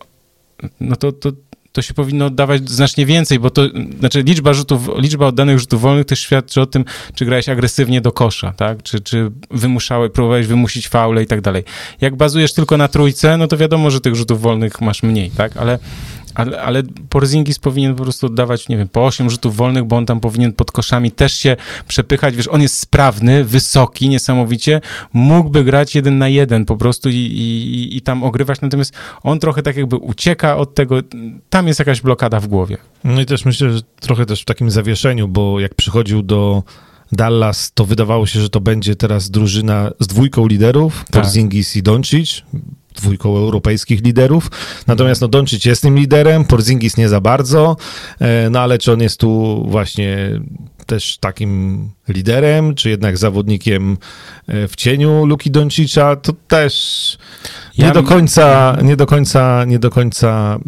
[0.80, 1.32] no to, to,
[1.72, 3.62] to się powinno oddawać znacznie więcej, bo to,
[3.98, 6.84] znaczy liczba rzutów, liczba oddanych rzutów wolnych też świadczy o tym,
[7.14, 11.64] czy grałeś agresywnie do kosza, tak, czy, czy wymuszałeś, próbowałeś wymusić faule i tak dalej.
[12.00, 15.56] Jak bazujesz tylko na trójce, no to wiadomo, że tych rzutów wolnych masz mniej, tak,
[15.56, 15.78] ale
[16.34, 20.06] ale, ale Porzingis powinien po prostu oddawać, nie wiem, po 8 rzutów wolnych, bo on
[20.06, 21.56] tam powinien pod koszami też się
[21.88, 22.36] przepychać.
[22.36, 24.80] Wiesz, on jest sprawny, wysoki, niesamowicie.
[25.12, 29.62] Mógłby grać jeden na jeden po prostu i, i, i tam ogrywać, natomiast on trochę
[29.62, 30.96] tak jakby ucieka od tego.
[31.50, 32.76] Tam jest jakaś blokada w głowie.
[33.04, 36.62] No i też myślę, że trochę też w takim zawieszeniu, bo jak przychodził do
[37.12, 41.22] Dallas, to wydawało się, że to będzie teraz drużyna z dwójką liderów, tak.
[41.22, 42.42] Porzingis i Doncic
[42.94, 44.50] dwójką europejskich liderów.
[44.86, 47.76] Natomiast no Doncic jest tym liderem, Porzingis nie za bardzo,
[48.20, 50.40] e, no ale czy on jest tu właśnie
[50.86, 53.98] też takim liderem, czy jednak zawodnikiem
[54.46, 57.18] e, w cieniu Luki Doncicza, to też
[57.78, 57.92] nie ja...
[57.92, 60.58] do końca, nie do końca, nie do końca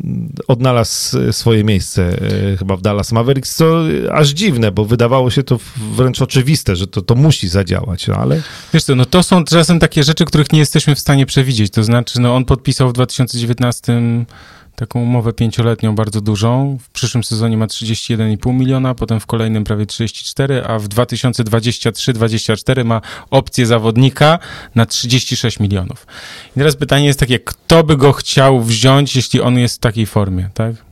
[0.49, 2.17] odnalazł swoje miejsce
[2.53, 6.87] e, chyba w Dallas Mavericks, co aż dziwne, bo wydawało się to wręcz oczywiste, że
[6.87, 8.43] to, to musi zadziałać, no ale...
[8.75, 11.85] Wiesz co, no to są czasem takie rzeczy, których nie jesteśmy w stanie przewidzieć, to
[11.85, 14.03] znaczy, no on podpisał w 2019
[14.77, 16.79] taką umowę pięcioletnią bardzo dużą.
[16.83, 23.01] W przyszłym sezonie ma 31,5 miliona, potem w kolejnym prawie 34, a w 2023-2024 ma
[23.31, 24.39] opcję zawodnika
[24.75, 26.07] na 36 milionów.
[26.57, 30.07] I teraz pytanie jest takie, kto by go chciał wziąć, jeśli on jest w takiej
[30.07, 30.92] formie, tak?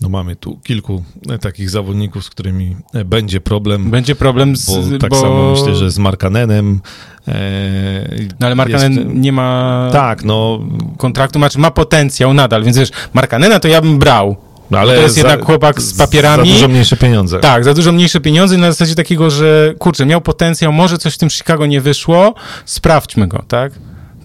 [0.00, 3.90] No mamy tu kilku e, takich zawodników, z którymi e, będzie problem.
[3.90, 4.66] Będzie problem z...
[4.66, 5.20] Bo tak bo...
[5.20, 6.80] samo myślę, że z Markanenem.
[7.28, 8.08] E,
[8.40, 9.06] no ale Markanen jest...
[9.14, 9.88] nie ma...
[9.92, 10.60] Tak, no...
[10.98, 14.36] Kontraktu, znaczy ma potencjał nadal, więc wiesz, Markanena to ja bym brał.
[14.70, 16.48] No ale to jest za, jednak chłopak z papierami.
[16.48, 17.38] Za dużo mniejsze pieniądze.
[17.38, 21.18] Tak, za dużo mniejsze pieniądze na zasadzie takiego, że kurczę, miał potencjał, może coś w
[21.18, 22.34] tym Chicago nie wyszło,
[22.64, 23.72] sprawdźmy go, tak?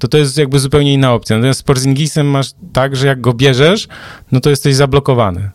[0.02, 1.36] To to jest jakby zupełnie inna opcja.
[1.36, 3.88] Natomiast z Porzingisem masz tak, że jak go bierzesz,
[4.32, 5.50] no to jesteś zablokowany.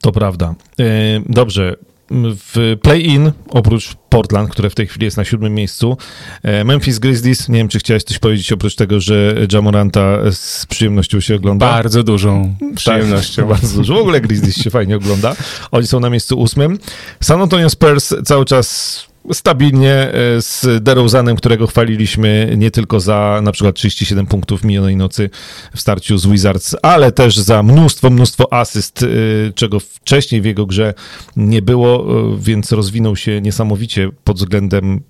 [0.00, 0.54] To prawda.
[0.80, 0.84] E,
[1.26, 1.76] dobrze.
[2.10, 5.96] w play-in, oprócz Portland, które w tej chwili jest na siódmym miejscu,
[6.42, 11.20] e, Memphis Grizzlies, nie wiem, czy chciałeś coś powiedzieć oprócz tego, że Jamoranta z przyjemnością
[11.20, 11.66] się ogląda.
[11.66, 13.42] Bardzo dużą przyjemnością.
[13.42, 13.94] Tak, bardzo dużo.
[13.94, 15.36] W ogóle Grizzlies się fajnie ogląda.
[15.70, 16.78] Oni są na miejscu ósmym.
[17.20, 20.12] San Antonio Spurs cały czas stabilnie e,
[20.42, 25.30] z DeRozanem, którego chwaliliśmy nie tylko za na przykład 37 punktów minionej nocy
[25.74, 29.06] w starciu z Wizards, ale też za mnóstwo, mnóstwo asyst, e,
[29.52, 30.94] czego wcześniej w jego grze
[31.36, 35.00] nie było, e, więc rozwinął się niesamowicie pod względem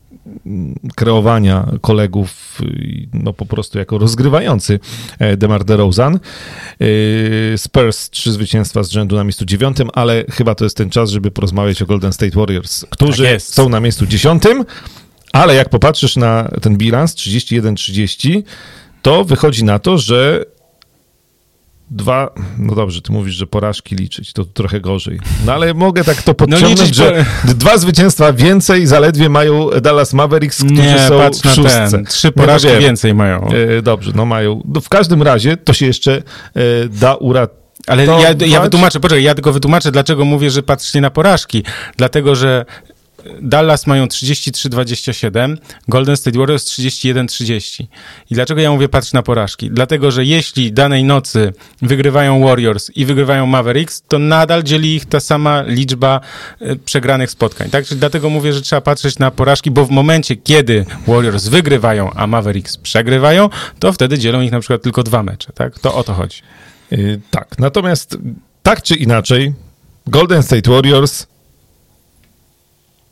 [0.97, 2.61] kreowania kolegów,
[3.13, 4.81] no po prostu jako rozgrywający
[5.19, 6.15] e, Demar DeRozan.
[6.15, 6.19] E,
[7.59, 11.31] Spurs trzy zwycięstwa z rzędu na miejscu dziewiątym, ale chyba to jest ten czas, żeby
[11.31, 14.65] porozmawiać o Golden State Warriors, którzy tak są na miejscu dziesiątym,
[15.33, 18.43] ale jak popatrzysz na ten bilans 31-30,
[19.03, 20.45] to wychodzi na to, że
[21.93, 25.21] dwa, no dobrze, ty mówisz, że porażki liczyć, to trochę gorzej.
[25.47, 30.15] No ale mogę tak to no podciągnąć, no że dwa zwycięstwa więcej zaledwie mają Dallas
[30.15, 31.89] Mavericks, którzy Nie, są patrz w szóstce.
[31.91, 32.05] Ten.
[32.05, 33.49] Trzy porażki no, więcej mają.
[33.79, 34.63] E, dobrze, no mają.
[34.65, 37.63] No, w każdym razie to się jeszcze e, da uratować.
[37.87, 41.65] Ale ja, ja wytłumaczę, poczekaj, ja tylko wytłumaczę, dlaczego mówię, że patrzcie na porażki.
[41.97, 42.65] Dlatego, że
[43.43, 45.57] Dallas mają 33-27,
[45.89, 47.87] Golden State Warriors 31-30.
[48.31, 49.71] I dlaczego ja mówię patrz na porażki?
[49.71, 55.21] Dlatego, że jeśli danej nocy wygrywają Warriors i wygrywają Mavericks, to nadal dzieli ich ta
[55.21, 56.21] sama liczba
[56.61, 57.71] e, przegranych spotkań.
[57.71, 57.87] Tak?
[57.87, 62.27] Czyli dlatego mówię, że trzeba patrzeć na porażki, bo w momencie, kiedy Warriors wygrywają, a
[62.27, 65.53] Mavericks przegrywają, to wtedy dzielą ich na przykład tylko dwa mecze.
[65.53, 65.79] Tak?
[65.79, 66.43] To o to chodzi.
[66.91, 68.19] Yy, tak, natomiast
[68.63, 69.53] tak czy inaczej,
[70.07, 71.27] Golden State Warriors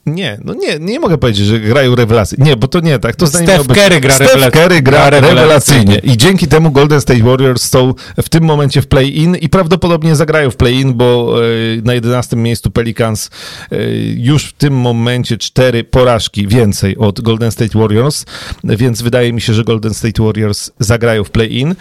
[0.06, 2.44] nie, no nie, nie mogę powiedzieć, że grają rewelacyjnie.
[2.44, 3.16] Nie, bo to nie tak.
[3.16, 4.62] To Steph Curry gra, Steph rewelacyjnie.
[4.62, 5.98] Curry gra, gra rewelacyjnie.
[5.98, 10.50] I dzięki temu Golden State Warriors są w tym momencie w play-in i prawdopodobnie zagrają
[10.50, 11.36] w play-in, bo
[11.78, 13.30] e, na 11 miejscu Pelicans
[13.72, 13.76] e,
[14.16, 18.24] już w tym momencie cztery porażki więcej od Golden State Warriors,
[18.64, 21.74] więc wydaje mi się, że Golden State Warriors zagrają w play-in.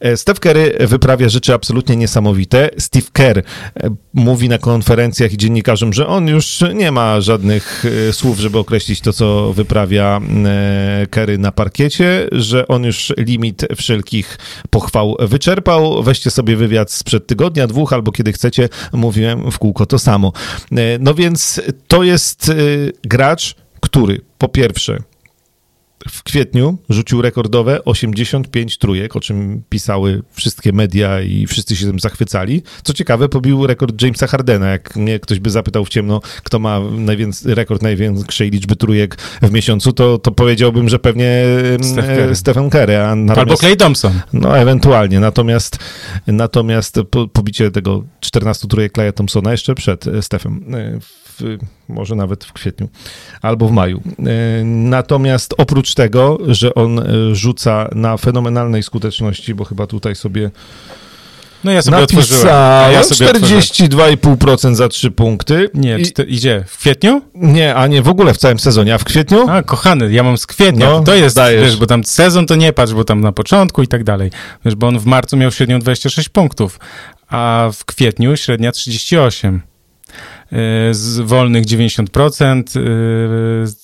[0.00, 2.70] E, Steph Curry wyprawia rzeczy absolutnie niesamowite.
[2.78, 3.42] Steve Kerr
[4.14, 7.71] mówi na konferencjach i dziennikarzom, że on już nie ma żadnych
[8.08, 13.66] E, słów, żeby określić to, co wyprawia e, Kerry na parkiecie, że on już limit
[13.76, 14.38] wszelkich
[14.70, 16.02] pochwał wyczerpał.
[16.02, 20.32] Weźcie sobie wywiad sprzed tygodnia, dwóch, albo kiedy chcecie, mówiłem w kółko to samo.
[20.72, 22.52] E, no więc to jest
[23.04, 24.98] gracz, który po pierwsze
[26.08, 32.00] w kwietniu rzucił rekordowe 85 trójek, o czym pisały wszystkie media i wszyscy się tym
[32.00, 32.62] zachwycali.
[32.82, 34.68] Co ciekawe, pobił rekord Jamesa Hardena.
[34.68, 39.52] Jak mnie ktoś by zapytał w ciemno, kto ma najwięc- rekord największej liczby trójek w
[39.52, 41.44] miesiącu, to, to powiedziałbym, że pewnie
[41.82, 42.96] Steph Stephen Curry.
[42.96, 44.20] A Albo Clay Thompson.
[44.32, 45.20] No, ewentualnie.
[45.20, 45.78] Natomiast,
[46.26, 50.98] natomiast po, pobicie tego 14 trójek Claya Thompsona jeszcze przed Stephem e,
[51.88, 52.88] może nawet w kwietniu
[53.42, 54.02] albo w maju.
[54.18, 60.50] E, natomiast oprócz tego, że on e, rzuca na fenomenalnej skuteczności, bo chyba tutaj sobie
[61.64, 62.46] no ja sobie otworzyłem.
[62.92, 65.70] Ja sobie 42,5% za 3 punkty.
[65.74, 66.34] Nie, I...
[66.34, 67.22] idzie w kwietniu?
[67.34, 69.48] Nie, a nie w ogóle w całym sezonie, a w kwietniu?
[69.48, 70.90] A, kochany, ja mam z kwietnia.
[70.90, 71.64] No, to jest, dajesz.
[71.64, 74.30] wiesz, bo tam sezon to nie patrz, bo tam na początku i tak dalej.
[74.64, 76.80] Wiesz, bo on w marcu miał średnią 26 punktów,
[77.28, 79.71] a w kwietniu średnia 38.
[80.52, 82.82] Y, z wolnych 90%, y,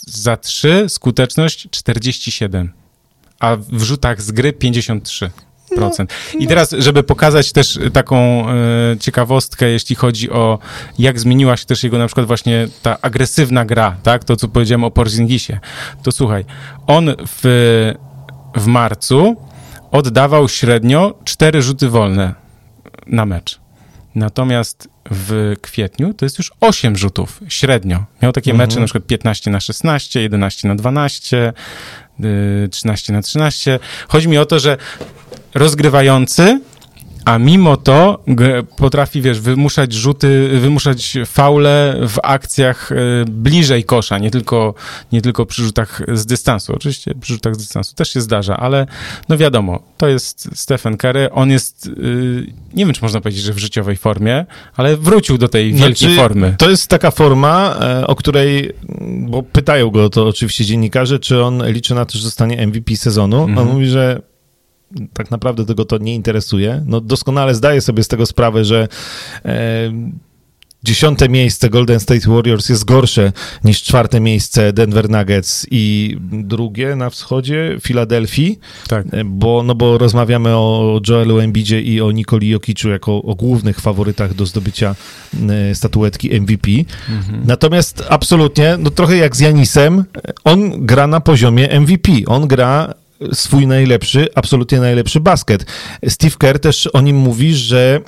[0.07, 2.73] za 3 skuteczność 47,
[3.41, 5.31] a w rzutach z gry 53%.
[5.77, 5.91] No,
[6.41, 6.49] I no.
[6.49, 10.59] teraz, żeby pokazać też taką y, ciekawostkę, jeśli chodzi o
[10.99, 14.85] jak zmieniła się też jego na przykład właśnie ta agresywna gra, tak, to co powiedziałem
[14.85, 15.59] o Porzingisie,
[16.03, 16.45] to słuchaj,
[16.87, 17.95] on w,
[18.57, 19.37] w marcu
[19.91, 22.35] oddawał średnio 4 rzuty wolne
[23.07, 23.61] na mecz.
[24.19, 28.05] Natomiast w kwietniu to jest już 8 rzutów średnio.
[28.23, 28.69] Miał takie mhm.
[28.69, 31.53] mecze na przykład 15 na 16, 11 na 12,
[32.71, 33.79] 13 y, na 13.
[34.09, 34.77] Chodzi mi o to, że
[35.55, 36.61] rozgrywający
[37.29, 38.25] a mimo to
[38.77, 42.95] potrafi, wiesz, wymuszać rzuty, wymuszać faule w akcjach e,
[43.29, 44.75] bliżej kosza, nie tylko,
[45.13, 46.75] nie tylko przy rzutach z dystansu.
[46.75, 48.87] Oczywiście przy rzutach z dystansu też się zdarza, ale
[49.29, 51.91] no wiadomo, to jest Stephen Curry, on jest, e,
[52.75, 54.47] nie wiem, czy można powiedzieć, że w życiowej formie,
[54.77, 56.55] ale wrócił do tej wielkiej znaczy, formy.
[56.59, 58.73] To jest taka forma, e, o której,
[59.21, 63.43] bo pytają go to oczywiście dziennikarze, czy on liczy na to, że zostanie MVP sezonu.
[63.45, 63.59] Mhm.
[63.59, 64.28] On mówi, że
[65.13, 66.83] tak naprawdę tego to nie interesuje.
[66.87, 68.89] No doskonale zdaję sobie z tego sprawę, że
[69.45, 69.93] e,
[70.85, 73.33] dziesiąte miejsce Golden State Warriors jest gorsze
[73.65, 78.59] niż czwarte miejsce Denver Nuggets i drugie na wschodzie Filadelfii,
[78.89, 79.07] Tak.
[79.25, 84.35] bo, no bo rozmawiamy o Joelu Embiidzie i o Nikoli Jokiczu jako o głównych faworytach
[84.35, 84.95] do zdobycia
[85.49, 86.71] e, statuetki MVP.
[87.45, 90.05] Natomiast absolutnie, no trochę jak z Janisem,
[90.45, 92.13] on gra na poziomie MVP.
[92.27, 92.95] On gra
[93.33, 95.67] swój najlepszy, absolutnie najlepszy basket.
[96.09, 98.01] Steve Kerr też o nim mówi, że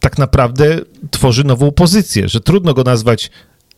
[0.00, 0.80] tak naprawdę
[1.10, 3.30] tworzy nową pozycję, że trudno go nazwać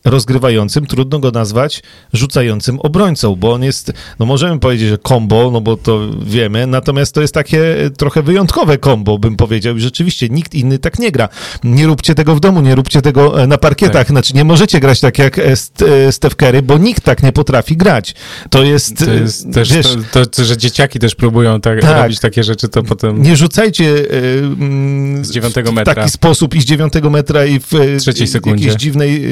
[0.05, 1.83] rozgrywającym, trudno go nazwać
[2.13, 7.13] rzucającym obrońcą, bo on jest, no możemy powiedzieć, że combo, no bo to wiemy, natomiast
[7.15, 11.29] to jest takie trochę wyjątkowe combo, bym powiedział i rzeczywiście nikt inny tak nie gra.
[11.63, 14.07] Nie róbcie tego w domu, nie róbcie tego e, na parkietach, Tak.
[14.07, 17.77] znaczy nie możecie grać tak jak e, e, Steph Curry, bo nikt tak nie potrafi
[17.77, 18.15] grać.
[18.49, 22.01] To jest, To jest też wiesz, to, to, że dzieciaki też próbują tak, Tak.
[22.03, 25.95] robić takie rzeczy, to potem nie rzucajcie mm, z dziewiątego w metra.
[25.95, 28.63] taki sposób i z dziewiątego metra i w e, Trzeciej w sekundzie.
[28.65, 29.25] jakiejś dziwnej,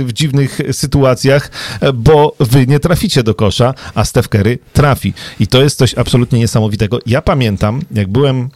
[0.00, 5.12] e, w dziwnych sytuacjach, e, bo wy nie traficie do kosza, a Steph Curry trafi.
[5.40, 6.98] I to jest coś absolutnie niesamowitego.
[7.06, 8.48] Ja pamiętam, jak byłem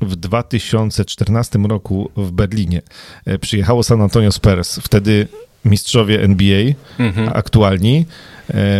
[0.00, 2.82] w 2014 roku w Berlinie,
[3.26, 5.28] e, przyjechało San Antonio Spurs, wtedy
[5.64, 7.28] mistrzowie NBA, Mhm.
[7.34, 8.06] aktualni,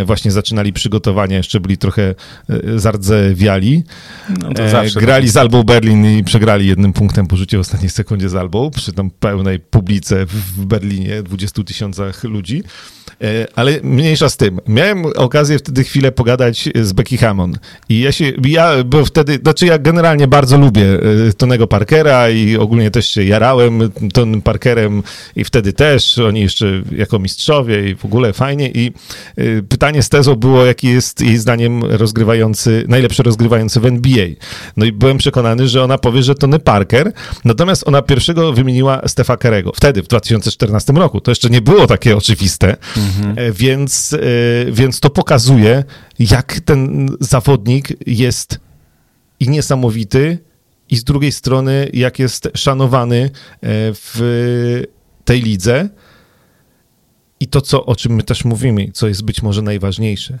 [0.05, 2.15] właśnie zaczynali przygotowania, jeszcze byli trochę
[2.49, 3.83] e, zardzewiali.
[4.41, 7.59] No to E, zawsze grali z Albą Berlin i przegrali jednym punktem po rzucie w
[7.59, 12.63] ostatniej sekundzie z Albą, przy tam pełnej publice w- Berlinie, 20 tysiącach ludzi.
[13.21, 14.59] E, Ale mniejsza z tym.
[14.67, 17.59] Miałem okazję wtedy chwilę pogadać z Becky Hammond.
[17.89, 20.85] I ja się, ja bo wtedy, znaczy ja generalnie bardzo lubię
[21.29, 25.03] e, Tonego Parkera i ogólnie też się jarałem Tonym Parkerem
[25.35, 28.69] i wtedy też, oni jeszcze jako mistrzowie i w ogóle fajnie.
[28.69, 28.91] I
[29.37, 34.27] e, pytanie z tezą było, jaki jest jej zdaniem rozgrywający, najlepszy rozgrywający w NBA.
[34.77, 37.11] No i byłem przekonany, że ona powie, że Tony Parker,
[37.45, 39.71] natomiast ona pierwszego wymieniła Stefa Kerego.
[39.75, 41.21] Wtedy, w 2014 roku.
[41.21, 42.77] To jeszcze nie było takie oczywiste,
[43.35, 44.17] E, więc, e,
[44.71, 45.83] więc to pokazuje,
[46.19, 48.59] jak ten zawodnik jest
[49.39, 50.37] i niesamowity,
[50.89, 53.29] i z drugiej strony, jak jest szanowany e,
[53.93, 54.83] w
[55.25, 55.89] tej lidze.
[57.43, 60.39] I to, co, o czym my też mówimy, co jest być może najważniejsze.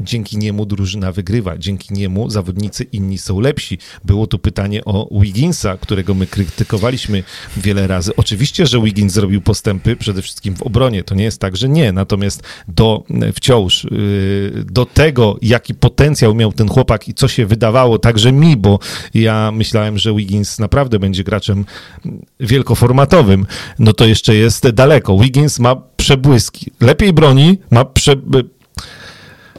[0.00, 3.78] Dzięki niemu drużyna wygrywa, dzięki niemu zawodnicy inni są lepsi.
[4.04, 7.22] Było tu pytanie o Wigginsa, którego my krytykowaliśmy
[7.56, 8.16] wiele razy.
[8.16, 11.04] Oczywiście, że Wiggins zrobił postępy przede wszystkim w obronie.
[11.04, 11.92] To nie jest tak, że nie.
[11.92, 13.04] Natomiast do
[13.34, 18.56] wciąż, yy, do tego, jaki potencjał miał ten chłopak i co się wydawało, także mi,
[18.56, 18.78] bo
[19.14, 21.64] ja myślałem, że Wiggins naprawdę będzie graczem
[22.40, 23.46] wielkoformatowym,
[23.78, 25.18] no to jeszcze jest daleko.
[25.18, 26.70] Wiggins ma przebłyski.
[26.80, 28.12] Lepiej broni, ma prze,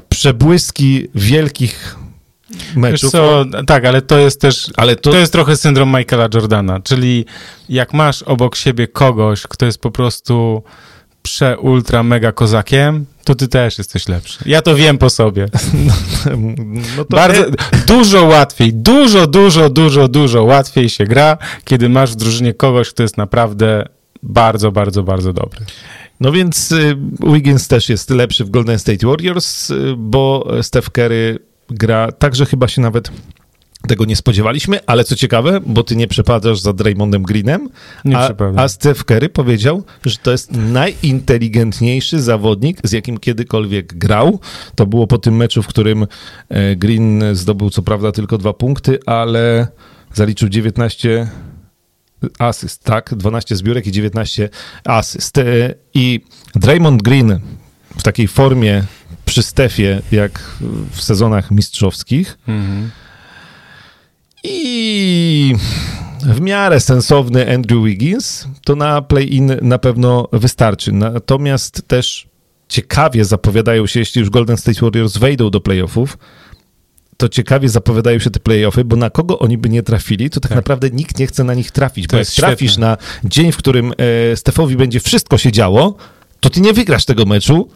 [0.10, 1.96] przebłyski wielkich
[2.76, 3.12] meczów.
[3.12, 7.26] co, tak, ale to jest też, Ale to, to jest trochę syndrom Michaela Jordana, czyli
[7.70, 10.64] jak masz obok siebie kogoś, kto jest po prostu
[11.22, 14.40] prze, ultra, mega kozakiem, to ty też jesteś lepszy.
[14.46, 15.46] Ja to wiem po sobie.
[16.96, 17.44] no to Bardzo,
[17.88, 23.04] dużo łatwiej, dużo, dużo, dużo, dużo łatwiej się gra, kiedy masz w drużynie kogoś, kto
[23.04, 23.88] jest naprawdę
[24.24, 25.66] bardzo, bardzo, bardzo dobry.
[26.20, 26.98] No więc y,
[27.34, 31.40] Wiggins też jest lepszy w Golden State Warriors, y, bo Steph Curry
[31.70, 33.12] gra tak, że chyba się nawet
[33.88, 37.70] tego nie spodziewaliśmy, ale co ciekawe, bo ty nie przepadasz za Draymondem Greenem,
[38.06, 44.40] Nie a, a Steph Curry powiedział, że to jest najinteligentniejszy zawodnik, z jakim kiedykolwiek grał.
[44.76, 46.08] To było po tym meczu, w którym
[46.50, 49.68] e, Green zdobył co prawda tylko dwa punkty, ale
[50.14, 51.28] zaliczył 19
[52.40, 53.14] asyst, tak?
[53.16, 54.50] 12 zbiórek i 19
[54.86, 55.38] asyst.
[55.38, 55.44] E,
[55.94, 56.22] I
[56.56, 57.40] Draymond Green
[57.98, 58.84] w takiej formie
[59.26, 60.40] przy Stefie, jak
[60.92, 62.92] w sezonach mistrzowskich, Mhm.
[64.44, 65.56] i
[66.24, 70.92] w miarę sensowny Andrew Wiggins, to na play-in na pewno wystarczy.
[70.92, 72.28] Natomiast też
[72.70, 76.18] ciekawie zapowiadają się, jeśli już Golden State Warriors wejdą do playoffów,
[77.18, 80.50] to ciekawie zapowiadają się te playoffy, bo na kogo oni by nie trafili, to tak,
[80.50, 80.56] Tak.
[80.56, 82.08] naprawdę nikt nie chce na nich trafić.
[82.08, 82.88] To bo jak trafisz świetne.
[82.88, 83.94] na dzień, w którym
[84.32, 85.96] e, Stefowi będzie wszystko się działo,
[86.40, 87.70] to ty nie wygrasz tego meczu.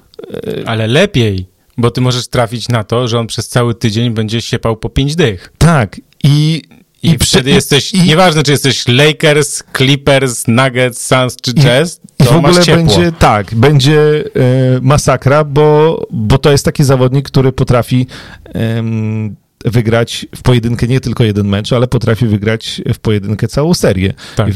[0.66, 1.46] Ale lepiej,
[1.78, 5.16] bo ty możesz trafić na to, że on przez cały tydzień będzie siepał po pięć
[5.16, 5.54] dych.
[5.58, 6.02] Tak.
[6.24, 6.62] I,
[7.04, 12.24] I, przy- wtedy jesteś, i- nieważne czy jesteś Lakers, Clippers, Nuggets, Suns czy Jazz, I
[12.24, 14.00] to w ogóle będzie tak, będzie
[14.36, 18.08] e, masakra, bo, bo to jest taki zawodnik, który potrafi
[18.46, 19.36] em,
[19.66, 24.14] wygrać w pojedynkę nie tylko jeden mecz, ale potrafi wygrać w pojedynkę całą serię.
[24.36, 24.50] Tak.
[24.50, 24.54] I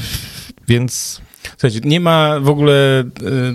[0.68, 1.22] Więc
[1.52, 3.04] Słuchajcie, nie ma w ogóle y,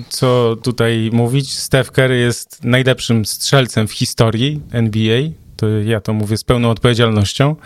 [0.09, 1.59] co tutaj mówić.
[1.59, 5.21] Steph Curry jest najlepszym strzelcem w historii NBA.
[5.57, 7.57] To ja to mówię z pełną odpowiedzialnością.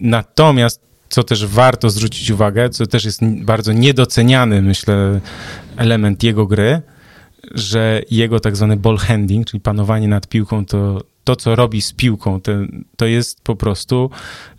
[0.00, 5.20] Natomiast co też warto zwrócić uwagę, co też jest bardzo niedoceniany, myślę,
[5.76, 6.82] element jego gry,
[7.54, 11.92] że jego tak zwany ball handling, czyli panowanie nad piłką, to to, co robi z
[11.92, 12.52] piłką, to,
[12.96, 14.10] to jest po prostu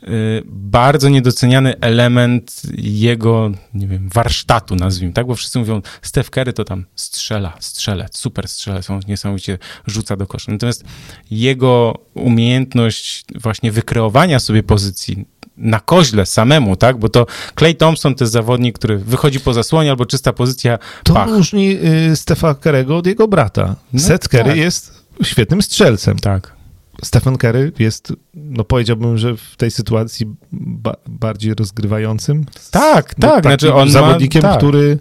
[0.04, 0.08] y,
[0.46, 5.28] bardzo niedoceniany element jego, nie wiem, warsztatu, nazwijmy, tak?
[5.28, 10.28] Bo wszyscy mówią, Steph Curry to tam strzela, strzelec, super strzelec, on niesamowicie rzuca do
[10.28, 10.52] kosza.
[10.52, 10.84] Natomiast
[11.32, 15.26] jego umiejętność właśnie wykreowania sobie pozycji,
[15.58, 16.98] na koźle samemu, tak?
[16.98, 17.26] Bo to
[17.60, 20.80] Clay Thompson to jest zawodnik, który wychodzi po zasłonie albo czysta pozycja.
[21.04, 21.28] To pach.
[21.30, 21.78] różni
[22.12, 23.76] y, Stefa Kerego od jego brata.
[23.94, 24.58] No, Seth Curry tak.
[24.58, 26.20] jest świetnym strzelcem.
[26.20, 26.55] Tak.
[27.04, 32.46] Stephen Curry jest, no powiedziałbym, że w tej sytuacji ba bardziej rozgrywającym.
[32.72, 33.44] Tak, tak.
[33.44, 34.58] Znaczy on zawodnikiem, ma, tak.
[34.58, 35.00] który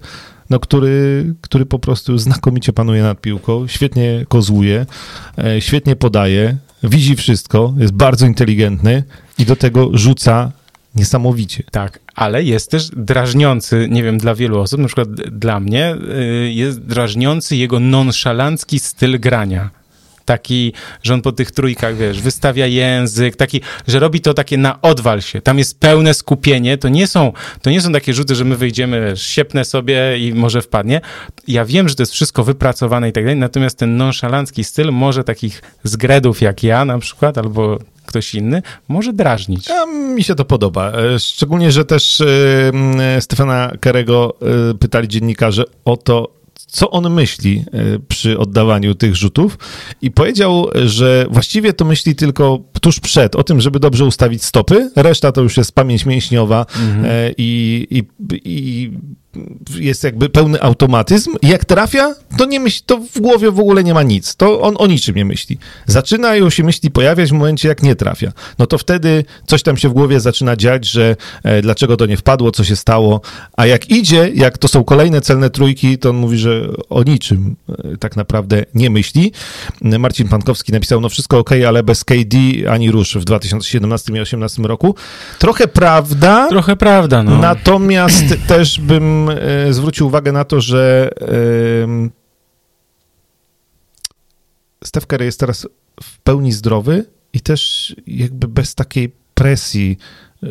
[0.50, 4.86] no, który, który po prostu znakomicie panuje nad piłką, świetnie kozłuje,
[5.38, 9.02] e, świetnie podaje, widzi wszystko, jest bardzo inteligentny
[9.38, 10.52] i do tego rzuca
[10.94, 11.62] niesamowicie.
[11.70, 16.52] Tak, ale jest też drażniący, nie wiem, dla wielu osób, na przykład dla mnie, y,
[16.52, 19.70] jest drażniący jego nonszalancki styl grania
[20.24, 20.72] taki,
[21.02, 25.22] że on po tych trójkach, wiesz, wystawia język, taki, że robi to takie na odwal
[25.22, 25.40] się.
[25.40, 26.78] Tam jest pełne skupienie.
[26.78, 27.32] To nie są,
[27.62, 31.00] to nie są takie rzuty, że my wyjdziemy, wiesz, siepnę sobie i może wpadnie.
[31.48, 35.24] Ja wiem, że to jest wszystko wypracowane i tak dalej, natomiast ten nonszalancki styl może
[35.24, 39.68] takich zgredów jak ja na przykład, albo ktoś inny, może drażnić.
[39.68, 40.92] Ja, mi się to podoba.
[40.92, 42.72] E, szczególnie, że też y,
[43.20, 44.36] Stefana Kerego
[44.70, 46.28] y, pytali dziennikarze o to,
[46.66, 49.58] co on myśli e, przy oddawaniu tych rzutów
[50.02, 54.90] i powiedział, że właściwie to myśli tylko tuż przed, o tym, żeby dobrze ustawić stopy,
[54.96, 57.04] reszta to już jest pamięć mięśniowa mhm.
[57.04, 58.02] E, i, i,
[58.44, 58.90] i
[59.78, 61.30] jest jakby pełny automatyzm.
[61.42, 64.36] Jak trafia, to nie myśli, to w głowie w ogóle nie ma nic.
[64.36, 65.58] To on o niczym nie myśli.
[65.86, 68.32] Zaczynają się myśli pojawiać w momencie, jak nie trafia.
[68.58, 72.16] No to wtedy coś tam się w głowie zaczyna dziać, że e, dlaczego to nie
[72.16, 73.20] wpadło, co się stało.
[73.56, 77.56] A jak idzie, jak to są kolejne celne trójki, to on mówi, że o niczym
[77.68, 79.32] e, tak naprawdę nie myśli.
[79.80, 82.36] Marcin Pankowski napisał, no wszystko ok, ale bez KD
[82.70, 84.94] ani rusz w 2017 i 2018 roku.
[85.38, 86.48] Trochę prawda.
[86.48, 87.38] Trochę prawda, no.
[87.38, 91.10] Natomiast też bym e, zwrócił uwagę na to, że
[94.84, 95.66] Steph Curry jest teraz
[96.02, 99.98] w pełni zdrowy i też jakby bez takiej presji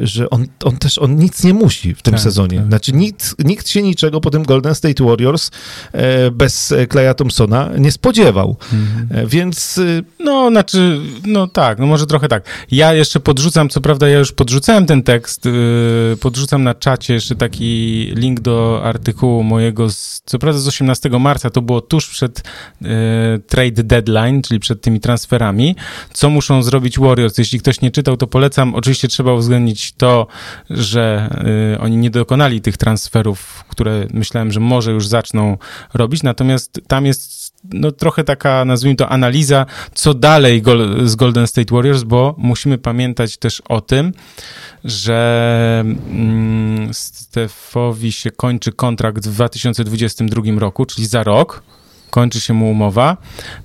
[0.01, 2.57] że on, on też on nic nie musi w tym tak, sezonie.
[2.57, 2.67] Tak.
[2.67, 5.51] Znaczy nikt, nikt się niczego po tym Golden State Warriors
[5.91, 8.57] e, bez Kleja Thompsona nie spodziewał.
[8.73, 9.07] Mhm.
[9.11, 9.77] E, więc...
[9.77, 12.43] E, no, znaczy, no tak, no może trochę tak.
[12.71, 17.35] Ja jeszcze podrzucam, co prawda ja już podrzucałem ten tekst, y, podrzucam na czacie jeszcze
[17.35, 17.65] taki
[18.15, 22.43] link do artykułu mojego, z, co prawda z 18 marca, to było tuż przed y,
[23.47, 25.75] trade deadline, czyli przed tymi transferami.
[26.13, 27.37] Co muszą zrobić Warriors?
[27.37, 28.75] Jeśli ktoś nie czytał, to polecam.
[28.75, 30.27] Oczywiście trzeba uwzględnić to,
[30.69, 31.29] że
[31.75, 35.57] y, oni nie dokonali tych transferów, które myślałem, że może już zaczną
[35.93, 40.63] robić, natomiast tam jest no, trochę taka, nazwijmy to, analiza, co dalej
[41.03, 44.13] z Golden State Warriors, bo musimy pamiętać też o tym,
[44.83, 51.63] że mm, Stefowi się kończy kontrakt w 2022 roku, czyli za rok
[52.13, 53.17] kończy się mu umowa.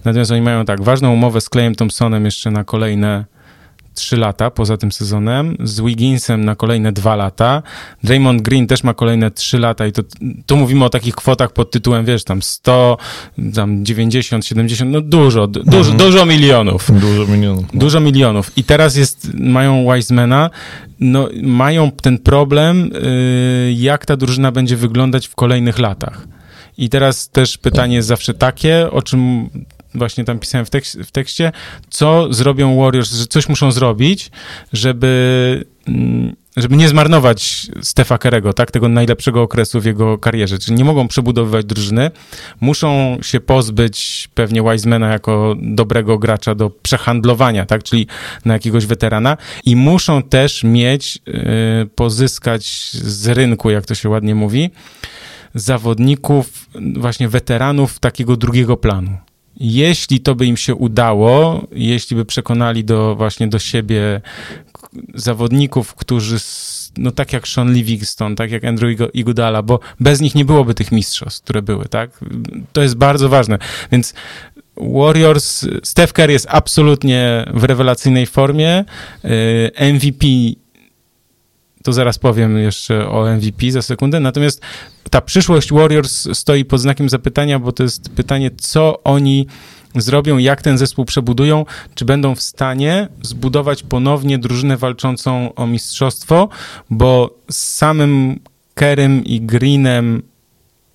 [0.04, 3.24] Natomiast oni mają tak, ważną umowę z Clayem Thompsonem jeszcze na kolejne
[3.98, 7.62] 3 lata poza tym sezonem, z Wigginsem na kolejne 2 lata,
[8.04, 10.02] Draymond Green też ma kolejne 3 lata i to,
[10.46, 12.96] tu mówimy o takich kwotach pod tytułem, wiesz, tam 100,
[13.54, 15.96] tam 90, 70, no dużo, dużo, mhm.
[15.96, 16.90] dużo milionów.
[17.00, 17.64] Dużo milionów.
[17.72, 17.80] No.
[17.80, 18.52] Dużo milionów.
[18.56, 20.50] I teraz jest, mają Wisemana,
[21.00, 22.90] no mają ten problem,
[23.66, 26.26] yy, jak ta drużyna będzie wyglądać w kolejnych latach.
[26.78, 29.48] I teraz też pytanie jest zawsze takie, o czym
[29.98, 31.52] właśnie tam pisałem w, tekst, w tekście,
[31.90, 34.30] co zrobią Warriors, że coś muszą zrobić,
[34.72, 40.58] żeby mm, żeby nie zmarnować Stefa Kerego, tak, tego najlepszego okresu w jego karierze.
[40.58, 42.10] Czyli nie mogą przebudowywać drużyny,
[42.60, 48.06] muszą się pozbyć pewnie Wisemana jako dobrego gracza do przehandlowania, tak, czyli
[48.44, 51.34] na jakiegoś weterana i muszą też mieć, yy,
[51.94, 54.70] pozyskać z rynku, jak to się ładnie mówi,
[55.54, 56.66] zawodników,
[56.96, 59.18] właśnie weteranów takiego drugiego planu
[59.60, 64.20] jeśli to by im się udało, jeśli by przekonali do, właśnie do siebie
[65.14, 66.36] zawodników, którzy,
[66.96, 70.92] no tak jak Sean Livingston, tak jak Andrew Igudala, bo bez nich nie byłoby tych
[70.92, 72.10] mistrzostw, które były, tak?
[72.72, 73.58] To jest bardzo ważne.
[73.92, 74.14] Więc
[74.76, 78.84] Warriors, Steph Curry jest absolutnie w rewelacyjnej formie.
[79.24, 80.26] Y, MVP
[81.88, 84.20] to zaraz powiem jeszcze o MVP za sekundę.
[84.20, 84.60] Natomiast
[85.10, 89.46] ta przyszłość Warriors stoi pod znakiem zapytania, bo to jest pytanie, co oni
[89.94, 96.48] zrobią, jak ten zespół przebudują, czy będą w stanie zbudować ponownie drużynę walczącą o mistrzostwo,
[96.90, 98.40] bo z samym
[98.74, 100.22] Kerem i Greenem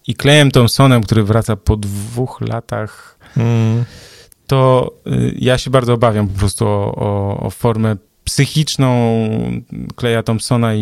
[0.08, 3.84] i Klejem Thompsonem, który wraca po dwóch latach, mm.
[4.48, 9.18] to y, ja się bardzo obawiam po prostu o, o, o formę psychiczną
[9.96, 10.82] Kleja Thompsona i,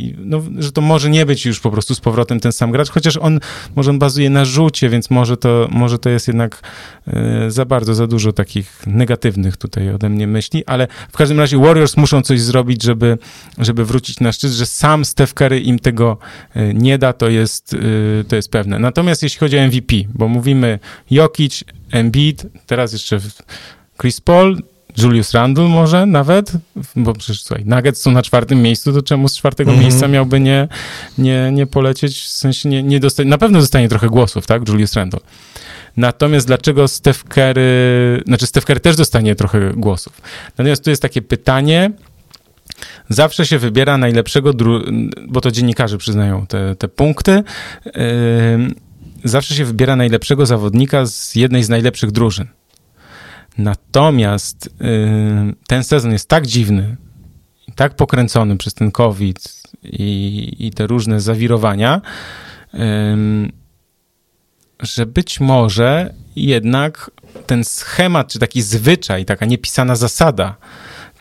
[0.00, 2.90] i, no, że to może nie być już po prostu z powrotem ten sam gracz,
[2.90, 3.40] chociaż on
[3.76, 6.62] może on bazuje na rzucie, więc może to, może to jest jednak
[7.06, 11.58] e, za bardzo, za dużo takich negatywnych tutaj ode mnie myśli, ale w każdym razie
[11.58, 13.18] Warriors muszą coś zrobić, żeby,
[13.58, 16.18] żeby wrócić na szczyt, że sam Steph Curry im tego
[16.54, 18.78] e, nie da, to jest, e, to jest pewne.
[18.78, 20.78] Natomiast jeśli chodzi o MVP, bo mówimy
[21.10, 23.20] Jokic, Embiid, teraz jeszcze
[24.00, 24.62] Chris Paul,
[25.02, 26.52] Julius Randle może nawet,
[26.96, 29.84] bo przecież słuchaj, Nuggets są na czwartym miejscu, to czemu z czwartego mm -hmm.
[29.84, 30.68] miejsca miałby nie,
[31.18, 34.94] nie, nie polecieć, w sensie nie, nie dostać, na pewno dostanie trochę głosów, tak, Julius
[34.94, 35.20] Randle.
[35.96, 40.20] Natomiast dlaczego Steph Curry, znaczy Steph Curry też dostanie trochę głosów.
[40.58, 41.90] Natomiast tu jest takie pytanie,
[43.08, 44.52] zawsze się wybiera najlepszego,
[45.28, 47.42] bo to dziennikarze przyznają te, te punkty,
[47.86, 47.92] yy,
[49.24, 52.46] zawsze się wybiera najlepszego zawodnika z jednej z najlepszych drużyn.
[53.60, 54.70] Natomiast y,
[55.66, 56.96] ten sezon jest tak dziwny,
[57.74, 62.00] tak pokręcony przez ten COVID i, i te różne zawirowania,
[64.80, 67.10] że być może jednak
[67.46, 70.56] ten schemat, czy taki zwyczaj, taka niepisana zasada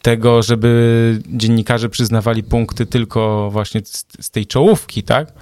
[0.02, 5.34] tego, żeby dziennikarze przyznawali punkty tylko właśnie z, z tej czołówki, tak?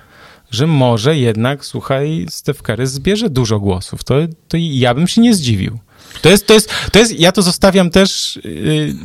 [0.52, 4.04] Że może jednak, słuchaj, Steph Curry zbierze dużo głosów.
[4.04, 4.16] To,
[4.48, 5.80] to ja bym się nie zdziwił.
[6.22, 8.96] To jest, to jest, to jest, ja to zostawiam też y,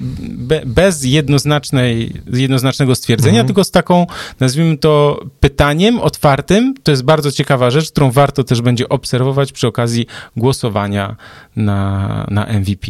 [0.67, 3.47] bez jednoznacznej, jednoznacznego stwierdzenia, mhm.
[3.47, 4.07] tylko z taką,
[4.41, 6.75] nazwijmy to, pytaniem otwartym.
[6.83, 10.07] To jest bardzo ciekawa rzecz, którą warto też będzie obserwować przy okazji
[10.37, 11.17] głosowania
[11.57, 12.87] na, na MVP.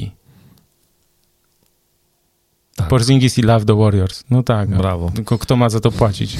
[2.76, 2.88] Tak.
[2.88, 4.24] Porzingis i Love the Warriors.
[4.30, 4.68] No tak.
[4.68, 5.12] Brawo.
[5.14, 6.36] Tylko kto ma za to płacić?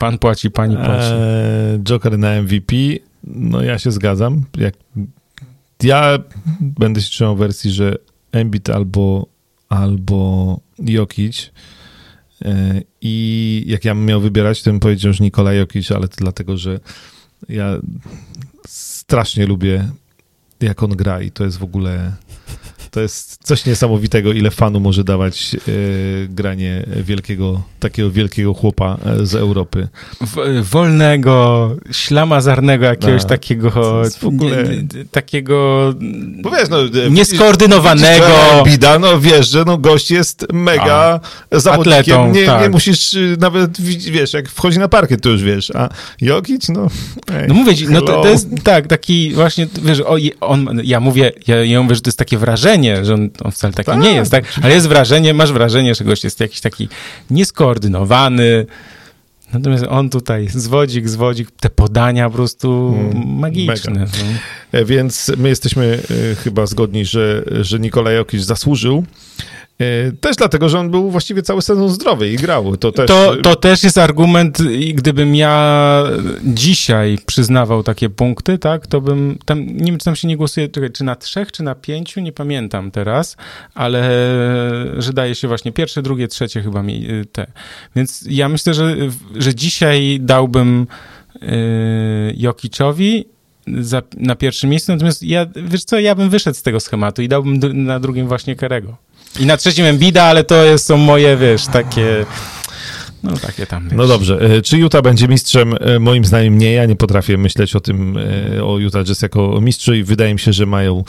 [0.00, 1.12] Pan płaci, pani płaci.
[1.12, 2.76] Eee, Joker na MVP.
[3.24, 4.44] No ja się zgadzam.
[4.56, 4.74] Jak
[5.82, 6.18] ja
[6.60, 7.96] będę się trzymał wersji, że
[8.32, 9.26] Embiid albo,
[9.68, 11.50] albo Jokic
[12.44, 16.16] e, i jak ja bym miał wybierać, to bym powiedział, że Nikola Jokic, ale to
[16.18, 16.80] dlatego, że
[17.48, 17.76] ja
[18.66, 19.88] strasznie lubię
[20.60, 22.12] jak on gra i to jest w ogóle
[22.90, 25.58] to jest coś niesamowitego, ile fanu może dawać e,
[26.28, 29.88] granie wielkiego, takiego wielkiego chłopa e, z Europy.
[30.20, 33.70] W, wolnego, ślamazarnego jakiegoś A, takiego
[34.20, 34.64] w ogóle...
[35.10, 35.94] takiego
[36.42, 38.26] Bo wiesz, no, e, nieskoordynowanego.
[38.64, 42.20] Bida, no wiesz, że no, gość jest mega a, zawodnikiem.
[42.20, 42.62] Atletą, nie, tak.
[42.62, 43.80] nie musisz nawet,
[44.10, 45.88] wiesz, jak wchodzi na parkiet, to już wiesz, a
[46.20, 46.88] Jokic, no...
[47.32, 51.00] Ej, no mówię ci, no to, to, jest tak, taki właśnie, wiesz, o, on, ja
[51.00, 53.86] mówię, ja, ja mówię, że to jest takie wrażenie, wrażenie, że on, on wcale taki
[53.86, 54.00] tak.
[54.00, 54.44] nie jest, tak?
[54.62, 56.88] Ale jest wrażenie, masz wrażenie, że gość jest jakiś taki
[57.30, 58.66] nieskoordynowany,
[59.52, 63.92] Natomiast on tutaj zwodzik, zwodzik, te podania po prostu mm, magiczne.
[64.00, 64.78] No.
[64.78, 65.98] E, więc my jesteśmy
[66.32, 69.04] e, chyba zgodni, że, że Nikolaj Jokic zasłużył
[70.20, 72.76] też dlatego, że on był właściwie cały sezon zdrowy i grał.
[72.76, 76.04] To też, to, to też jest argument, i gdybym ja
[76.44, 80.68] dzisiaj przyznawał takie punkty, tak, to bym, tam, nie wiem, czy tam się nie głosuje,
[80.92, 83.36] czy na trzech, czy na pięciu, nie pamiętam teraz,
[83.74, 84.00] ale
[84.98, 87.46] że daje się właśnie pierwsze, drugie, trzecie chyba mi te.
[87.96, 88.96] Więc ja myślę, że,
[89.36, 90.86] że dzisiaj dałbym
[91.42, 91.48] yy,
[92.36, 93.24] Jokiczowi
[93.78, 97.28] za, na pierwszym miejscu, natomiast ja, wiesz co, ja bym wyszedł z tego schematu i
[97.28, 98.96] dałbym na drugim właśnie Kerego.
[99.38, 102.26] I na trzecim Embida, ale to są moje, wiesz, takie...
[103.22, 103.84] No takie tam.
[103.84, 103.92] Wiesz.
[103.96, 104.40] No dobrze.
[104.40, 105.74] E, czy Utah będzie mistrzem?
[105.80, 106.72] E, moim zdaniem nie.
[106.72, 108.18] Ja nie potrafię myśleć o tym,
[108.56, 111.04] e, o Utah Jazz jako mistrzu i wydaje mi się, że mają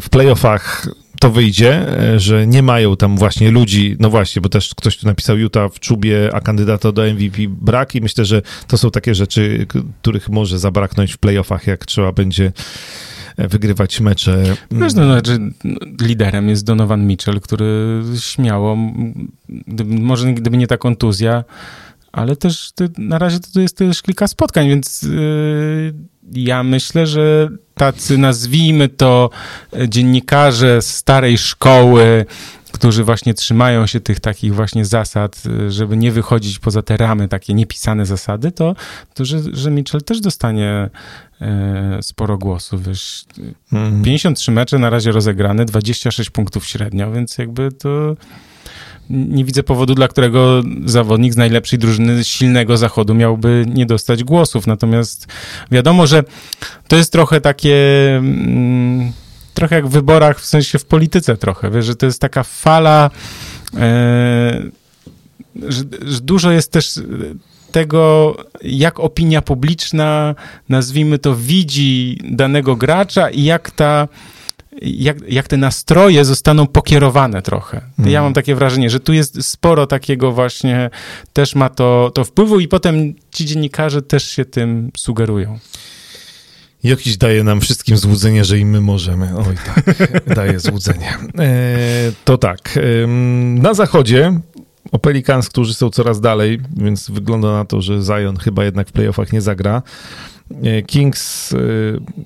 [0.00, 0.88] w playoffach
[1.20, 1.86] to wyjdzie,
[2.16, 5.80] że nie mają tam właśnie ludzi, no właśnie, bo też ktoś tu napisał Utah w
[5.80, 9.66] czubie, a kandydata do MVP brak i myślę, że to są takie rzeczy,
[10.02, 12.52] których może zabraknąć w playoffach, jak trzeba będzie
[13.36, 14.42] wygrywać mecze.
[14.70, 15.38] Wiesz, no, znaczy,
[16.00, 18.76] liderem jest Donovan Mitchell, który śmiało,
[19.48, 21.44] gdyby, może gdyby nie ta kontuzja,
[22.12, 25.94] ale też na razie to jest też kilka spotkań, więc yy,
[26.32, 29.30] ja myślę, że tacy nazwijmy to
[29.88, 32.26] dziennikarze starej szkoły,
[32.72, 37.54] którzy właśnie trzymają się tych takich właśnie zasad, żeby nie wychodzić poza te ramy, takie
[37.54, 38.74] niepisane zasady, to,
[39.14, 40.90] to że, że Mitchell też dostanie
[42.00, 42.86] sporo głosów.
[42.86, 43.24] Wiesz,
[43.72, 44.02] mm.
[44.02, 48.16] 53 mecze na razie rozegrane, 26 punktów średnio, więc jakby to
[49.10, 54.66] nie widzę powodu, dla którego zawodnik z najlepszej drużyny silnego zachodu miałby nie dostać głosów.
[54.66, 55.26] Natomiast
[55.70, 56.24] wiadomo, że
[56.88, 57.76] to jest trochę takie.
[58.16, 59.12] Mm,
[59.54, 63.10] trochę jak w wyborach, w sensie w polityce trochę, wiesz, że to jest taka fala,
[63.76, 64.62] e,
[65.68, 67.00] że, że dużo jest też
[67.74, 70.34] tego, jak opinia publiczna,
[70.68, 74.08] nazwijmy to, widzi danego gracza i jak ta
[74.82, 77.76] jak, jak te nastroje zostaną pokierowane trochę.
[77.98, 78.24] Ja Mhm.
[78.24, 80.90] mam takie wrażenie, że tu jest sporo takiego właśnie,
[81.32, 85.58] też ma to, to wpływu i potem ci dziennikarze też się tym sugerują.
[86.84, 89.36] Jokiś daje nam wszystkim złudzenie, że i my możemy.
[89.36, 89.84] Oj tak,
[90.36, 91.14] daje złudzenie.
[91.38, 92.78] E, to tak,
[93.54, 94.40] na zachodzie
[94.94, 98.92] o Pelicans, którzy są coraz dalej, więc wygląda na to, że Zion chyba jednak w
[98.92, 99.82] playoffach nie zagra.
[100.62, 101.56] E, Kings e,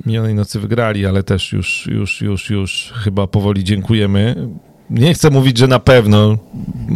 [0.07, 4.49] minionej nocy wygrali, ale też już, już, już, już chyba powoli dziękujemy.
[4.91, 6.39] Nie chcę mówić, że na pewno.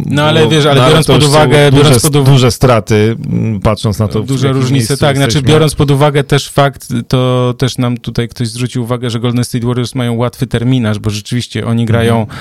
[0.05, 3.99] No, ale wiesz, ale no, biorąc pod uwagę- Duże, biorąc pod duże straty, m, patrząc
[3.99, 4.19] na to.
[4.23, 5.15] Duże różnice, tak.
[5.15, 5.49] Znaczy, jesteśmy.
[5.53, 9.67] biorąc pod uwagę też fakt, to też nam tutaj ktoś zwrócił uwagę, że Golden State
[9.67, 12.39] Warriors mają łatwy terminarz, bo rzeczywiście oni grają Mhm.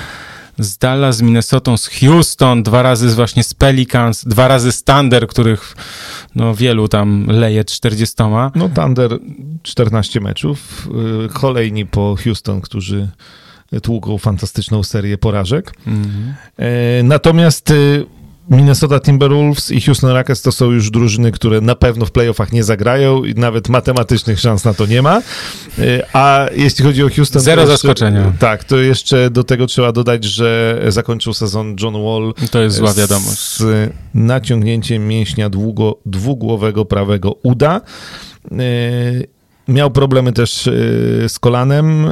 [0.58, 4.84] Z Dallas, z Minnesotą, z Houston, dwa razy z właśnie z Pelicans, dwa razy z
[4.84, 5.76] Thunder, których
[6.34, 8.14] no wielu tam leje 40.
[8.54, 9.18] No, Thunder
[9.62, 10.88] 14 meczów.
[11.26, 13.08] y, Kolejni po Houston, którzy
[13.82, 15.74] tłuką fantastyczną serię porażek.
[15.86, 16.34] Mhm.
[16.58, 18.06] E, Natomiast y,
[18.50, 22.64] Minnesota Timberwolves i Houston Rockets to są już drużyny, które na pewno w playoffach nie
[22.64, 25.22] zagrają i nawet matematycznych szans na to nie ma.
[25.78, 27.34] E, A jeśli chodzi o Houston...
[27.34, 28.32] to Zero jeszcze- zaskoczenia.
[28.38, 32.94] Tak, to jeszcze do tego trzeba dodać, że zakończył sezon John Wall To jest zła
[32.94, 33.56] wiadomość.
[33.56, 37.80] z naciągnięciem mięśnia długo, dwugłowego prawego uda.
[38.52, 38.56] E,
[39.68, 40.72] Miał problemy też e,
[41.28, 42.04] z kolanem.
[42.06, 42.08] e,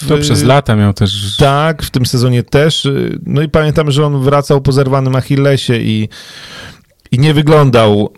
[0.00, 1.36] w- To przez lata miał też...
[1.36, 2.88] Tak, w tym sezonie też.
[3.26, 6.08] No i pamiętam, że on wracał po zerwanym Achillesie i,
[7.12, 8.12] i nie wyglądał.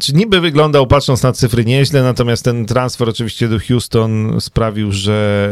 [0.00, 5.50] Czy niby wyglądał, patrząc na cyfry, nieźle, natomiast ten transfer oczywiście do Houston sprawił, że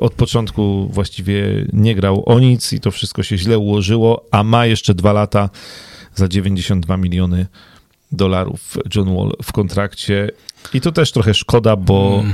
[0.00, 4.66] od początku właściwie nie grał o nic i to wszystko się źle ułożyło, a ma
[4.66, 5.50] jeszcze dwa lata
[6.14, 7.46] za 92 miliony
[8.12, 10.30] dolarów John Wall w kontrakcie.
[10.74, 12.24] I to też trochę szkoda, bo,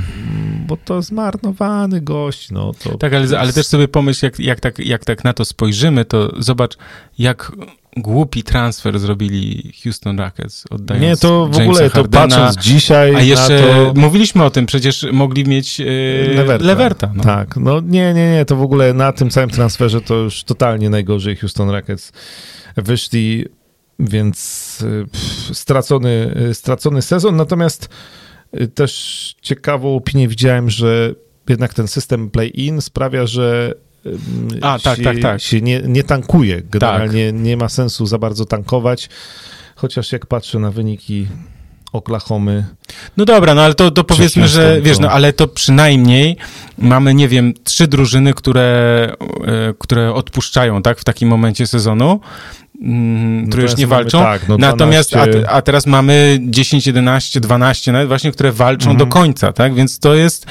[0.67, 2.51] bo to zmarnowany gość.
[2.51, 5.45] No, to, Tak, ale, ale też sobie pomyśl, jak, jak, tak, jak tak na to
[5.45, 6.77] spojrzymy, to zobacz,
[7.19, 7.51] jak
[7.97, 12.27] głupi transfer zrobili Houston Rockets, oddając Nie, to w Jamesa ogóle, to Hardena.
[12.27, 13.93] patrząc dzisiaj A jeszcze na to...
[13.95, 15.85] mówiliśmy o tym, przecież mogli mieć e,
[16.35, 16.65] Leverta.
[16.65, 17.11] Leverta.
[17.15, 17.23] no.
[17.23, 20.89] Tak, no nie, nie, nie, to w ogóle na tym całym transferze to już totalnie
[20.89, 22.11] najgorzej Houston Rockets
[22.77, 23.45] wyszli,
[23.99, 27.89] więc y, pff, stracony, y, stracony sezon, natomiast
[28.61, 31.15] y, też ciekawą opinię widziałem, że
[31.49, 33.73] jednak ten system play-in sprawia, że
[34.61, 35.41] A, tak, się, tak, tak.
[35.41, 36.61] się nie, nie tankuje.
[36.61, 39.09] Generalnie nie ma sensu za bardzo tankować,
[39.75, 41.27] chociaż jak patrzę na wyniki
[41.93, 42.65] Oklahomy,
[43.17, 46.37] No dobra, no ale to, to powiedzmy, że wiesz, no ale to przynajmniej
[46.77, 49.09] mamy, nie wiem, trzy drużyny, które,
[49.79, 52.19] które odpuszczają, tak, w takim momencie sezonu,
[52.83, 54.19] mm, które już nie mamy walczą.
[54.19, 58.89] tak, no Natomiast, a, 12 a teraz mamy 10, 11, 12 nawet właśnie, które walczą
[58.91, 58.97] Mhm.
[58.97, 60.45] do końca, tak, więc to jest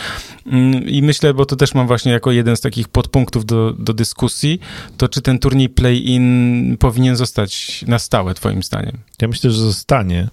[0.46, 3.92] mm, i myślę, bo to też mam właśnie jako jeden z takich podpunktów do, do
[3.94, 4.60] dyskusji,
[4.96, 8.98] to czy ten turniej play-in powinien zostać na stałe, twoim zdaniem?
[9.22, 10.28] Ja myślę, że zostanie.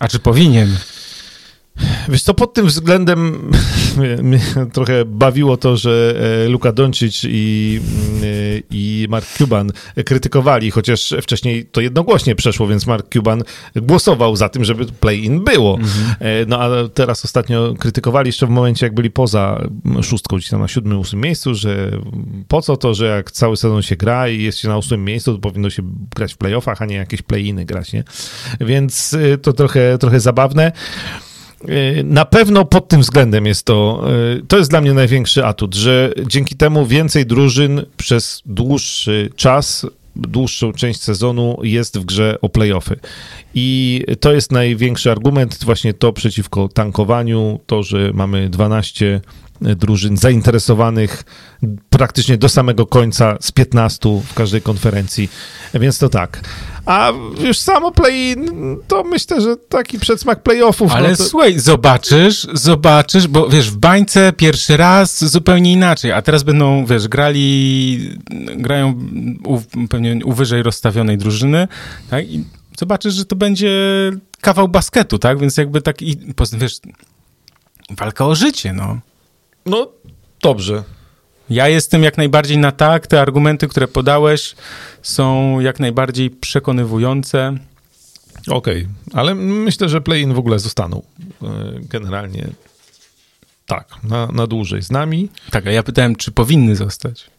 [0.00, 0.76] A czy powinien?
[2.08, 3.50] Wiesz co, pod tym względem
[4.22, 4.40] mnie,
[4.72, 6.14] trochę bawiło to, że
[6.44, 8.26] e, Luka Doncic i, mm, e,
[8.70, 9.72] i Mark Cuban
[10.06, 13.42] krytykowali, chociaż wcześniej to jednogłośnie przeszło, więc Mark Cuban
[13.76, 15.78] głosował za tym, żeby play-in było.
[16.20, 19.68] E, No a teraz ostatnio krytykowali jeszcze w momencie, jak byli poza
[20.02, 21.90] szóstką, gdzieś tam na siódmym, ósmym miejscu, że
[22.48, 25.32] po co to, że jak cały sezon się gra i jest się na ósmym miejscu,
[25.34, 25.82] to powinno się
[26.16, 28.04] grać w playoffach, a nie jakieś play-iny grać, nie?
[28.60, 30.72] Więc to trochę, trochę zabawne.
[32.04, 34.04] Na pewno pod tym względem jest to,
[34.38, 39.86] y, to jest dla mnie największy atut, że dzięki temu więcej drużyn przez dłuższy czas,
[40.16, 42.96] dłuższą część sezonu jest w grze o playoffy.
[43.54, 49.20] I to jest największy argument, właśnie to przeciwko tankowaniu, to, że mamy 12
[49.76, 51.24] drużyn zainteresowanych
[51.90, 55.28] praktycznie do samego końca z 15 w każdej konferencji,
[55.74, 56.40] więc to tak.
[56.86, 58.50] A już samo play-in,
[58.88, 60.92] to myślę, że taki przedsmak playoffów.
[60.92, 61.24] Ale no to...
[61.24, 67.08] słuchaj, zobaczysz, zobaczysz, bo wiesz, w bańce pierwszy raz zupełnie inaczej, a teraz będą, wiesz,
[67.08, 68.18] grali,
[68.56, 69.00] grają
[69.44, 71.68] u, pewnie u wyżej rozstawionej drużyny,
[72.10, 72.44] tak, i
[72.78, 73.70] zobaczysz, że to będzie
[74.40, 76.16] kawał basketu, tak, więc jakby tak i,
[76.52, 76.80] wiesz,
[77.90, 78.98] walka o życie, no.
[79.66, 79.92] No,
[80.42, 80.82] dobrze.
[81.50, 84.54] Ja jestem jak najbardziej na tak, te argumenty, które podałeś
[85.02, 87.58] są jak najbardziej przekonywujące.
[88.50, 91.02] Okej, ale myślę, że play-in w ogóle zostaną.
[91.42, 91.46] E,
[91.80, 92.48] Generalnie
[93.66, 95.28] Tak, na, na dłużej z nami.
[95.50, 97.30] Tak, a ja pytałem, czy powinny zostać.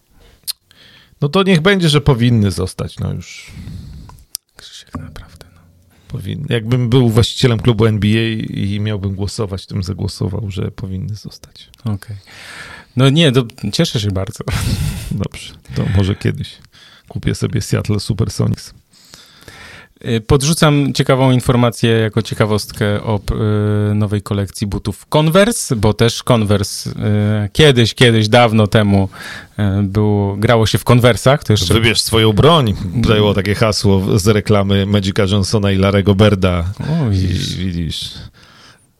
[1.21, 3.51] No to niech będzie, że powinny zostać, no już.
[4.55, 5.24] Krzysiek, naprawdę.
[6.15, 6.45] Powinny.
[6.49, 11.69] Jakbym był właścicielem klubu NBA i miałbym głosować, to bym zagłosował, że powinny zostać.
[11.79, 11.93] Okej.
[11.95, 12.17] Okay.
[12.95, 14.43] No nie, to cieszę się bardzo.
[15.11, 16.57] Dobrze, to może kiedyś
[17.07, 18.73] kupię sobie Seattle Supersonics.
[20.07, 23.19] Y, podrzucam ciekawą informację jako ciekawostkę o
[23.91, 26.93] y, nowej kolekcji butów Converse, bo też Converse y,
[27.53, 29.09] kiedyś, kiedyś, dawno temu
[29.83, 31.43] było, grało się w Conversach.
[31.43, 31.73] To jeszcze...
[31.73, 32.73] Wybierz swoją broń.
[33.07, 36.65] Zajęło takie hasło z reklamy Magica Johnsona i Larego Berda.
[36.79, 37.51] O, widzisz.
[37.51, 38.13] I, widzisz.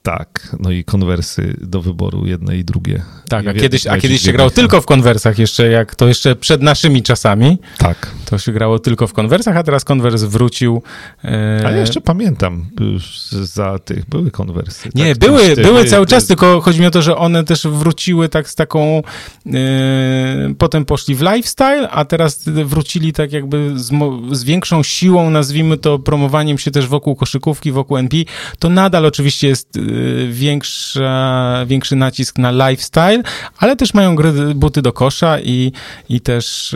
[0.06, 3.02] Tak, no i konwersy do wyboru jedne i drugie.
[3.30, 6.61] Tak, a kiedyś, a kiedyś się grało tylko w konwersach, jeszcze jak to jeszcze przed
[6.61, 7.57] naszymi czasami.
[7.77, 8.11] Tak.
[8.26, 10.82] To się grało tylko w konwersach, a teraz konwers wrócił.
[11.23, 11.61] E...
[11.65, 14.90] A ja jeszcze pamiętam, już za tych były konwersy.
[14.95, 18.30] Nie, tak, były, były cały czas, tylko chodzi mi o to, że one też wróciły
[18.30, 19.02] tak z taką,
[19.45, 19.52] e...
[20.57, 23.91] potem poszli w lifestyle, a teraz wrócili tak jakby z,
[24.32, 28.18] z większą siłą, nazwijmy to promowaniem się też wokół koszykówki, wokół NP.
[28.60, 29.82] To nadal oczywiście jest e,
[30.30, 33.24] większa, większy nacisk na lifestyle,
[33.58, 35.72] ale też mają gry, buty do kosza i,
[36.10, 36.76] i też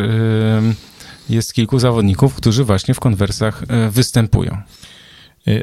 [1.30, 4.58] jest kilku zawodników, którzy właśnie w konwersach e, występują.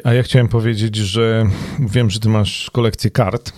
[0.03, 1.45] A ja chciałem powiedzieć, że
[1.79, 3.53] wiem, że ty masz kolekcję kart.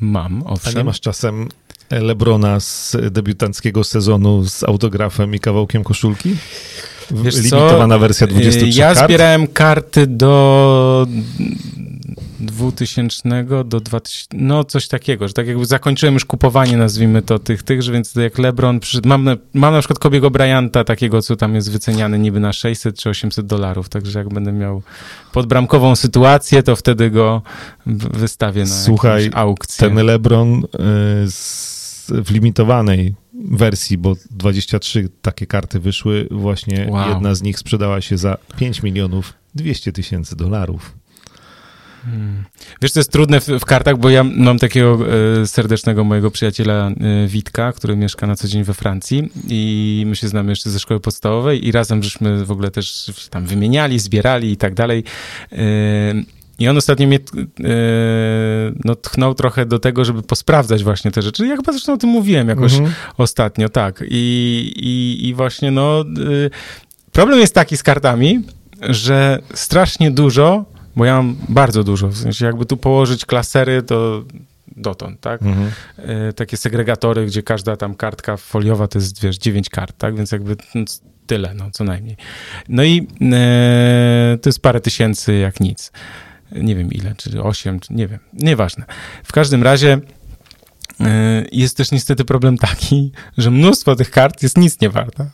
[0.00, 0.72] Mam, owszem.
[0.74, 1.48] A nie masz czasem
[1.90, 6.36] Lebrona z debiutanckiego sezonu z autografem i kawałkiem koszulki?
[7.10, 7.98] Wiesz Limitowana co?
[7.98, 9.06] wersja 23 e, Ja kart?
[9.06, 11.06] zbierałem karty do
[12.40, 17.62] 2000 do 2000, no coś takiego, że tak jakby zakończyłem już kupowanie, nazwijmy to, tych,
[17.62, 21.54] tych, że więc jak LeBron przyszedł, mam, mam na przykład Kobiego Bryanta, takiego, co tam
[21.54, 24.82] jest wyceniany niby na 600 czy 800 dolarów, także jak będę miał
[25.32, 27.42] podbramkową sytuację, to wtedy go
[27.86, 29.88] wystawię na Słuchaj, aukcję.
[29.88, 30.66] ten LeBron y,
[32.08, 33.14] w limitowanej
[33.44, 37.08] wersji, bo 23 takie karty wyszły, właśnie wow.
[37.08, 40.99] jedna z nich sprzedała się za 5 milionów 200 tysięcy dolarów.
[42.04, 42.44] Hmm.
[42.82, 44.98] Wiesz, to jest trudne w, w, kartach, bo ja mam takiego
[45.42, 50.16] e, serdecznego mojego przyjaciela e, Witka, który mieszka na co dzień we Francji i my
[50.16, 54.52] się znamy jeszcze ze szkoły podstawowej i razem żeśmy w ogóle też tam wymieniali, zbierali
[54.52, 55.04] i tak dalej.
[55.52, 55.58] E,
[56.58, 57.72] I on ostatnio mnie e,
[58.84, 61.46] no, tchnął trochę do tego, żeby posprawdzać właśnie te rzeczy.
[61.46, 62.92] Ja chyba zresztą o tym mówiłem jakoś mhm.
[63.16, 64.04] ostatnio, tak.
[64.08, 66.00] I, i, i właśnie no...
[66.00, 66.50] E,
[67.12, 68.40] problem jest taki z kartami,
[68.82, 70.64] że strasznie dużo
[70.96, 74.24] bo ja mam bardzo dużo, w sensie jakby tu położyć klasery, to
[74.76, 75.42] dotąd, tak?
[75.42, 75.70] Mhm.
[75.96, 80.16] E, takie segregatory, gdzie każda tam kartka foliowa to jest, wiesz, 9 kart, tak?
[80.16, 80.84] Więc jakby no,
[81.26, 82.16] tyle, no, co najmniej.
[82.68, 85.92] No i e, to jest parę tysięcy jak nic.
[86.52, 88.84] Nie wiem ile, czy 8, czy nie wiem, nieważne.
[89.24, 89.98] W każdym razie
[91.00, 95.30] e, jest też niestety problem taki, że mnóstwo tych kart jest nic nie warta.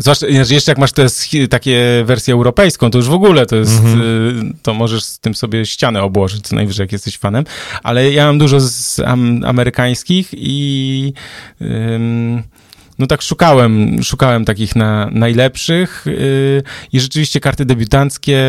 [0.00, 1.06] Zwłaszcza jeszcze jak masz te
[1.50, 4.52] takie wersję europejską, to już w ogóle to jest, mm -hmm.
[4.62, 7.44] to możesz z tym sobie ścianę obłożyć, co najwyżej jak jesteś fanem,
[7.82, 11.12] ale ja mam dużo z am amerykańskich i
[11.60, 12.42] ym,
[13.00, 16.62] no tak szukałem, szukałem takich na, najlepszych yy,
[16.92, 18.44] i rzeczywiście karty debiutanckie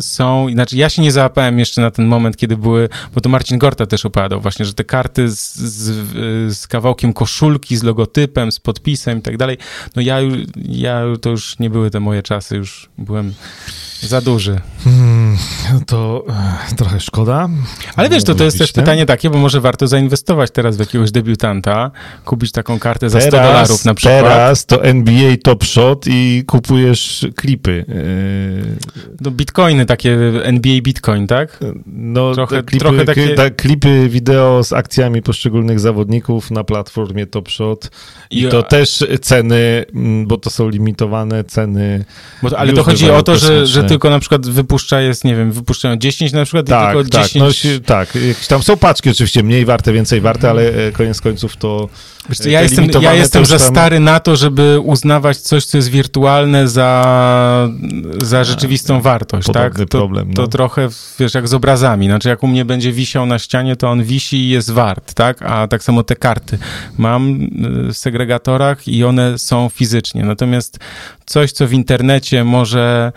[0.00, 3.58] są, znaczy ja się nie załapałem jeszcze na ten moment, kiedy były, bo to Marcin
[3.58, 8.60] Gorta też opowiadał właśnie, że te karty z, z, z kawałkiem koszulki, z logotypem, z
[8.60, 9.58] podpisem i tak dalej,
[9.96, 10.18] no ja,
[10.68, 13.34] ja to już nie były te moje czasy, już byłem
[14.02, 14.60] za duży.
[14.84, 15.36] Hmm,
[15.86, 16.24] to
[16.72, 17.48] e, trochę szkoda.
[17.96, 21.10] Ale wiesz, to, to jest też pytanie takie, bo może warto zainwestować teraz w jakiegoś
[21.10, 21.90] debiutanta,
[22.24, 24.22] kupić taką kartę za teraz, 100 dolarów na przykład.
[24.22, 27.84] Teraz to NBA Top Shot i kupujesz klipy.
[29.20, 31.60] No bitcoiny takie, NBA Bitcoin, tak?
[31.86, 33.34] No trochę, klipy, trochę takie...
[33.34, 37.90] Ta, klipy wideo z akcjami poszczególnych zawodników na platformie Top Shot
[38.30, 39.84] i, I to też ceny,
[40.26, 42.04] bo to są limitowane ceny.
[42.42, 45.52] Bo, ale to chodzi o to, że, że tylko na przykład wypuszcza jest, nie wiem,
[45.52, 47.64] wypuszczają 10 na przykład tak, i tylko tak, 10...
[47.64, 48.18] No, tak,
[48.48, 51.88] tam są paczki oczywiście, mniej warte, więcej warte, ale e, koniec końców to
[52.28, 53.68] Wiesz co, ja jestem, ja jestem za tam...
[53.68, 57.68] stary na to, żeby uznawać coś, co jest wirtualne za,
[58.22, 59.78] za rzeczywistą wartość, tak?
[59.78, 60.34] To, problem, no.
[60.34, 60.88] to trochę,
[61.18, 64.36] wiesz, jak z obrazami, znaczy jak u mnie będzie wisiał na ścianie, to on wisi
[64.36, 65.42] i jest wart, tak?
[65.42, 66.58] A tak samo te karty
[66.98, 67.42] mam
[67.88, 70.78] y, w segregatorach i one są fizycznie, natomiast
[71.26, 73.12] coś, co w internecie może...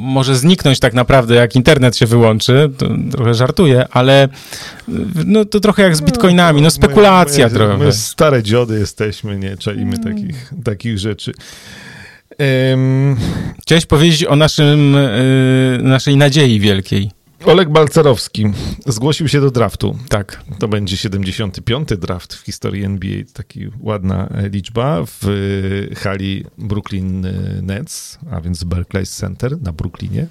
[0.00, 4.28] Może zniknąć tak naprawdę, jak internet się wyłączy, to trochę żartuję, ale
[5.26, 7.78] no, to trochę jak z no, bitcoinami, no spekulacja my, trochę.
[7.78, 10.02] My stare dziody jesteśmy, nie czajmy mm.
[10.02, 11.32] takich, takich rzeczy.
[12.70, 13.16] Um,
[13.62, 17.15] Chciałeś powiedzieć o naszym, y, naszej nadziei wielkiej.
[17.46, 18.46] Olek Balcerowski
[18.86, 19.98] zgłosił się do draftu.
[20.08, 20.44] Tak.
[20.58, 21.88] To będzie 75.
[21.98, 25.26] draft w historii NBA, taki ładna liczba w
[25.96, 27.26] hali Brooklyn
[27.62, 30.26] Nets, a więc Barclays Center na Brooklynie.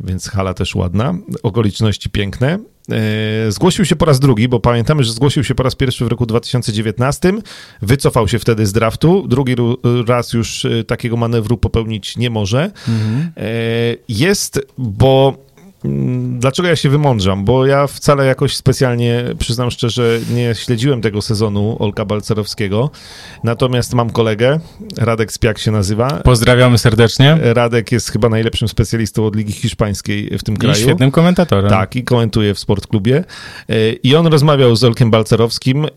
[0.00, 2.58] Więc hala też ładna, okoliczności piękne.
[2.90, 6.08] E, zgłosił się po raz drugi, bo pamiętamy, że zgłosił się po raz pierwszy w
[6.08, 7.32] roku 2019.
[7.82, 9.28] Wycofał się wtedy z draftu.
[9.28, 9.56] Drugi
[10.06, 12.70] raz już e, takiego manewru popełnić nie może.
[12.88, 13.32] Mhm.
[13.36, 13.42] E,
[14.08, 15.44] jest, bo
[16.38, 17.44] dlaczego ja się wymądrzam?
[17.44, 22.90] Bo ja wcale jakoś specjalnie, przyznam szczerze, nie śledziłem tego sezonu Olka Balcerowskiego.
[23.44, 24.60] Natomiast mam kolegę,
[24.96, 26.10] Radek Spiak się nazywa.
[26.10, 27.38] Pozdrawiamy serdecznie.
[27.42, 30.78] Radek jest chyba najlepszym specjalistą od Ligi Hiszpańskiej w tym kraju.
[30.78, 31.70] I świetnym komentatorem.
[31.70, 33.24] Tak, i komentuje w Sportklubie.
[33.68, 35.90] E, I on rozmawiał z Olkiem Balcerowskim e,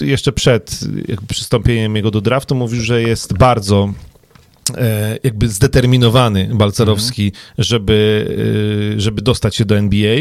[0.00, 0.80] jeszcze przed
[1.28, 2.54] przystąpieniem jego do draftu.
[2.54, 3.92] Mówił, że jest bardzo
[5.22, 8.26] jakby zdeterminowany Balcerowski, żeby,
[8.96, 10.16] e, żeby dostać się do NBA,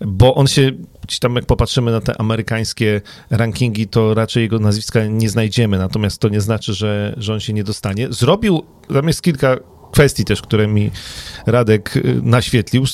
[0.00, 0.70] bo on się,
[1.20, 3.00] tam jak popatrzymy na te amerykańskie
[3.30, 7.52] rankingi, to raczej jego nazwiska nie znajdziemy, natomiast to nie znaczy, że, że on się
[7.52, 8.06] nie dostanie.
[8.10, 8.62] Zrobił,
[8.94, 9.56] tam jest kilka
[9.90, 10.90] kwestii też, które mi
[11.46, 12.84] Radek y, naświetlił,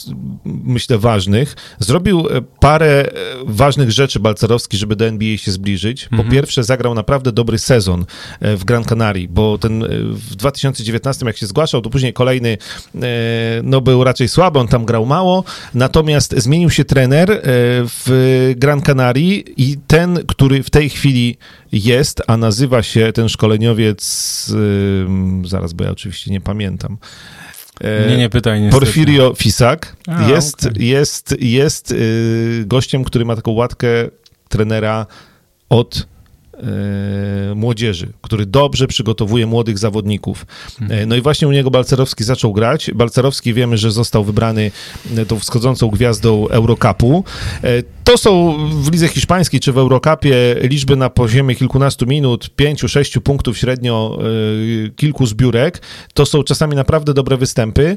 [0.45, 1.57] myślę ważnych.
[1.79, 3.13] Zrobił e, parę e,
[3.47, 6.09] ważnych rzeczy Balcerowski, żeby do NBA się zbliżyć.
[6.09, 6.31] Po mhm.
[6.31, 8.07] pierwsze zagrał naprawdę dobry sezon
[8.41, 12.59] e, w Gran Canaria, bo ten w 2019 jak się zgłaszał, to później kolejny
[13.63, 15.45] no był raczej słaby, on tam grał mało,
[15.75, 21.37] natomiast zmienił się trener w Gran Canaria i ten, który w tej chwili
[21.73, 24.53] jest, a nazywa się ten szkoleniowiec,
[25.45, 26.86] zaraz, bo ja oczywiście nie pamiętam.
[27.81, 28.61] E, nie, nie pytaj.
[28.61, 28.87] Niestety.
[28.87, 30.85] Porfirio Fisak a, jest, okay.
[30.85, 33.89] jest, jest y, gościem, który ma taką łatkę
[34.49, 35.07] trenera
[35.69, 36.07] od
[36.63, 40.47] E, młodzieży, który dobrze przygotowuje młodych zawodników.
[40.89, 42.91] E, no i właśnie u niego Balcerowski zaczął grać.
[42.95, 44.71] Balcerowski wiemy, że został wybrany
[45.29, 47.25] tą wschodzącą gwiazdą Eurocupu.
[48.07, 53.21] To są w lidze hiszpańskiej czy w Eurocupie liczby na poziomie kilkunastu minut, pięciu, sześciu
[53.21, 54.19] punktów średnio,
[54.97, 55.83] kilku zbiórek.
[56.15, 57.97] To są czasami naprawdę dobre występy.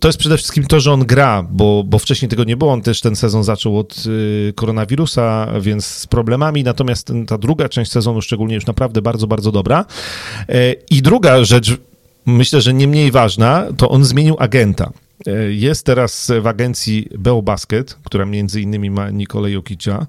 [0.00, 2.72] To jest przede wszystkim to, że on gra, bo, bo wcześniej tego nie było.
[2.72, 4.04] On też ten sezon zaczął od
[4.54, 6.64] koronawirusa, więc z problemami.
[6.64, 9.84] Natomiast ta druga część sezonu szczególnie już naprawdę bardzo, bardzo dobra.
[10.90, 11.76] I druga rzecz,
[12.26, 14.90] myślę, że nie mniej ważna, to on zmienił agenta.
[15.28, 20.06] E, jest teraz w agencji Beo Basket, która między innymi ma Nikolę Jokicia.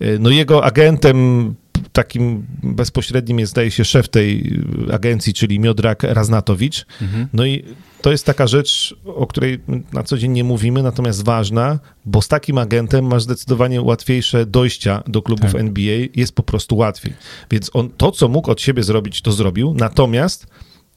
[0.00, 1.54] E, no jego agentem
[1.92, 4.60] takim bezpośrednim jest, zdaje się, szef tej
[4.92, 6.86] agencji, czyli Miodrak Raznatowicz.
[7.02, 7.28] Mhm.
[7.32, 7.64] No i
[8.02, 9.60] to jest taka rzecz, o której
[9.92, 15.02] na co dzień nie mówimy, natomiast ważna, bo z takim agentem masz zdecydowanie łatwiejsze dojścia
[15.06, 15.60] do klubów tak.
[15.60, 17.12] NBA, jest po prostu łatwiej.
[17.50, 20.46] Więc on to, co mógł od siebie zrobić, to zrobił, natomiast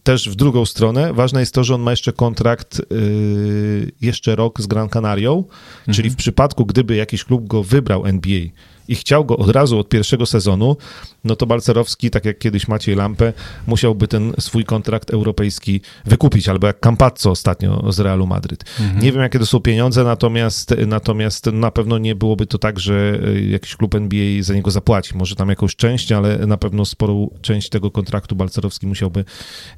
[0.07, 4.61] też w drugą stronę ważne jest to, że on ma jeszcze kontrakt yy, jeszcze rok
[4.61, 5.95] z Gran Canarią, mhm.
[5.95, 8.41] czyli w przypadku, gdyby jakiś klub go wybrał NBA
[8.87, 10.77] i chciał go od razu od pierwszego sezonu,
[11.23, 13.33] no to Balcerowski, tak jak kiedyś Maciej Lampę,
[13.67, 18.63] musiałby ten swój kontrakt europejski wykupić, albo jak Campazzo ostatnio z Realu Madryt.
[18.79, 18.99] Mhm.
[19.03, 23.19] Nie wiem, jakie to są pieniądze, natomiast, natomiast na pewno nie byłoby to tak, że
[23.49, 25.17] jakiś klub NBA za niego zapłaci.
[25.17, 29.25] Może tam jakąś część, ale na pewno sporą część tego kontraktu Balcerowski musiałby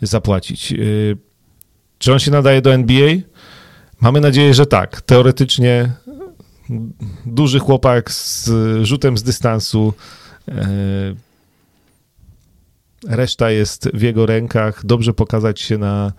[0.01, 0.73] zapłacić.
[0.73, 0.75] E,
[1.97, 3.15] czy on się nadaje do NBA?
[4.01, 5.01] Mamy nadzieję, że tak.
[5.01, 5.91] Teoretycznie
[7.25, 8.49] duży chłopak z
[8.83, 9.93] rzutem z dystansu.
[10.47, 11.15] E,
[13.07, 14.85] reszta jest w jego rękach.
[14.85, 16.13] Dobrze pokazać się na,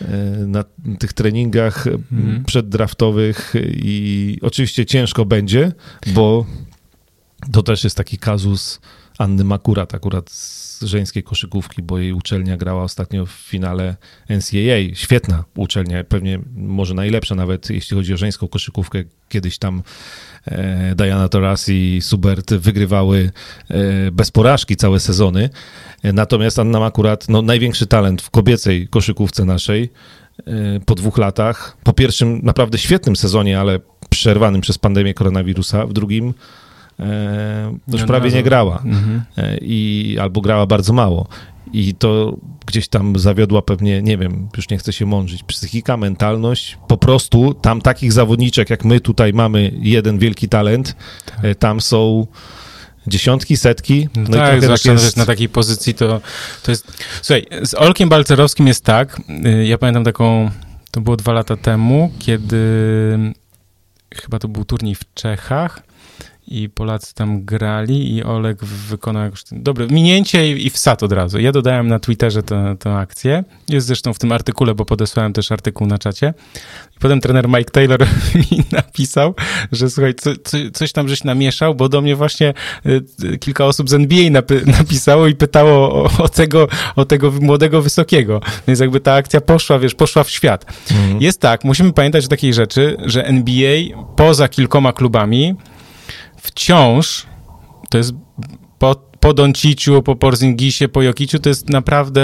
[0.00, 0.06] e,
[0.46, 0.64] na
[0.98, 2.44] tych treningach mhm.
[2.44, 5.72] przeddraftowych i oczywiście ciężko będzie,
[6.14, 6.46] bo
[7.52, 8.80] to też jest taki kazus
[9.18, 10.30] Anny Makurat akurat
[10.82, 13.96] żeńskiej koszykówki, bo jej uczelnia grała ostatnio w finale
[14.28, 14.94] NCAA.
[14.94, 19.04] Świetna uczelnia, pewnie może najlepsza nawet, jeśli chodzi o żeńską koszykówkę.
[19.28, 19.82] Kiedyś tam
[20.44, 23.30] e, Diana Taurasi i Subert wygrywały
[23.70, 25.50] e, bez porażki całe sezony.
[26.02, 29.90] E, natomiast Anna ma akurat no, największy talent w kobiecej koszykówce naszej
[30.86, 31.76] po dwóch latach.
[31.82, 33.80] Po pierwszym naprawdę świetnym sezonie, ale
[34.10, 35.86] przerwanym przez pandemię koronawirusa.
[35.86, 36.34] W drugim
[37.88, 39.22] już prawie nie grała mhm.
[39.36, 41.28] E, i albo grała bardzo mało.
[41.72, 42.36] I to
[42.66, 46.78] gdzieś tam zawiodła pewnie, nie wiem, już nie chcę się mążyć, psychika, mentalność.
[46.88, 50.96] Po prostu tam takich zawodniczek, jak my tutaj mamy jeden wielki talent,
[51.26, 51.44] tak.
[51.44, 52.26] E, tam są
[53.06, 54.08] dziesiątki, setki.
[54.16, 55.16] No, no tak, zwłaszcza jest...
[55.16, 56.20] na takiej pozycji to,
[56.62, 57.04] to jest...
[57.22, 59.20] Słuchaj, z Olkiem Balcerowskim jest tak,
[59.64, 60.50] ja pamiętam taką,
[60.90, 62.58] to było dwa lata temu, kiedy
[64.14, 65.85] chyba to był turniej w Czechach
[66.48, 69.40] i Polacy tam grali i Oleg wykonał jakoś...
[69.52, 71.38] Dobre, minięcie i, i wsad od razu.
[71.38, 72.42] Ja dodałem na Twitterze
[72.78, 73.44] tę akcję.
[73.68, 76.34] Jest zresztą w tym artykule, bo podesłałem też artykuł na czacie.
[76.96, 78.06] I potem trener Mike Taylor
[78.50, 79.34] mi napisał,
[79.72, 82.54] że słuchaj, co, co, coś tam żeś namieszał, bo do mnie właśnie
[82.86, 84.42] y, kilka osób z NBA
[84.78, 88.40] napisało i pytało o, o, tego, o tego młodego wysokiego.
[88.68, 90.64] Więc jakby ta akcja poszła, wiesz, poszła w świat.
[90.90, 91.22] Mhm.
[91.22, 95.54] Jest tak, musimy pamiętać o takiej rzeczy, że NBA poza kilkoma klubami
[96.46, 97.26] wciąż
[97.90, 98.12] to jest
[98.78, 102.22] po, po Donciciu, po Porzingisie, po Jokiciu, to jest naprawdę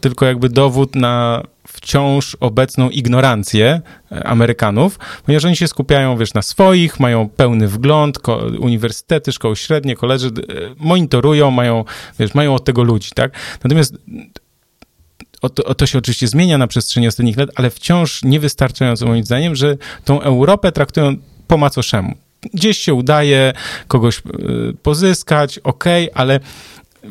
[0.00, 3.80] tylko jakby dowód na wciąż obecną ignorancję
[4.12, 8.18] e, Amerykanów, ponieważ oni się skupiają, wiesz, na swoich, mają pełny wgląd,
[8.60, 10.30] uniwersytety, szkoły średnie, koledzy e,
[10.76, 11.84] monitorują, mają,
[12.18, 13.32] wiesz, mają od tego ludzi, tak?
[13.64, 13.94] Natomiast
[15.42, 19.24] o to, o to, się oczywiście zmienia na przestrzeni ostatnich lat, ale wciąż niewystarczająco moim
[19.24, 21.16] zdaniem, że tą Europę traktują
[21.46, 22.14] po macoszemu
[22.54, 23.52] gdzieś się udaje
[23.88, 24.22] kogoś y,
[24.82, 25.84] pozyskać, ok,
[26.14, 26.40] ale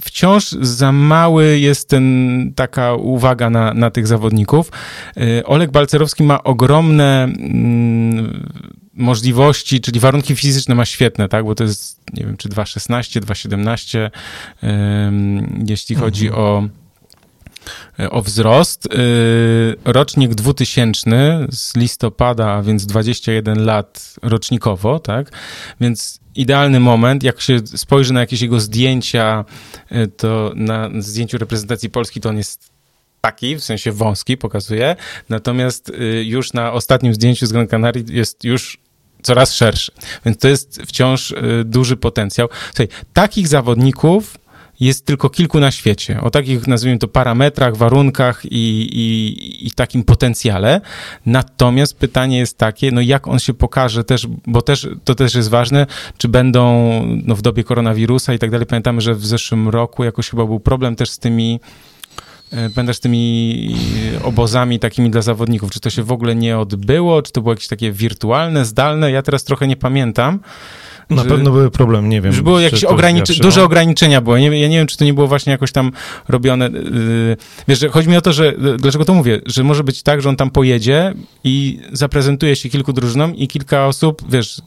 [0.01, 4.71] wciąż za mały jest ten, taka uwaga na, na tych zawodników.
[5.17, 8.51] Y, Oleg Balcerowski ma ogromne mm,
[8.93, 14.09] możliwości, czyli warunki fizyczne ma świetne, tak, bo to jest, nie wiem, czy 2,16, 2,17,
[15.67, 16.45] jeśli chodzi mhm.
[16.45, 16.88] o E,
[18.09, 18.85] o wzrost.
[18.85, 18.97] E,
[19.85, 25.31] rocznik 2000 z listopada, a więc 21 lat rocznikowo, tak?
[25.81, 29.45] Więc idealny moment, jak się spojrzy na jakieś jego zdjęcia,
[29.89, 32.69] e, to na zdjęciu reprezentacji Polski to on jest
[33.21, 34.95] taki, w sensie wąski pokazuje,
[35.29, 35.91] natomiast
[36.23, 38.77] już na ostatnim zdjęciu z Gran Canaria jest już
[39.21, 39.91] coraz szerszy.
[40.25, 41.33] Więc to jest wciąż
[41.65, 42.49] duży potencjał.
[42.67, 44.37] Słuchaj, takich zawodników
[44.79, 48.49] jest tylko kilku na świecie, o takich, nazwijmy to, parametrach, warunkach i,
[48.91, 50.81] i, i, takim potencjale.
[51.25, 55.49] Natomiast pytanie jest takie, no jak on się pokaże też, bo też, to też jest
[55.49, 55.87] ważne,
[56.17, 56.89] czy będą
[57.25, 58.67] no, w dobie koronawirusa i tak dalej.
[58.67, 61.59] Pamiętamy, że w zeszłym roku jakoś chyba był problem też z tymi
[62.51, 63.75] e, Będę z tymi
[64.23, 65.71] obozami takimi dla zawodników.
[65.71, 67.21] Czy to się w ogóle nie odbyło?
[67.21, 69.11] Czy to było jakieś takie wirtualne, zdalne?
[69.11, 70.39] Ja teraz trochę nie pamiętam.
[71.09, 72.33] Na że, pewno były problem, nie wiem.
[72.33, 74.37] Że było jakieś ograniczenia, duże ograniczenia było.
[74.37, 75.91] Nie, ja nie wiem, czy to nie było właśnie jakoś tam
[76.27, 76.69] robione.
[76.69, 77.37] Yy,
[77.67, 80.29] wiesz, że chodzi mi o to, że dlaczego to mówię, że może być tak, że
[80.29, 81.13] on tam pojedzie
[81.43, 84.61] i zaprezentuje się kilku drużynom i kilka osób, wiesz,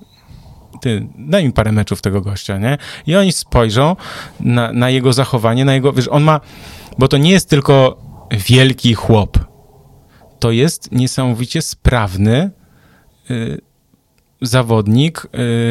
[0.81, 2.79] ty, daj mi parę meczów tego gościa, nie?
[3.07, 3.97] I oni spojrzą
[4.41, 6.41] na, na jego zachowanie, na jego, wiesz, on ma,
[6.99, 9.39] bo to nie jest tylko wielki chłop.
[10.39, 12.51] To jest niesamowicie sprawny,
[13.31, 13.61] yy,
[14.43, 15.27] zawodnik,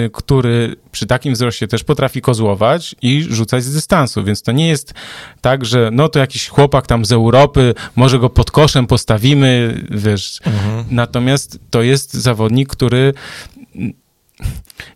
[0.06, 4.68] y, który przy takim wzroście też potrafi kozłować i rzucać z dystansu, więc to nie
[4.68, 4.93] jest
[5.41, 10.39] tak, że no to jakiś chłopak tam z Europy, może go pod koszem postawimy, wiesz.
[10.45, 10.85] Mhm.
[10.91, 13.14] Natomiast to jest zawodnik, który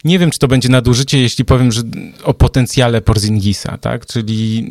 [0.04, 1.82] nie wiem, czy to będzie nadużycie, jeśli powiem, że
[2.24, 4.06] o potencjale Porzingisa, tak?
[4.06, 4.66] Czyli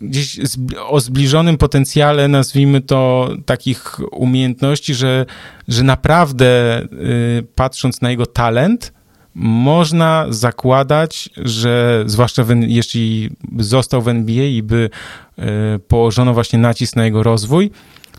[0.00, 0.40] gdzieś
[0.88, 5.26] o zbliżonym potencjale, nazwijmy to, takich umiejętności, że,
[5.68, 8.92] że naprawdę y, patrząc na jego talent,
[9.34, 14.90] można zakładać, że zwłaszcza w, jeśli został w NBA i by
[15.38, 15.42] y,
[15.78, 17.70] położono właśnie nacisk na jego rozwój,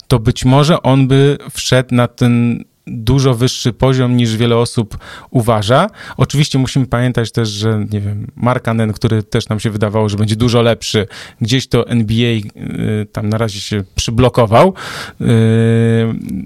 [0.08, 4.98] to być może on by wszedł na ten dużo wyższy poziom niż wiele osób
[5.30, 5.88] uważa.
[6.18, 10.36] Oczywiście musimy pamiętać też, że nie wiem, Markanen, który też nam się wydawało, że będzie
[10.36, 11.08] dużo lepszy,
[11.42, 14.74] gdzieś to NBA y, tam na razie się przyblokował.
[15.22, 15.26] Y,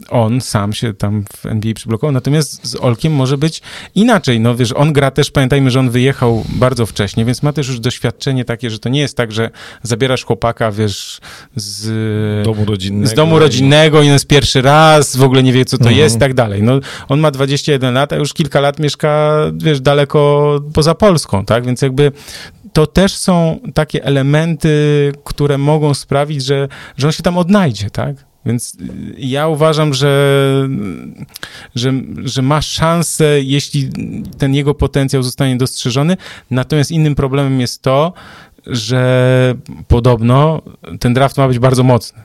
[0.09, 3.61] on sam się tam w NBA przyblokował, natomiast z Olkiem może być
[3.95, 4.39] inaczej.
[4.39, 7.79] No wiesz, on gra też, pamiętajmy, że on wyjechał bardzo wcześnie, więc ma też już
[7.79, 9.49] doświadczenie takie, że to nie jest tak, że
[9.83, 11.19] zabierasz chłopaka, wiesz,
[11.55, 15.65] z domu rodzinnego, z domu rodzinnego i on jest pierwszy raz, w ogóle nie wie,
[15.65, 15.97] co to mhm.
[15.97, 16.63] jest, tak dalej.
[16.63, 16.79] No,
[17.09, 21.65] on ma 21 lat, a już kilka lat mieszka, wiesz, daleko poza Polską, tak?
[21.65, 22.11] Więc jakby
[22.73, 26.67] to też są takie elementy, które mogą sprawić, że,
[26.97, 28.15] że on się tam odnajdzie, tak?
[28.45, 28.77] Więc y,
[29.17, 30.69] ja uważam, że,
[31.75, 31.93] że,
[32.23, 33.89] że ma szansę, jeśli
[34.37, 36.17] ten jego potencjał zostanie dostrzeżony.
[36.51, 38.13] Natomiast innym problemem jest to,
[38.67, 39.55] że
[39.87, 40.61] podobno
[40.99, 42.21] ten draft ma być bardzo mocny.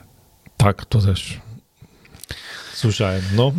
[0.57, 1.42] Tak, to też.
[2.73, 3.51] Słyszałem, no.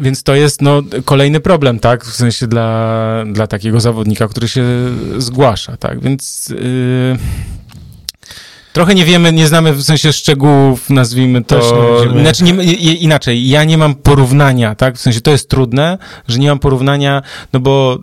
[0.00, 2.04] Więc to jest no, kolejny problem, tak?
[2.04, 4.64] W sensie dla, dla takiego zawodnika, który się
[5.18, 6.00] zgłasza, tak?
[6.00, 7.18] Więc yy,
[8.76, 11.60] Trochę nie wiemy, nie znamy w sensie szczegółów, nazwijmy to.
[12.20, 12.52] Znaczy, nie,
[12.94, 14.96] inaczej, ja nie mam porównania, tak?
[14.96, 15.98] W sensie to jest trudne,
[16.28, 17.22] że nie mam porównania,
[17.52, 17.98] no bo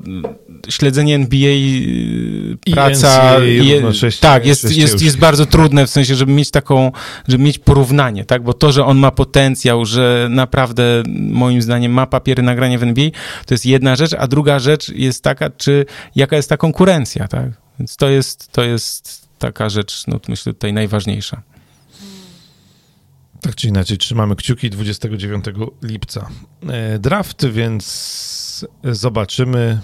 [0.69, 3.39] śledzenie NBA, y, praca.
[3.39, 3.81] Je-
[4.19, 5.01] tak, jest, jest, już.
[5.01, 6.91] jest bardzo trudne w sensie, żeby mieć taką,
[7.27, 8.43] żeby mieć porównanie, tak?
[8.43, 13.09] Bo to, że on ma potencjał, że naprawdę moim zdaniem ma papiery nagrania w NBA,
[13.45, 15.85] to jest jedna rzecz, a druga rzecz jest taka, czy
[16.15, 17.51] jaka jest ta konkurencja, tak?
[17.79, 21.41] Więc to jest, to jest taka rzecz, no myślę, tutaj najważniejsza.
[23.41, 25.45] Tak czy inaczej, trzymamy kciuki 29
[25.81, 26.29] lipca.
[26.69, 29.79] E, Draft, więc zobaczymy,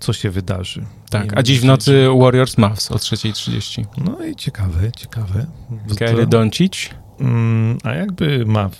[0.00, 0.84] co się wydarzy.
[1.10, 3.84] Tak, a dziś w nocy Warriors Mavs o 3.30.
[4.04, 5.46] No i ciekawe, ciekawe.
[5.98, 6.90] Kelly Doncic.
[7.20, 8.70] Mm, a jakby ma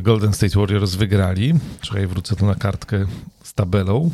[0.00, 3.06] Golden State Warriors wygrali, czekaj, wrócę tu na kartkę
[3.42, 4.10] z tabelą,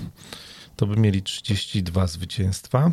[0.77, 2.91] to by mieli 32 zwycięstwa,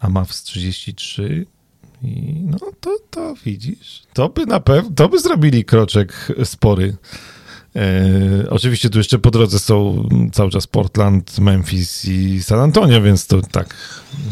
[0.00, 1.46] a Mavs 33
[2.02, 6.96] i no to, to widzisz, to by na pewno, to by zrobili kroczek spory.
[7.76, 13.26] E, oczywiście tu jeszcze po drodze są cały czas Portland, Memphis i San Antonio, więc
[13.26, 13.76] to tak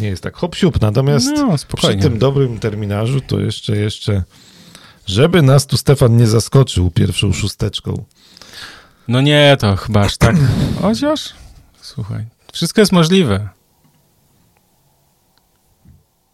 [0.01, 4.23] nie jest tak hop siup, natomiast No, przy tym dobrym terminarzu to jeszcze, jeszcze,
[5.07, 8.05] żeby nas tu Stefan nie zaskoczył pierwszą szósteczką.
[9.09, 10.36] No nie, to chyba aż tak.
[10.82, 11.35] Chociaż,
[11.81, 13.58] słuchaj, wszystko jest możliwe.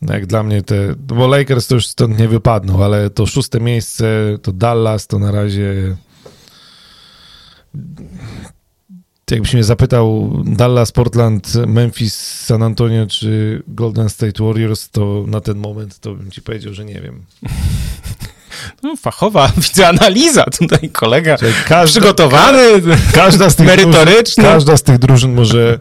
[0.05, 3.61] No Jak dla mnie te, bo Lakers to już stąd nie wypadną, ale to szóste
[3.61, 5.97] miejsce, to Dallas, to na razie
[9.31, 15.59] jakbyś mnie zapytał Dallas, Portland, Memphis, San Antonio czy Golden State Warriors, to na ten
[15.59, 17.23] moment to bym ci powiedział, że nie wiem.
[18.83, 21.39] No, fachowa, widzę, analiza tutaj, kolega.
[21.39, 22.83] Czyli każda, Przygotowany,
[23.13, 24.45] każda, z tych drużyn, merytoryczny.
[24.45, 25.79] każda z tych drużyn może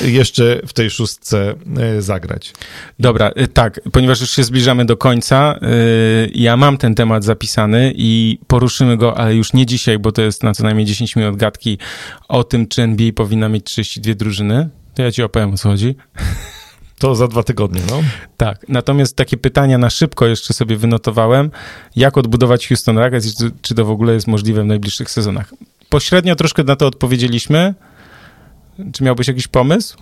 [0.00, 2.52] jeszcze w tej szóstce e, zagrać.
[2.98, 7.92] Dobra, y, tak, ponieważ już się zbliżamy do końca, y, ja mam ten temat zapisany
[7.96, 11.36] i poruszymy go, ale już nie dzisiaj, bo to jest na co najmniej 10 minut
[11.36, 11.78] gadki
[12.28, 14.68] o tym, czy NBA powinna mieć 32 drużyny.
[14.94, 15.94] To ja ci opowiem, o co chodzi.
[17.00, 18.00] To za dwa tygodnie, no.
[18.36, 21.50] Tak, natomiast takie pytania na szybko jeszcze sobie wynotowałem.
[21.96, 25.54] Jak odbudować Houston Rockets i czy, czy to w ogóle jest możliwe w najbliższych sezonach?
[25.88, 27.74] Pośrednio troszkę na to odpowiedzieliśmy.
[28.92, 29.96] Czy miałbyś jakiś pomysł?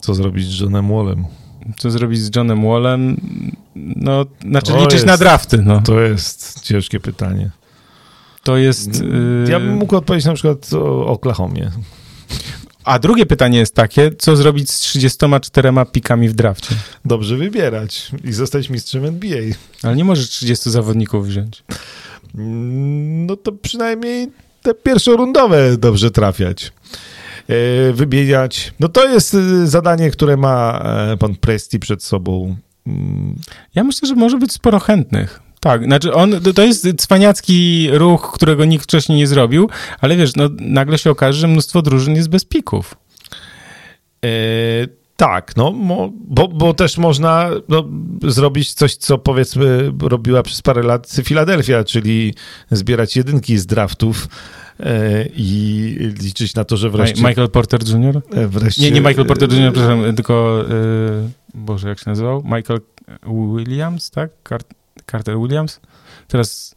[0.00, 1.24] Co zrobić z Johnem Wallem?
[1.76, 3.20] Co zrobić z Johnem Wallem?
[3.76, 5.80] No, znaczy To liczyć jest- na drafty, no.
[5.82, 7.50] To jest ciężkie pytanie.
[8.42, 9.02] To jest...
[9.02, 9.46] Yy...
[9.50, 11.70] Ja bym mógł odpowiedzieć na przykład o Oklahomie.
[12.86, 16.74] A drugie pytanie jest takie, co zrobić z 34 pikami w drafcie?
[17.04, 19.40] Dobrze wybierać i zostać mistrzem NBA.
[19.82, 21.64] Ale nie możesz 30 zawodników wziąć.
[22.34, 24.28] Mm, No to przynajmniej
[24.62, 26.72] te pierwszorundowe dobrze trafiać.
[27.48, 28.72] E, Wybierać.
[28.80, 30.82] No to jest y, zadanie, które ma
[31.12, 32.56] e, pan Presti przed sobą.
[32.86, 33.36] Mm,
[33.74, 35.40] Ja myślę, że może być sporo chętnych.
[35.66, 39.70] Tak, znaczy on, to- jest cwaniacki ruch, którego nikt wcześniej nie zrobił,
[40.00, 42.94] ale wiesz, no nagle się okaże, że mnóstwo drużyn jest bez pików.
[44.24, 44.28] E,
[45.16, 45.74] tak, no,
[46.28, 47.84] bo, bo też można no,
[48.22, 52.34] zrobić coś, co powiedzmy robiła przez parę lat Filadelfia, czyli
[52.70, 54.28] zbierać jedynki z draftów
[54.80, 57.22] e, i liczyć na to, że wreszcie...
[57.22, 58.22] Mi- Michael Porter Jr.?
[58.32, 60.64] e, wreszcie Nie, nie Michael Porter Jr., przepraszam, tylko,
[61.54, 62.42] Boże, jak się nazywał?
[62.44, 62.80] Michael
[63.56, 64.30] Williams, tak?
[64.44, 64.75] Car-
[65.10, 65.80] Carter Williams?
[66.28, 66.74] Teraz,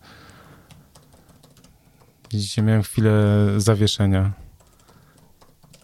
[2.31, 4.31] widzicie, miałem chwilę zawieszenia.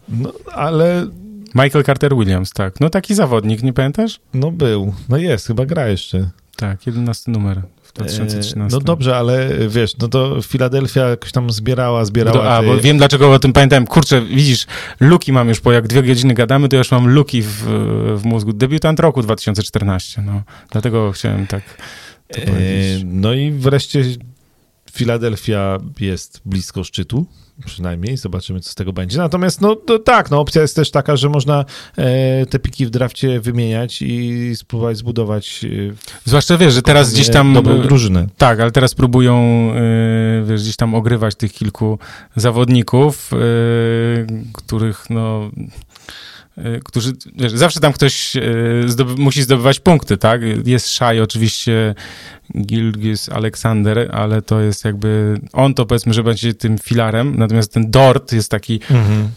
[0.08, 1.06] No, ale
[1.54, 2.80] Michael Carter Williams, tak.
[2.80, 4.20] No taki zawodnik, nie pamiętasz?
[4.34, 6.30] no był, no jest, chyba gra jeszcze.
[6.56, 8.58] Tak, 11 numer w 2013.
[8.76, 12.44] E, No dobrze, ale wiesz, no to Filadelfia jakoś tam zbierała, zbierała.
[12.44, 13.86] No, a, bo wiem dlaczego o tym pamiętałem.
[13.86, 14.66] Kurczę, widzisz,
[15.00, 17.62] luki mam już, bo jak dwie godziny gadamy, to już mam luki w,
[18.16, 18.52] w mózgu.
[18.52, 20.42] Debiutant roku 2014, no.
[20.70, 21.62] Dlatego chciałem tak.
[23.04, 24.04] No i wreszcie
[24.92, 27.26] Filadelfia jest blisko szczytu,
[27.64, 28.16] przynajmniej.
[28.16, 29.18] Zobaczymy, co z tego będzie.
[29.18, 31.64] Natomiast, no tak, no opcja jest też taka, że można
[31.96, 35.94] e, te piki w drafcie wymieniać i spróbować zbudować e,
[36.24, 37.54] Zwłaszcza wiesz, że teraz gdzieś tam...
[37.54, 38.26] dobrą drużynę.
[38.36, 39.36] Tak, ale teraz próbują,
[39.74, 41.98] y, wiesz, gdzieś tam ogrywać tych kilku
[42.36, 45.50] zawodników, y, których, no,
[46.84, 50.40] którzy, wiesz, zawsze tam ktoś y, zdoby, musi zdobywać punkty, tak?
[50.64, 51.94] Jest Shai oczywiście,
[52.60, 57.90] Gilgis Aleksander, ale to jest jakby, on to powiedzmy, że będzie tym filarem, natomiast ten
[57.90, 59.28] Dort jest taki, Mhm.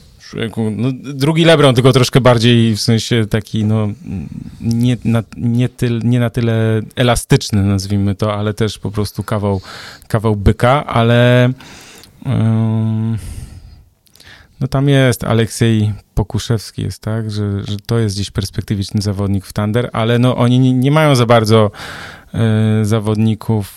[0.78, 3.88] no, drugi LeBron, tylko troszkę bardziej w sensie taki, no,
[4.62, 9.62] nie na, nie, tyl, nie na tyle elastyczny, nazwijmy to, ale też po prostu kawał,
[10.08, 11.50] kawał byka, ale
[12.26, 13.18] ym,
[14.60, 19.54] no tam jest Aleksiej Pokuszewski jest, tak, że, że to jest gdzieś perspektywiczny zawodnik w
[19.54, 21.72] Thunder, ale no oni nie, nie mają za bardzo
[22.82, 23.74] y, zawodników,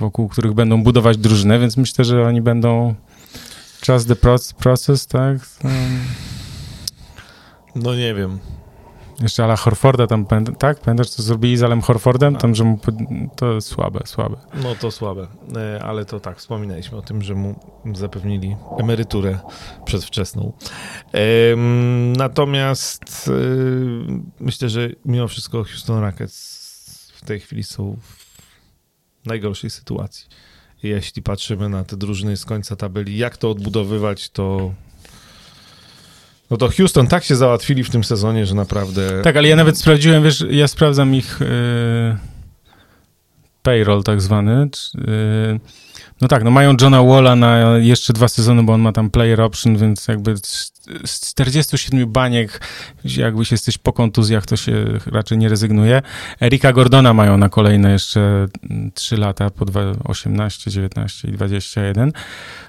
[0.00, 2.94] wokół których będą budować drużynę, więc myślę, że oni będą
[3.80, 4.16] trust the
[4.58, 5.38] process, tak?
[7.74, 8.38] No nie wiem.
[9.20, 10.26] Jeszcze Ala Horforda tam,
[10.58, 10.80] tak?
[10.80, 12.36] Pamiętasz, co zrobili z Alem Horfordem?
[12.36, 12.78] Tam, że mu,
[13.36, 14.36] to słabe, słabe.
[14.62, 15.26] No to słabe,
[15.56, 17.54] e, ale to tak, wspominaliśmy o tym, że mu
[17.94, 19.38] zapewnili emeryturę
[19.84, 20.52] przedwczesną.
[22.16, 23.32] Natomiast e,
[24.40, 30.26] myślę, że mimo wszystko Houston Rockets w tej chwili są w najgorszej sytuacji.
[30.82, 34.72] Jeśli patrzymy na te drużyny z końca tabeli, jak to odbudowywać, to
[36.50, 39.22] no to Houston tak się załatwili w tym sezonie, że naprawdę...
[39.22, 42.16] Tak, ale ja nawet sprawdziłem, wiesz, ja sprawdzam ich yy,
[43.62, 44.68] payroll tak zwany.
[44.94, 45.60] Yy,
[46.20, 49.40] no tak, no mają Johna Walla na jeszcze dwa sezony, bo on ma tam player
[49.40, 52.60] option, więc jakby z 47 baniek,
[53.04, 56.02] jakby się jesteś po kontuzjach, to się raczej nie rezygnuje.
[56.42, 58.46] Erika Gordona mają na kolejne jeszcze
[58.94, 59.64] 3 lata, po
[60.04, 62.12] 18, 19 i 21.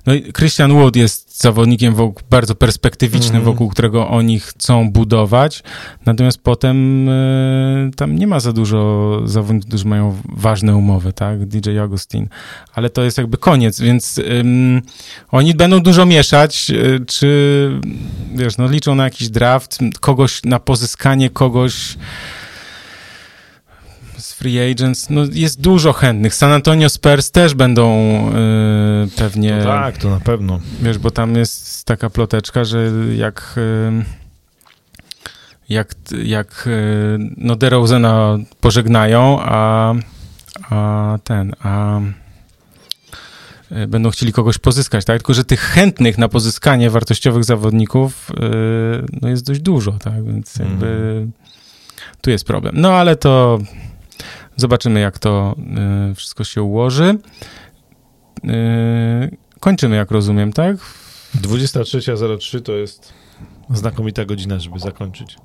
[0.06, 5.64] No i Christian Wood jest zawodnikiem wokół, bardzo perspektywicznym, mm wokół którego oni chcą budować.
[6.06, 11.46] Natomiast potem y, tam nie ma za dużo zawodników, którzy mają ważne umowy, tak?
[11.46, 12.30] DJ Augustin.
[12.74, 14.44] Ale to jest jakby koniec, więc y,
[15.32, 17.82] oni będą dużo mieszać, y, czy
[18.36, 21.98] wiesz, no liczą na jakiś draft, kogoś, na pozyskanie kogoś
[24.38, 26.36] free agents, no jest dużo chętnych.
[26.36, 29.58] San Antonio Spurs też będą yy, pewnie...
[29.58, 30.60] No tak, to na pewno.
[30.82, 33.54] Wiesz, bo tam jest taka ploteczka, że jak...
[33.58, 34.06] Yy,
[35.70, 39.94] jak, jak yy, no DeRozena pożegnają, a,
[40.70, 42.00] a ten, a
[43.88, 45.18] będą chcieli kogoś pozyskać, tak?
[45.18, 48.32] Tylko, że tych chętnych na pozyskanie wartościowych zawodników
[49.22, 50.26] no jest dość dużo, tak?
[50.26, 51.32] Więc jakby mm.
[52.22, 52.76] tu jest problem.
[52.78, 53.60] No ale to
[54.58, 55.56] zobaczymy, jak to
[56.08, 57.18] yy, wszystko się ułoży.
[58.44, 58.52] Yy,
[59.60, 60.78] kończymy, jak rozumiem, tak?
[61.42, 63.14] 23.03 to jest
[63.70, 65.38] znakomita godzina, żeby zakończyć.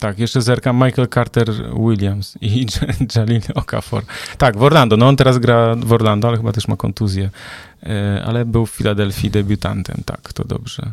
[0.00, 1.50] Tak, jeszcze zerkam Michael Carter
[1.88, 2.66] Williams i
[3.16, 4.02] Jalil Okafor.
[4.38, 4.96] Tak, w Orlando.
[4.96, 7.30] No on teraz gra w Orlando, ale chyba też ma kontuzję.
[7.82, 10.02] E, ale był w Filadelfii debiutantem.
[10.06, 10.92] Tak, to dobrze.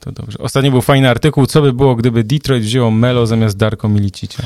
[0.00, 0.38] To dobrze.
[0.38, 1.46] Ostatnio był fajny artykuł.
[1.46, 4.42] Co by było, gdyby Detroit wzięło Melo zamiast Darko Milicicia?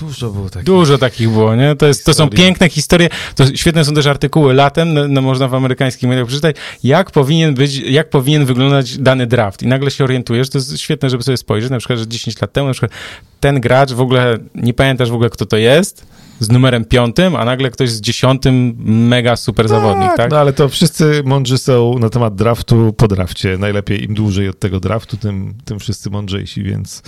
[0.00, 0.64] Dużo było takich.
[0.64, 1.76] Dużo takich było, nie?
[1.76, 3.08] To, jest, to są piękne historie.
[3.34, 7.54] To świetne są też artykuły latem, no, no, można w amerykańskich mediach przeczytać, jak powinien
[7.54, 9.62] być, jak powinien wyglądać dany draft.
[9.62, 12.52] I nagle się orientujesz, to jest świetne, żeby sobie spojrzeć, na przykład, że 10 lat
[12.52, 12.92] temu, na przykład
[13.40, 16.06] ten gracz w ogóle, nie pamiętasz w ogóle, kto to jest,
[16.40, 18.74] z numerem piątym, a nagle ktoś z dziesiątym,
[19.08, 20.30] mega super tak, zawodnik, tak?
[20.30, 23.58] No ale to wszyscy mądrzy są na temat draftu po drafcie.
[23.58, 27.02] Najlepiej im dłużej od tego draftu, tym, tym wszyscy mądrzejsi, więc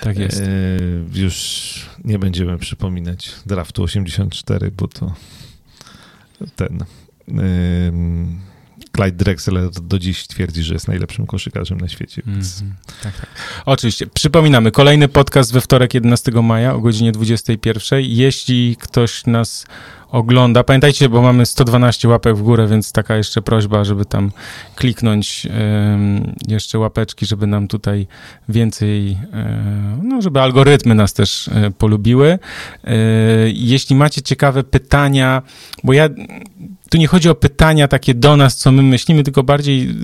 [0.00, 0.40] tak jest.
[0.40, 0.48] E,
[1.14, 5.14] już nie będziemy przypominać draftu 84, bo to
[6.56, 6.84] ten.
[7.28, 8.26] E,
[8.96, 12.22] Clyde Drexler do dziś twierdzi, że jest najlepszym koszykarzem na świecie.
[12.26, 12.60] Więc...
[12.60, 13.26] Mm, tak, tak.
[13.66, 14.06] Oczywiście.
[14.06, 18.00] Przypominamy, kolejny podcast we wtorek 11 maja o godzinie 21.
[18.02, 19.66] Jeśli ktoś nas
[20.10, 20.64] ogląda.
[20.64, 24.30] Pamiętajcie, bo mamy 112 łapek w górę, więc taka jeszcze prośba, żeby tam
[24.76, 25.46] kliknąć
[26.48, 28.06] jeszcze łapeczki, żeby nam tutaj
[28.48, 32.38] więcej, e, no żeby algorytmy nas też e, polubiły.
[32.84, 32.96] E,
[33.52, 35.42] jeśli macie ciekawe pytania,
[35.84, 36.08] bo ja
[36.90, 39.94] tu nie chodzi o pytania takie do nas, co my myślimy, tylko bardziej y,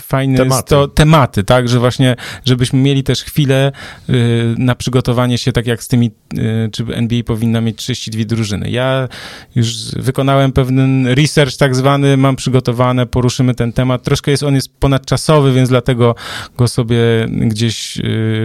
[0.00, 0.68] fajne tematy.
[0.68, 3.72] to tematy, tak, że właśnie, żebyśmy mieli też chwilę
[4.08, 8.70] y, na przygotowanie się, tak jak z tymi, y, czy NBA powinna mieć 32 drużyny.
[8.70, 9.08] Ja
[9.54, 14.02] już wykonałem pewien research tak zwany, mam przygotowane, poruszymy ten temat.
[14.02, 16.14] Troszkę jest on jest ponadczasowy, więc dlatego
[16.56, 16.98] go sobie
[17.30, 17.98] gdzieś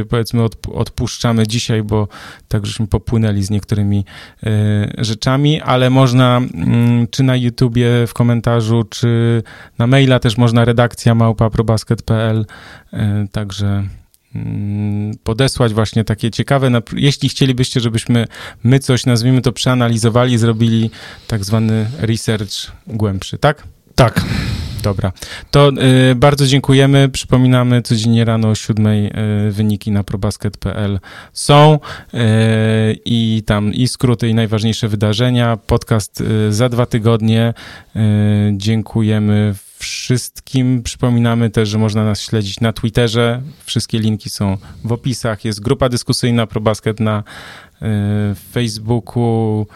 [0.10, 0.44] powiedzmy
[0.74, 2.08] odpuszczamy dzisiaj, bo
[2.48, 4.06] tak żeśmy popłynęli z niektórymi
[4.98, 9.44] rzeczami, ale można mm, czy na YouTubie w komentarzu, czy
[9.78, 12.46] na maila też można redakcja małpa.probasket.pl,
[12.94, 13.84] e, także
[14.36, 18.28] mm, podesłać właśnie takie ciekawe, jeśli chcielibyście, żebyśmy
[18.64, 20.92] my coś, nazwijmy to, przeanalizowali, zrobili
[21.28, 23.64] tak zwany research głębszy, tak?
[23.96, 24.22] Tak.
[24.84, 25.12] Dobra.
[25.52, 25.70] To
[26.12, 27.10] y, bardzo dziękujemy.
[27.10, 29.06] Przypominamy codziennie rano o siódmej
[29.48, 31.00] y, wyniki na probasket.pl
[31.34, 31.80] są
[32.14, 32.18] y,
[33.06, 35.58] i tam i skróty i najważniejsze wydarzenia.
[35.58, 37.54] Podcast y, za dwa tygodnie.
[37.96, 38.00] Y,
[38.58, 40.84] dziękujemy wszystkim.
[40.84, 43.42] Przypominamy też, że można nas śledzić na Twitterze.
[43.66, 45.46] Wszystkie linki są w opisach.
[45.46, 47.24] Jest grupa dyskusyjna ProBasket na
[47.82, 49.68] y, Facebooku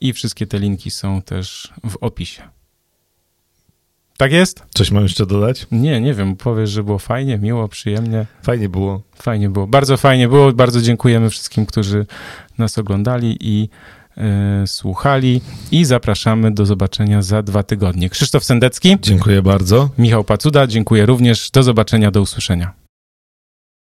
[0.00, 2.53] i wszystkie te linki są też w opisie.
[4.24, 4.62] Tak jest?
[4.74, 5.66] Coś mam jeszcze dodać?
[5.72, 6.36] Nie, nie wiem.
[6.36, 8.26] Powiesz, że było fajnie, miło, przyjemnie.
[8.42, 9.02] Fajnie było.
[9.16, 9.66] Fajnie było.
[9.66, 10.52] Bardzo fajnie było.
[10.52, 12.06] Bardzo dziękujemy wszystkim, którzy
[12.58, 13.68] nas oglądali i
[14.62, 15.40] y, słuchali.
[15.72, 18.10] I zapraszamy do zobaczenia za dwa tygodnie.
[18.10, 18.96] Krzysztof Sendecki.
[19.02, 19.90] Dziękuję bardzo.
[19.98, 20.66] Michał Pacuda.
[20.66, 21.50] Dziękuję również.
[21.50, 22.83] Do zobaczenia, do usłyszenia.